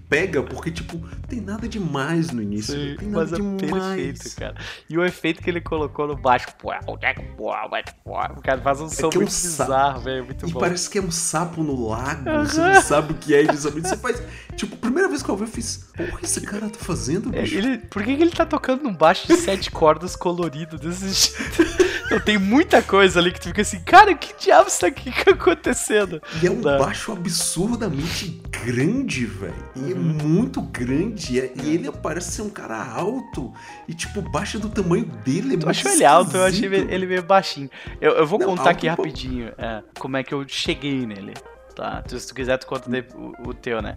pega 0.08 0.42
porque, 0.42 0.70
tipo, 0.70 0.98
tem 1.28 1.40
nada 1.40 1.68
demais 1.68 2.30
no 2.30 2.40
início. 2.42 2.74
Sim, 2.74 2.96
tem 2.98 3.08
nada 3.08 3.24
mas 3.24 3.32
é 3.32 3.36
demais. 3.36 3.62
perfeito, 4.00 4.36
cara. 4.36 4.54
E 4.88 4.96
o 4.96 5.04
efeito 5.04 5.42
que 5.42 5.50
ele 5.50 5.60
colocou 5.60 6.06
no 6.06 6.16
baixo, 6.16 6.46
pô, 6.58 6.72
o 6.72 8.42
cara 8.42 8.60
faz 8.62 8.80
um 8.80 8.88
som 8.88 9.10
que 9.10 9.16
é 9.16 9.18
um 9.18 9.22
muito 9.22 9.30
sa- 9.32 9.64
bizarro, 9.64 10.00
velho, 10.00 10.24
muito 10.24 10.48
E 10.48 10.52
bom. 10.52 10.60
parece 10.60 10.88
que 10.88 10.98
é 10.98 11.02
um 11.02 11.10
sapo 11.10 11.62
no 11.62 11.88
lago, 11.88 12.24
você 12.46 12.60
não 12.60 12.80
sabe 12.80 13.12
o 13.12 13.16
que 13.16 13.34
é. 13.34 13.44
Você 13.44 13.96
faz. 13.96 14.22
Tipo, 14.56 14.76
primeira 14.76 15.08
vez 15.08 15.22
que 15.22 15.28
eu 15.28 15.34
ouvi, 15.34 15.44
eu 15.44 15.48
fiz. 15.52 15.88
Porra, 15.96 16.18
esse 16.22 16.40
cara 16.40 16.68
tá 16.70 16.78
fazendo, 16.78 17.34
É, 17.36 17.42
bicho? 17.42 17.56
Ele, 17.58 17.78
por 17.78 18.02
que, 18.02 18.16
que 18.16 18.22
ele 18.22 18.30
tá 18.32 18.44
tocando 18.46 18.82
num 18.82 18.94
baixo 18.94 19.26
de 19.26 19.36
sete 19.36 19.70
cordas 19.70 20.16
colorido 20.16 20.37
desse 20.46 21.32
jeito? 21.36 21.88
Não, 22.10 22.18
tem 22.20 22.38
muita 22.38 22.80
coisa 22.80 23.20
ali 23.20 23.30
que 23.32 23.38
tu 23.40 23.48
fica 23.48 23.60
assim, 23.62 23.80
cara, 23.80 24.14
que 24.14 24.32
diabo 24.42 24.68
isso 24.68 24.84
aqui 24.86 25.10
que 25.12 25.24
tá 25.26 25.32
acontecendo? 25.32 26.22
E 26.42 26.46
é 26.46 26.50
um 26.50 26.60
Tá. 26.62 26.78
baixo 26.78 27.12
absurdamente 27.12 28.40
grande, 28.50 29.26
velho. 29.26 29.54
E 29.76 29.92
é 29.92 29.94
muito 29.94 30.62
grande. 30.62 31.34
E, 31.36 31.40
é- 31.40 31.52
e 31.62 31.74
ele 31.74 31.90
parece 31.92 32.32
ser 32.32 32.42
um 32.42 32.50
cara 32.50 32.82
alto. 32.82 33.52
E, 33.86 33.94
tipo, 33.94 34.22
baixo 34.22 34.56
é 34.56 34.60
do 34.60 34.68
tamanho 34.70 35.04
dele. 35.24 35.50
É 35.50 35.52
Eu 35.54 35.58
muito 35.58 35.68
acho 35.70 35.88
ele 35.88 36.04
alto, 36.04 36.36
eu 36.36 36.44
achei 36.44 36.64
ele 36.66 37.06
meio 37.06 37.22
baixinho. 37.22 37.70
Eu, 38.00 38.12
eu 38.12 38.26
vou 38.26 38.38
Não, 38.38 38.46
contar 38.46 38.70
aqui 38.70 38.86
rapidinho 38.88 39.52
é, 39.58 39.82
como 39.98 40.16
é 40.16 40.22
que 40.22 40.32
eu 40.32 40.44
cheguei 40.48 41.04
nele. 41.06 41.34
Tá? 41.76 42.02
Tu- 42.02 42.18
Se 42.18 42.26
tu 42.28 42.34
quiser, 42.34 42.56
tu 42.58 42.66
conta 42.66 42.90
o, 43.16 43.50
o 43.50 43.54
teu, 43.54 43.80
né? 43.82 43.96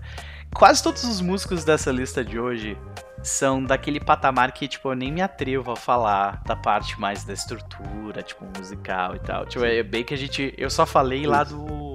Quase 0.53 0.83
todos 0.83 1.03
os 1.03 1.21
músicos 1.21 1.63
dessa 1.63 1.91
lista 1.91 2.23
de 2.23 2.39
hoje 2.39 2.77
são 3.23 3.63
daquele 3.63 3.99
patamar 3.99 4.51
que, 4.51 4.67
tipo, 4.67 4.89
eu 4.89 4.95
nem 4.95 5.11
me 5.11 5.21
atrevo 5.21 5.71
a 5.71 5.75
falar 5.75 6.41
da 6.45 6.55
parte 6.55 6.99
mais 6.99 7.23
da 7.23 7.33
estrutura, 7.33 8.21
tipo, 8.21 8.45
musical 8.57 9.15
e 9.15 9.19
tal. 9.19 9.45
Tipo, 9.45 9.65
é 9.65 9.81
bem 9.81 10.03
que 10.03 10.13
a 10.13 10.17
gente. 10.17 10.53
Eu 10.57 10.69
só 10.69 10.85
falei 10.85 11.25
lá 11.25 11.43
do. 11.43 11.91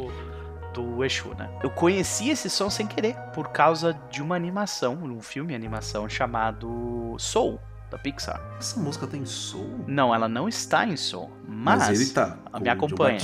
Do 0.73 1.03
Exu, 1.03 1.35
né? 1.39 1.49
Eu 1.63 1.71
conheci 1.71 2.29
esse 2.29 2.51
som 2.51 2.69
sem 2.69 2.87
querer, 2.87 3.15
por 3.33 3.49
causa 3.49 3.99
de 4.11 4.21
uma 4.21 4.37
animação, 4.37 4.95
um 5.03 5.23
filme 5.23 5.55
animação 5.55 6.07
chamado 6.07 7.17
Soul, 7.19 7.59
da 7.91 7.99
Pixar. 7.99 8.41
Essa 8.59 8.79
música 8.81 9.07
tem 9.07 9.25
soul? 9.25 9.85
Não, 9.87 10.15
ela 10.15 10.29
não 10.29 10.49
está 10.49 10.85
em 10.85 10.97
som, 10.97 11.31
mas, 11.47 11.89
Mas, 11.89 12.01
ele 12.01 12.11
tá. 12.11 12.39
me 12.61 12.69
acompanha. 12.69 13.19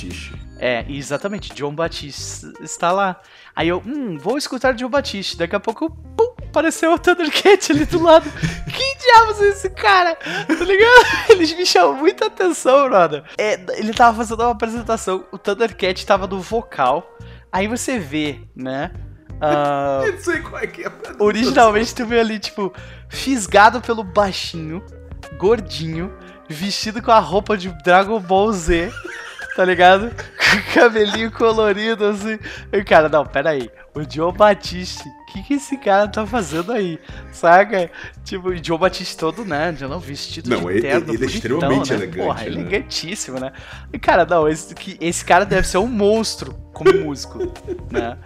É, 0.57 0.85
exatamente, 0.87 1.53
John 1.53 1.73
Batiste 1.73 2.53
está 2.61 2.91
lá. 2.91 3.19
Aí 3.55 3.67
eu, 3.67 3.81
hum, 3.85 4.17
vou 4.17 4.37
escutar 4.37 4.73
John 4.73 4.89
Batiste. 4.89 5.37
Daqui 5.37 5.55
a 5.55 5.59
pouco, 5.59 5.89
pum, 5.89 6.33
apareceu 6.53 6.93
o 6.93 6.99
Thundercat 6.99 7.71
ali 7.71 7.85
do 7.85 8.01
lado. 8.01 8.29
que 8.71 8.97
diabos 8.99 9.41
é 9.41 9.49
esse 9.49 9.69
cara? 9.71 10.15
Tá 10.15 10.63
ligado? 10.63 11.05
Eles 11.29 11.53
me 11.55 11.65
chamam 11.65 11.97
muita 11.97 12.27
atenção, 12.27 12.87
brother. 12.87 13.23
É, 13.37 13.59
ele 13.77 13.93
tava 13.93 14.17
fazendo 14.17 14.41
uma 14.41 14.51
apresentação, 14.51 15.25
o 15.31 15.37
Thundercat 15.37 16.05
tava 16.05 16.27
no 16.27 16.39
vocal. 16.39 17.17
Aí 17.51 17.67
você 17.67 17.99
vê, 17.99 18.39
né? 18.55 18.91
ah, 19.41 20.01
Eu 20.05 20.13
não 20.13 20.19
sei 20.19 20.39
qual 20.39 20.61
é 20.61 20.67
que 20.67 20.83
é. 20.83 20.91
Originalmente 21.19 21.93
tu 21.93 22.05
vê 22.05 22.19
ali, 22.19 22.39
tipo, 22.39 22.73
fisgado 23.13 23.79
pelo 23.79 24.03
baixinho, 24.03 24.83
gordinho, 25.37 26.11
vestido 26.49 27.01
com 27.01 27.11
a 27.11 27.19
roupa 27.19 27.55
de 27.55 27.69
Dragon 27.83 28.19
Ball 28.19 28.51
Z, 28.51 28.91
tá 29.55 29.63
ligado? 29.63 30.09
Com 30.53 30.73
cabelinho 30.73 31.31
colorido, 31.31 32.05
assim. 32.05 32.37
E, 32.71 32.83
cara, 32.83 33.07
não, 33.07 33.25
pera 33.25 33.51
aí. 33.51 33.71
O 33.95 34.01
John 34.01 34.31
Batiste, 34.31 35.07
o 35.07 35.22
que, 35.33 35.43
que 35.43 35.53
esse 35.55 35.77
cara 35.77 36.07
tá 36.07 36.25
fazendo 36.25 36.71
aí? 36.71 36.99
Saca? 37.31 37.89
Tipo, 38.23 38.49
o 38.49 38.59
John 38.59 38.77
Batiste 38.77 39.17
todo, 39.17 39.43
né? 39.43 39.75
Já 39.77 39.87
não 39.87 39.99
vestido 39.99 40.49
Não, 40.49 40.61
de 40.61 40.67
ele- 40.67 40.81
terno, 40.81 41.13
ele 41.13 41.15
é 41.15 41.17
bonitão, 41.17 41.27
extremamente 41.35 41.89
né? 41.91 41.95
elegante, 41.97 42.25
Porra, 42.25 42.39
né? 42.41 42.47
elegantíssimo, 42.47 43.39
né? 43.39 43.51
E, 43.91 43.99
cara, 43.99 44.25
não, 44.25 44.47
esse, 44.47 44.73
que- 44.75 44.97
esse 45.01 45.25
cara 45.25 45.45
deve 45.45 45.67
ser 45.67 45.77
um 45.79 45.87
monstro 45.87 46.53
como 46.73 46.91
músico, 47.03 47.39
né? 47.91 48.17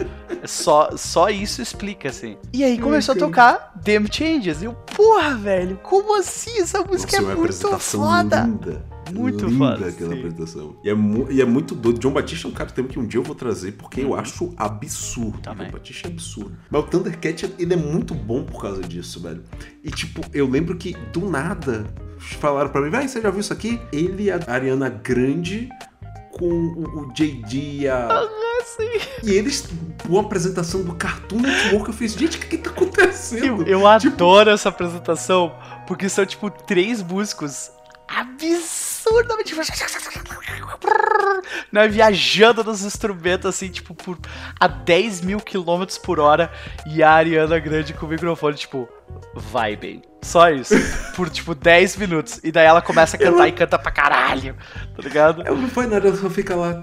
Só, 0.45 0.91
só 0.95 1.29
isso 1.29 1.61
explica, 1.61 2.09
assim. 2.09 2.37
E 2.53 2.63
aí 2.63 2.77
começou 2.77 3.15
a 3.15 3.17
tocar 3.17 3.71
Damn 3.75 4.07
Changes. 4.11 4.61
E 4.61 4.65
eu, 4.65 4.73
porra, 4.73 5.35
velho, 5.35 5.79
como 5.83 6.17
assim? 6.19 6.59
Essa 6.61 6.81
música 6.83 7.19
Nossa, 7.21 7.33
é 7.33 7.35
muito 7.35 7.79
foda. 7.79 8.41
linda. 8.43 8.85
Muito 9.11 9.45
linda 9.45 9.77
foda, 9.77 9.87
aquela 9.87 10.13
sim. 10.13 10.19
apresentação. 10.19 10.75
E 10.83 10.89
é, 10.89 10.93
e 11.31 11.41
é 11.41 11.45
muito 11.45 11.75
doido. 11.75 11.99
John 11.99 12.11
Batiste 12.11 12.45
é 12.45 12.49
um 12.49 12.51
cara 12.51 12.69
também 12.69 12.91
que 12.91 12.99
um 12.99 13.05
dia 13.05 13.19
eu 13.19 13.23
vou 13.23 13.35
trazer 13.35 13.73
porque 13.73 14.01
eu 14.01 14.15
acho 14.15 14.53
absurdo. 14.57 15.35
Uhum. 15.35 15.41
Também. 15.41 15.67
John 15.67 15.73
Batiste 15.73 16.05
é 16.05 16.09
absurdo. 16.09 16.57
Mas 16.69 16.83
o 16.83 16.87
Thundercat, 16.87 17.53
ele 17.57 17.73
é 17.73 17.77
muito 17.77 18.13
bom 18.13 18.43
por 18.43 18.61
causa 18.61 18.81
disso, 18.81 19.21
velho. 19.21 19.43
E 19.83 19.89
tipo, 19.91 20.21
eu 20.33 20.47
lembro 20.47 20.75
que 20.77 20.95
do 21.11 21.29
nada 21.29 21.85
falaram 22.17 22.69
pra 22.69 22.81
mim, 22.81 22.89
vai, 22.89 23.07
você 23.07 23.21
já 23.21 23.29
viu 23.29 23.39
isso 23.39 23.53
aqui? 23.53 23.79
Ele 23.91 24.23
e 24.23 24.31
a 24.31 24.39
Ariana 24.47 24.89
Grande 24.89 25.69
com 26.31 26.49
o, 26.49 27.01
o 27.01 27.13
JD 27.13 27.81
e 27.81 27.87
a... 27.87 28.27
Assim. 28.61 28.83
E 29.23 29.31
eles, 29.31 29.67
uma 30.07 30.21
apresentação 30.21 30.83
do 30.83 30.93
Cartoon 30.93 31.39
Network, 31.39 31.87
eu 31.87 31.93
fiz, 31.93 32.13
gente, 32.13 32.37
o 32.37 32.41
que 32.41 32.47
que 32.47 32.57
tá 32.57 32.69
acontecendo? 32.69 33.63
Eu, 33.63 33.79
eu 33.79 33.87
adoro 33.87 34.49
essa 34.49 34.69
apresentação, 34.69 35.55
porque 35.87 36.09
são, 36.09 36.25
tipo, 36.25 36.49
três 36.49 37.01
músicos 37.01 37.71
absurdamente. 39.07 39.55
né, 41.71 41.87
viajando 41.87 42.63
nos 42.63 42.83
instrumentos, 42.83 43.45
assim, 43.45 43.69
tipo, 43.69 43.93
por 43.93 44.17
a 44.59 44.67
10 44.67 45.21
mil 45.21 45.39
quilômetros 45.39 45.97
por 45.97 46.19
hora, 46.19 46.51
e 46.85 47.01
a 47.01 47.11
Ariana 47.11 47.59
Grande 47.59 47.93
com 47.93 48.05
o 48.05 48.09
microfone, 48.09 48.55
tipo, 48.55 48.87
vibing. 49.35 50.01
Só 50.21 50.49
isso. 50.49 50.73
Por, 51.15 51.29
tipo, 51.29 51.53
10 51.53 51.95
minutos. 51.97 52.39
E 52.43 52.51
daí 52.51 52.65
ela 52.65 52.81
começa 52.81 53.15
a 53.15 53.19
cantar 53.19 53.47
e 53.47 53.51
canta 53.51 53.77
pra 53.77 53.91
caralho, 53.91 54.55
tá 54.95 55.01
ligado? 55.01 55.41
Ela 55.45 55.55
não 55.57 55.69
faz 55.69 55.89
nada, 55.89 56.07
ela 56.07 56.17
só 56.17 56.29
fica 56.29 56.55
lá. 56.55 56.79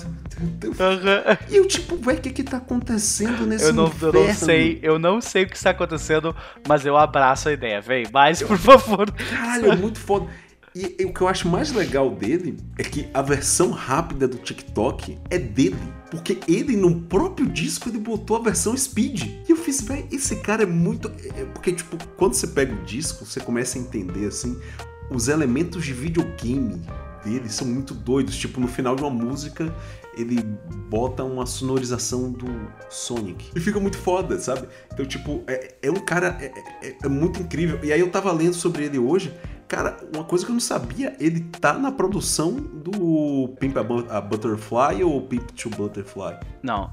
Aham. 0.81 1.39
E 1.51 1.57
eu, 1.57 1.67
tipo, 1.67 1.97
velho, 1.97 2.19
o 2.19 2.23
que 2.23 2.31
que 2.31 2.43
tá 2.43 2.57
acontecendo 2.59 3.45
nesse 3.47 3.67
Eu 3.67 3.73
não, 3.73 3.93
eu 4.01 4.13
não 4.13 4.35
sei, 4.35 4.79
eu 4.83 4.99
não 4.99 5.21
sei 5.21 5.43
o 5.43 5.49
que 5.49 5.57
está 5.57 5.71
acontecendo, 5.71 6.35
mas 6.67 6.87
eu 6.87 6.97
abraço 6.97 7.49
a 7.49 7.53
ideia, 7.53 7.81
vem, 7.81 8.07
mais 8.13 8.43
por 8.43 8.59
favor. 8.59 9.11
Caralho, 9.13 9.73
é 9.73 9.77
muito 9.77 9.99
foda. 9.99 10.27
E, 10.75 10.97
e 10.99 11.05
o 11.05 11.13
que 11.13 11.21
eu 11.21 11.29
acho 11.29 11.49
mais 11.49 11.71
legal 11.71 12.11
dele 12.11 12.57
é 12.77 12.83
que 12.83 13.09
a 13.15 13.23
versão 13.23 13.71
rápida 13.71 14.27
do 14.27 14.39
TikTok 14.39 15.17
é 15.31 15.39
dele. 15.39 15.77
Porque 16.11 16.41
ele, 16.49 16.77
no 16.77 17.01
próprio 17.03 17.47
disco, 17.47 17.89
ele 17.89 17.99
botou 17.99 18.37
a 18.37 18.41
versão 18.41 18.77
speed. 18.77 19.23
E 19.23 19.51
eu 19.51 19.57
fiz, 19.57 19.81
velho, 19.81 20.07
esse 20.11 20.35
cara 20.37 20.65
é 20.65 20.67
muito. 20.67 21.09
é- 21.09 21.43
é- 21.43 21.45
porque, 21.45 21.73
tipo, 21.73 21.97
quando 22.17 22.35
você 22.35 22.49
pega 22.49 22.75
o 22.75 22.85
disco, 22.85 23.25
você 23.25 23.39
começa 23.39 23.79
a 23.79 23.81
entender, 23.81 24.27
assim, 24.27 24.59
os 25.11 25.29
elementos 25.29 25.85
de 25.85 25.93
videogame 25.93 26.83
dele 27.25 27.49
são 27.49 27.69
muito 27.69 27.95
doidos. 27.95 28.37
Tipo, 28.37 28.61
no 28.61 28.67
final 28.67 28.97
de 28.97 29.03
uma 29.03 29.11
música, 29.11 29.73
ele 30.17 30.43
bota 30.89 31.25
uma 31.25 31.47
sonorização 31.47 32.31
do 32.31 32.47
Sonic. 32.89 33.51
E 33.55 33.61
fica 33.61 33.79
muito 33.81 33.99
foda, 33.99 34.39
sabe? 34.39 34.69
Então, 34.93 35.05
tipo, 35.07 35.43
é, 35.47 35.75
é 35.83 35.91
um 35.91 35.95
cara. 36.05 36.37
É, 36.41 36.53
é- 36.89 36.97
é 37.03 37.09
muito 37.09 37.41
incrível. 37.43 37.79
E 37.83 37.93
aí 37.93 38.01
eu 38.01 38.11
tava 38.11 38.31
lendo 38.33 38.55
sobre 38.55 38.85
ele 38.85 38.99
hoje. 38.99 39.35
Cara, 39.67 39.97
uma 40.15 40.25
coisa 40.25 40.45
que 40.45 40.51
eu 40.51 40.55
não 40.55 40.61
sabia, 40.61 41.17
ele 41.19 41.41
tá 41.41 41.73
na 41.73 41.91
produção 41.91 42.53
do 42.53 43.55
Pimp 43.59 43.77
a, 43.79 43.83
Bu- 43.83 44.07
a 44.11 44.21
Butterfly 44.21 45.03
ou 45.03 45.23
Pimp 45.23 45.51
to 45.53 45.71
Butterfly? 45.71 46.37
Não. 46.63 46.85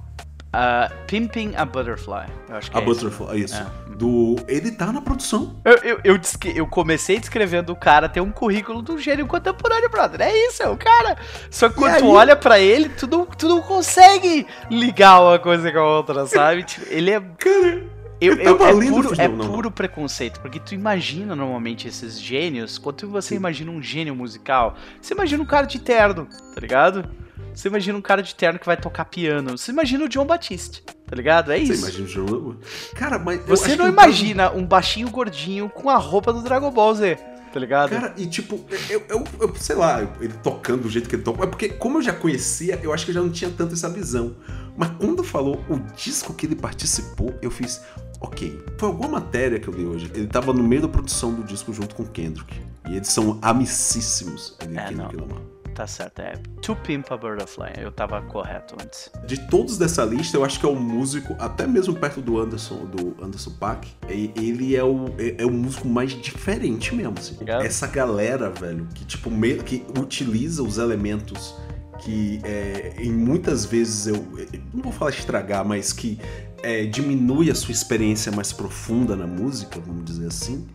Uh, 0.54 0.92
Pimping 1.08 1.54
a 1.56 1.64
Butterfly. 1.66 2.28
Eu 2.50 2.56
acho 2.56 2.72
que 2.72 2.78
a 2.78 2.82
é 2.82 2.84
isso. 2.84 2.94
Butterfly, 3.10 3.40
isso. 3.44 3.56
É. 3.56 3.68
Do. 4.02 4.36
Ele 4.48 4.72
tá 4.72 4.92
na 4.92 5.00
produção. 5.02 5.56
Eu, 5.64 5.74
eu, 5.84 6.00
eu, 6.04 6.18
desque- 6.18 6.52
eu 6.56 6.66
comecei 6.66 7.20
descrevendo 7.20 7.72
o 7.72 7.76
cara 7.76 8.10
ter 8.10 8.20
um 8.22 8.32
currículo 8.32 8.82
do 8.82 8.98
gênio 8.98 9.28
contemporâneo, 9.28 9.90
brother. 9.90 10.22
É 10.22 10.48
isso, 10.48 10.64
é 10.64 10.68
o 10.68 10.76
cara. 10.76 11.16
Só 11.50 11.70
que 11.70 11.76
quando 11.76 11.98
tu 12.00 12.08
olha 12.10 12.36
pra 12.36 12.60
ele, 12.60 12.90
tu 12.90 13.06
não, 13.08 13.26
tu 13.26 13.48
não 13.48 13.62
consegue 13.62 14.48
ligar 14.70 15.22
uma 15.22 15.38
coisa 15.38 15.72
com 15.72 15.78
a 15.80 15.98
outra, 15.98 16.26
sabe? 16.26 16.64
Tipo, 16.64 16.86
ele 16.90 17.12
é. 17.12 17.20
Cara, 17.20 17.84
Eu, 18.20 18.36
eu 18.36 18.56
é 18.66 18.72
puro, 18.90 19.14
é 19.22 19.28
puro 19.28 19.72
preconceito, 19.72 20.40
porque 20.42 20.60
tu 20.60 20.74
imagina 20.76 21.36
normalmente 21.36 21.88
esses 21.88 22.20
gênios, 22.20 22.78
quando 22.78 23.08
você 23.10 23.36
imagina 23.36 23.72
um 23.72 23.82
gênio 23.82 24.16
musical, 24.16 24.76
você 25.02 25.14
imagina 25.14 25.42
um 25.42 25.46
cara 25.46 25.66
de 25.66 25.80
terno, 25.80 26.28
tá 26.54 26.62
ligado? 26.62 27.06
Você 27.54 27.68
imagina 27.68 27.98
um 27.98 28.02
cara 28.02 28.22
de 28.24 28.34
terno 28.36 28.58
que 28.60 28.66
vai 28.66 28.78
tocar 28.78 29.06
piano, 29.06 29.58
você 29.58 29.72
imagina 29.72 30.06
o 30.06 30.10
John 30.10 30.26
Batiste, 30.26 30.84
tá 31.12 31.16
ligado? 31.18 31.52
É 31.52 31.58
você 31.58 31.74
isso. 31.74 31.82
imagina 31.82 32.06
o 32.06 32.08
jogo. 32.08 32.56
Cara, 32.96 33.20
mas. 33.20 33.46
Você 33.46 33.70
não 33.76 33.76
que 33.76 33.82
eu 33.84 33.88
imagina 33.90 34.50
um 34.52 34.66
baixinho 34.66 35.10
gordinho 35.12 35.70
com 35.70 35.90
a 35.90 35.98
roupa 35.98 36.32
do 36.32 36.42
Dragon 36.42 36.72
Ball 36.72 36.96
Z, 36.96 37.18
tá 37.54 37.60
ligado? 37.60 37.90
Cara, 37.90 38.14
e 38.18 38.26
tipo, 38.26 38.60
eu, 38.90 39.04
eu, 39.10 39.24
eu- 39.42 39.56
sei 39.56 39.76
lá, 39.76 40.02
ele 40.22 40.34
tocando 40.42 40.84
do 40.84 40.90
jeito 40.90 41.10
que 41.10 41.16
ele 41.18 41.24
toca. 41.24 41.44
É 41.44 41.48
porque, 41.48 41.68
como 41.68 41.98
eu 41.98 42.02
já 42.02 42.14
conhecia, 42.14 42.80
eu 42.82 42.94
acho 42.94 43.04
que 43.04 43.12
eu 43.12 43.16
já 43.16 43.22
não 43.22 43.30
tinha 43.30 43.52
tanto 43.52 43.74
essa 43.74 43.90
visão. 43.90 44.36
Mas 44.78 44.90
quando 44.98 45.22
falou 45.22 45.62
o 45.70 45.78
disco 45.98 46.34
que 46.34 46.46
ele 46.46 46.56
participou, 46.56 47.36
eu 47.42 47.52
fiz, 47.52 47.82
ok. 48.22 48.58
Foi 48.78 48.88
alguma 48.88 49.10
matéria 49.10 49.60
que 49.60 49.68
eu 49.68 49.74
li 49.74 49.86
hoje. 49.86 50.10
Ele 50.16 50.28
tava 50.28 50.54
no 50.54 50.64
meio 50.64 50.82
da 50.84 50.88
produção 50.88 51.34
do 51.34 51.44
disco 51.44 51.74
junto 51.74 51.94
com 51.94 52.04
o 52.04 52.08
Kendrick. 52.08 52.58
E 52.90 52.96
eles 52.96 53.10
são 53.10 53.38
amicíssimos, 53.42 54.56
ele 54.62 54.76
e 54.76 54.78
É, 54.78 54.86
Kendrick 54.86 55.16
não. 55.18 55.28
Lamar. 55.28 55.42
Tá 55.74 55.88
certo, 55.88 56.20
é 56.20 56.34
To 56.62 56.76
Pimp 56.76 57.12
a 57.12 57.18
Butterfly, 57.18 57.74
eu 57.82 57.92
tava 57.92 58.22
correto 58.22 58.76
antes. 58.82 59.10
De 59.26 59.38
todos 59.48 59.78
dessa 59.78 60.04
lista, 60.04 60.38
eu 60.38 60.44
acho 60.44 60.60
que 60.60 60.66
é 60.66 60.70
o 60.70 60.76
músico, 60.76 61.36
até 61.40 61.66
mesmo 61.66 61.96
perto 61.96 62.22
do 62.22 62.40
Anderson, 62.40 62.86
do 62.86 63.16
Anderson 63.24 63.52
Paak, 63.52 63.88
e- 64.10 64.32
ele 64.36 64.76
é 64.76 64.84
o, 64.84 65.08
é, 65.18 65.42
é 65.42 65.46
o 65.46 65.52
músico 65.52 65.88
mais 65.88 66.12
diferente 66.12 66.94
mesmo, 66.94 67.16
assim. 67.18 67.38
Essa 67.48 67.88
galera, 67.88 68.50
velho, 68.50 68.88
que 68.94 69.06
tipo, 69.06 69.32
meio 69.32 69.64
que 69.64 69.86
utiliza 69.98 70.62
os 70.62 70.78
elementos 70.78 71.56
que 72.00 72.42
é, 72.44 72.94
em 72.98 73.12
muitas 73.12 73.64
vezes 73.66 74.08
eu, 74.08 74.16
eu 74.16 74.60
não 74.74 74.82
vou 74.84 74.92
falar 74.92 75.12
estragar, 75.12 75.64
mas 75.64 75.94
que 75.94 76.20
é, 76.64 76.86
diminui 76.86 77.50
a 77.50 77.56
sua 77.56 77.72
experiência 77.72 78.32
mais 78.32 78.52
profunda 78.52 79.16
na 79.16 79.28
música, 79.28 79.80
vamos 79.80 80.04
dizer 80.06 80.28
assim, 80.28 80.68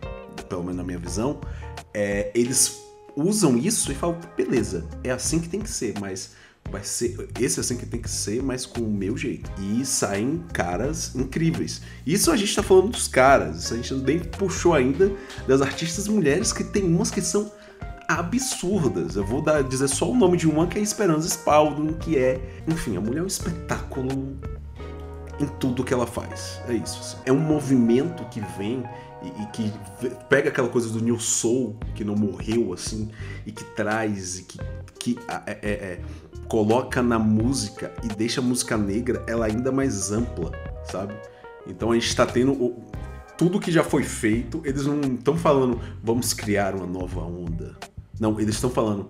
pelo 0.49 0.61
menos 0.61 0.77
na 0.77 0.83
minha 0.83 0.97
visão, 0.97 1.39
é, 1.93 2.31
eles 2.33 2.86
usam 3.17 3.57
isso 3.57 3.91
e 3.91 3.95
falam, 3.95 4.19
beleza, 4.35 4.85
é 5.03 5.11
assim 5.11 5.39
que 5.39 5.49
tem 5.49 5.59
que 5.59 5.69
ser, 5.69 5.95
mas 5.99 6.31
vai 6.69 6.83
ser 6.83 7.29
esse 7.39 7.59
é 7.59 7.61
assim 7.61 7.77
que 7.77 7.85
tem 7.85 8.01
que 8.01 8.09
ser, 8.09 8.43
mas 8.43 8.65
com 8.65 8.81
o 8.81 8.91
meu 8.91 9.17
jeito. 9.17 9.49
E 9.59 9.85
saem 9.85 10.43
caras 10.53 11.15
incríveis. 11.15 11.81
Isso 12.05 12.31
a 12.31 12.37
gente 12.37 12.55
tá 12.55 12.61
falando 12.61 12.89
dos 12.89 13.07
caras, 13.07 13.63
isso 13.63 13.73
a 13.73 13.77
gente 13.77 13.93
nem 13.95 14.19
puxou 14.19 14.73
ainda 14.73 15.11
das 15.47 15.61
artistas 15.61 16.07
mulheres 16.07 16.53
que 16.53 16.63
tem 16.63 16.83
umas 16.83 17.09
que 17.09 17.21
são 17.21 17.51
absurdas. 18.07 19.15
Eu 19.15 19.25
vou 19.25 19.41
dar, 19.41 19.63
dizer 19.63 19.87
só 19.87 20.09
o 20.09 20.15
nome 20.15 20.37
de 20.37 20.47
uma 20.47 20.67
que 20.67 20.77
é 20.77 20.81
Esperança 20.81 21.27
Spalding, 21.27 21.93
que 21.93 22.17
é, 22.17 22.39
enfim, 22.67 22.97
a 22.97 23.01
mulher 23.01 23.19
é 23.19 23.23
um 23.23 23.27
espetáculo 23.27 24.37
em 25.39 25.45
tudo 25.59 25.83
que 25.83 25.93
ela 25.93 26.07
faz. 26.07 26.59
É 26.67 26.73
isso. 26.73 26.99
assim. 26.99 27.17
É 27.25 27.31
um 27.31 27.39
movimento 27.39 28.23
que 28.25 28.41
vem 28.57 28.83
e, 29.23 29.43
e 29.43 29.45
que 29.47 29.73
pega 30.29 30.49
aquela 30.49 30.69
coisa 30.69 30.89
do 30.89 30.99
New 31.01 31.19
Soul, 31.19 31.75
que 31.95 32.03
não 32.03 32.15
morreu, 32.15 32.73
assim, 32.73 33.09
e 33.45 33.51
que 33.51 33.63
traz, 33.63 34.39
e 34.39 34.43
que, 34.43 34.59
que 34.99 35.19
é- 35.27 35.59
é- 35.61 35.69
é, 35.71 36.01
coloca 36.47 37.01
na 37.01 37.19
música 37.19 37.91
e 38.03 38.07
deixa 38.07 38.39
a 38.39 38.43
música 38.43 38.77
negra 38.77 39.23
ela 39.27 39.45
ainda 39.45 39.71
mais 39.71 40.11
ampla, 40.11 40.51
sabe? 40.85 41.13
Então 41.67 41.91
a 41.91 41.95
gente 41.95 42.15
tá 42.15 42.25
tendo 42.25 42.53
o- 42.53 42.83
tudo 43.37 43.59
que 43.59 43.71
já 43.71 43.83
foi 43.83 44.03
feito, 44.03 44.61
eles 44.63 44.85
não 44.85 44.99
estão 45.01 45.35
falando, 45.37 45.79
vamos 46.03 46.33
criar 46.33 46.73
uma 46.75 46.87
nova 46.87 47.21
onda. 47.21 47.75
Não, 48.19 48.39
eles 48.39 48.55
estão 48.55 48.69
falando, 48.69 49.09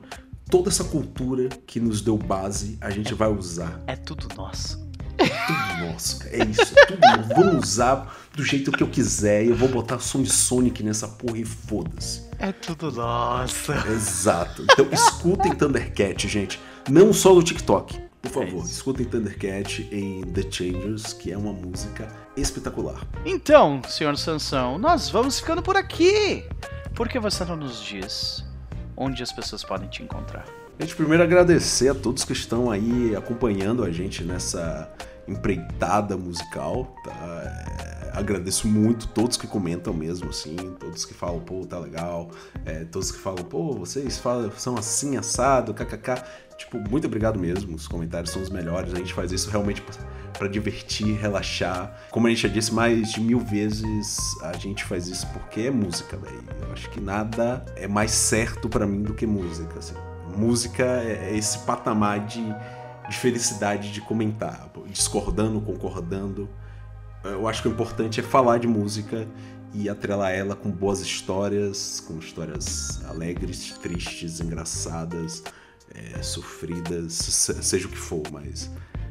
toda 0.50 0.70
essa 0.70 0.84
cultura 0.84 1.48
que 1.66 1.80
nos 1.80 2.02
deu 2.02 2.18
base, 2.18 2.78
a 2.82 2.90
gente 2.90 3.14
vai 3.14 3.30
usar 3.32 3.82
É 3.88 3.96
tudo 3.96 4.28
nosso. 4.36 4.87
Tudo 5.26 5.92
nosso, 5.92 6.20
cara. 6.20 6.36
É 6.36 6.46
isso, 6.46 6.74
é 6.80 6.86
tudo 6.86 7.00
nosso. 7.02 7.30
Vamos 7.36 7.64
usar 7.70 8.18
do 8.36 8.44
jeito 8.44 8.72
que 8.72 8.84
eu 8.84 8.88
quiser 8.88 9.44
e 9.46 9.50
eu 9.50 9.56
vou 9.56 9.68
botar 9.68 10.00
som 10.00 10.22
de 10.22 10.32
Sonic 10.32 10.84
nessa 10.84 11.08
porra 11.08 11.40
e 11.40 11.46
foda-se. 11.46 12.22
É 12.40 12.52
tudo 12.52 12.92
nosso. 12.92 13.72
Exato. 13.92 14.64
Então 14.64 14.88
escutem 14.92 15.56
Thundercat, 15.56 16.28
gente. 16.28 16.60
Não 16.90 17.12
só 17.12 17.34
no 17.34 17.42
TikTok. 17.42 18.08
Por 18.22 18.32
favor, 18.32 18.62
É 18.62 18.66
escutem 18.66 19.06
Thundercat 19.06 19.88
em 19.92 20.22
The 20.22 20.52
Changers, 20.52 21.14
que 21.14 21.32
é 21.32 21.38
uma 21.38 21.54
música 21.54 22.08
espetacular. 22.36 23.02
Então, 23.26 23.82
senhor 23.88 24.18
Sansão, 24.18 24.78
nós 24.78 25.10
vamos 25.10 25.40
ficando 25.40 25.62
por 25.62 25.78
aqui. 25.78 26.44
Por 26.94 27.08
que 27.08 27.20
você 27.20 27.46
não 27.46 27.56
nos 27.56 27.82
diz 27.82 28.44
onde 28.96 29.22
as 29.24 29.32
pessoas 29.32 29.64
podem 29.64 29.88
te 29.88 30.04
encontrar? 30.04 30.46
Gente, 30.80 30.96
primeiro 30.96 31.24
agradecer 31.24 31.90
a 31.90 31.96
todos 31.96 32.24
que 32.24 32.34
estão 32.34 32.70
aí 32.70 33.16
acompanhando 33.16 33.84
a 33.84 33.90
gente 33.90 34.24
nessa 34.24 34.88
empreitada 35.28 36.16
musical, 36.16 36.96
tá? 37.04 37.12
É, 37.12 38.12
agradeço 38.14 38.68
muito 38.68 39.08
todos 39.08 39.38
que 39.38 39.48
comentam 39.48 39.92
mesmo, 39.92 40.30
assim, 40.30 40.56
todos 40.80 41.04
que 41.04 41.16
falam, 41.16 41.40
pô, 41.40 41.66
tá 41.66 41.80
legal, 41.80 42.30
é, 42.64 42.86
todos 42.86 43.12
que 43.12 43.18
falam, 43.18 43.44
pô, 43.44 43.74
vocês 43.74 44.20
falam, 44.20 44.52
são 44.56 44.78
assim, 44.78 45.18
assado, 45.18 45.74
kkk. 45.74 46.24
Tipo, 46.60 46.78
muito 46.78 47.08
obrigado 47.08 47.40
mesmo, 47.40 47.76
os 47.76 47.88
comentários 47.88 48.30
são 48.30 48.44
os 48.44 48.52
melhores, 48.52 48.94
a 48.94 48.98
gente 48.98 49.16
faz 49.16 49.32
isso 49.32 49.50
realmente 49.50 49.84
pra 50.38 50.48
divertir, 50.48 51.16
relaxar. 51.16 52.06
Como 52.12 52.28
a 52.28 52.30
gente 52.30 52.44
já 52.44 52.50
disse 52.50 52.72
mais 52.72 53.14
de 53.14 53.20
mil 53.20 53.40
vezes, 53.40 54.18
a 54.44 54.56
gente 54.56 54.84
faz 54.84 55.08
isso 55.08 55.26
porque 55.34 55.62
é 55.62 55.72
música, 55.72 56.18
velho. 56.18 56.44
Eu 56.62 56.72
acho 56.72 56.88
que 56.92 57.02
nada 57.02 57.66
é 57.76 57.88
mais 57.88 58.12
certo 58.12 58.70
pra 58.70 58.86
mim 58.86 59.02
do 59.02 59.16
que 59.16 59.26
música, 59.26 59.80
assim. 59.80 59.96
Música 60.38 60.84
é 60.84 61.30
é 61.32 61.38
esse 61.38 61.60
patamar 61.60 62.26
de, 62.26 62.44
de 63.10 63.16
felicidade 63.18 63.92
de 63.92 64.00
comentar, 64.02 64.70
discordando, 64.88 65.60
concordando. 65.62 66.48
Eu 67.24 67.48
acho 67.48 67.62
que 67.62 67.68
o 67.68 67.72
importante 67.72 68.20
é 68.20 68.24
falar 68.24 68.60
de 68.60 68.68
música 68.68 69.28
e 69.74 69.90
atrelar 69.90 70.32
ela 70.32 70.56
com 70.56 70.70
boas 70.72 71.02
histórias, 71.02 72.00
com 72.00 72.18
histórias 72.20 73.04
alegres, 73.06 73.74
tristes, 73.82 74.40
engraçadas, 74.40 75.44
é, 75.94 76.22
sofridas, 76.22 77.14
se- 77.14 77.62
seja 77.64 77.88
o 77.88 77.90
que 77.92 77.98
for, 77.98 78.22
mas 78.32 78.70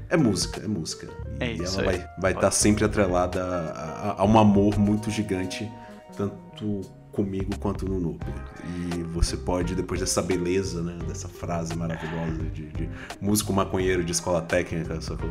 é 0.08 0.16
música, 0.16 0.62
é 0.64 0.68
música. 0.68 1.08
E 1.40 1.44
É 1.44 1.52
isso 1.52 1.80
ela 1.80 1.90
aí. 1.90 1.98
vai 1.98 2.08
vai 2.20 2.32
estar 2.32 2.50
sempre 2.52 2.84
atrelada 2.84 3.42
a, 3.44 4.10
a- 4.12 4.22
a 4.22 4.24
um 4.24 4.38
amor 4.38 4.78
muito 4.78 5.10
gigante, 5.10 5.70
tanto 6.16 6.80
comigo 7.16 7.58
quanto 7.58 7.88
no 7.88 7.98
Noob. 7.98 8.20
E 8.64 9.02
você 9.04 9.36
pode, 9.36 9.74
depois 9.74 9.98
dessa 9.98 10.20
beleza, 10.20 10.82
né, 10.82 10.98
dessa 11.08 11.28
frase 11.28 11.74
maravilhosa 11.74 12.44
de, 12.52 12.66
de 12.66 12.88
músico 13.20 13.52
maconheiro 13.54 14.04
de 14.04 14.12
escola 14.12 14.42
técnica, 14.42 15.00
sacou? 15.00 15.30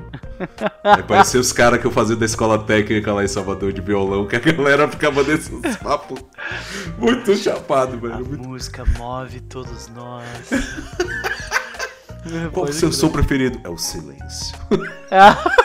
Aí 0.83 1.03
parecia 1.03 1.39
os 1.39 1.53
caras 1.53 1.79
que 1.79 1.85
eu 1.85 1.91
fazia 1.91 2.15
da 2.15 2.25
escola 2.25 2.57
técnica 2.57 3.13
lá 3.13 3.23
em 3.23 3.27
Salvador 3.27 3.71
de 3.71 3.81
violão, 3.81 4.27
que 4.27 4.35
a 4.35 4.39
galera 4.39 4.87
ficava 4.87 5.23
nesses 5.23 5.75
papos 5.77 6.19
muito 6.97 7.35
chapado, 7.35 7.97
A 7.97 7.99
velho. 7.99 8.25
Muito... 8.25 8.49
música 8.49 8.83
move 8.97 9.39
todos 9.41 9.87
nós. 9.89 10.25
Qual 12.51 12.65
o 12.65 12.73
seu 12.73 12.91
som 12.91 13.09
preferido? 13.09 13.59
É 13.63 13.69
o 13.69 13.77
silêncio. 13.77 14.57
É, 15.11 15.19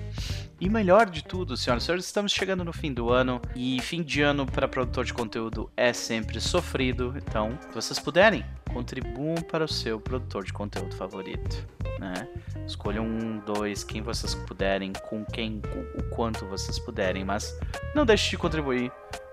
E 0.59 0.67
melhor 0.67 1.09
de 1.09 1.23
tudo, 1.23 1.55
senhoras 1.55 1.83
e 1.83 1.85
senhores, 1.85 2.05
estamos 2.05 2.31
chegando 2.31 2.63
no 2.63 2.73
fim 2.73 2.91
do 2.91 3.11
ano 3.11 3.39
e 3.55 3.79
fim 3.81 4.01
de 4.01 4.21
ano 4.21 4.45
para 4.45 4.67
produtor 4.67 5.05
de 5.05 5.13
conteúdo 5.13 5.69
é 5.77 5.93
sempre 5.93 6.41
sofrido. 6.41 7.13
Então, 7.15 7.57
se 7.69 7.75
vocês 7.75 7.99
puderem, 7.99 8.43
contribuam 8.73 9.35
para 9.35 9.63
o 9.63 9.67
seu 9.67 9.99
produtor 9.99 10.43
de 10.43 10.51
conteúdo 10.51 10.95
favorito, 10.95 11.65
né? 11.99 12.27
Escolham 12.65 13.05
um, 13.05 13.39
dois, 13.39 13.83
quem 13.83 14.01
vocês 14.01 14.33
puderem, 14.33 14.91
com 15.09 15.23
quem, 15.23 15.61
o 15.97 16.03
quanto 16.15 16.45
vocês 16.47 16.79
puderem, 16.79 17.23
mas 17.23 17.57
não 17.95 18.05
deixe 18.05 18.31
de 18.31 18.37
contribuir, 18.37 18.91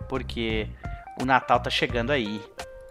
porque 0.09 0.69
o 1.21 1.25
Natal 1.25 1.61
tá 1.61 1.71
chegando 1.71 2.11
aí. 2.11 2.43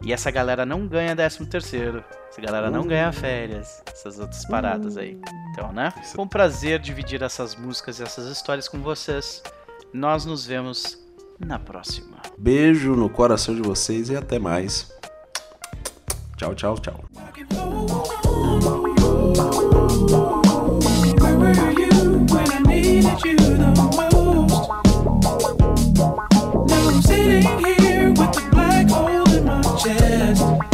E 0.02 0.12
essa 0.12 0.30
galera 0.30 0.66
não 0.66 0.88
ganha 0.88 1.16
13 1.16 1.46
terceiro. 1.46 2.04
Essa 2.30 2.42
galera 2.42 2.70
não 2.70 2.86
ganha 2.86 3.10
uh. 3.10 3.14
férias. 3.14 3.82
Essas 3.92 4.20
outras 4.20 4.46
paradas 4.46 4.98
aí. 4.98 5.16
Uh. 5.16 5.22
Então, 5.52 5.72
né? 5.72 5.94
Foi 6.14 6.26
um 6.26 6.28
prazer 6.28 6.80
dividir 6.80 7.22
essas 7.22 7.56
músicas 7.56 8.00
e 8.00 8.04
essas 8.04 8.30
histórias 8.30 8.68
com 8.68 8.82
vocês. 8.82 9.42
Nós 9.94 10.26
nos 10.26 10.46
vemos 10.46 10.98
na 11.40 11.60
próxima. 11.60 12.18
Beijo 12.38 12.96
no 12.96 13.10
coração 13.10 13.56
de 13.56 13.62
vocês 13.62 14.10
e 14.10 14.16
até 14.16 14.40
mais. 14.40 14.92
Tchau, 16.36 16.56
tchau, 16.56 16.76
tchau. 16.80 17.04
podcast. 30.36 30.73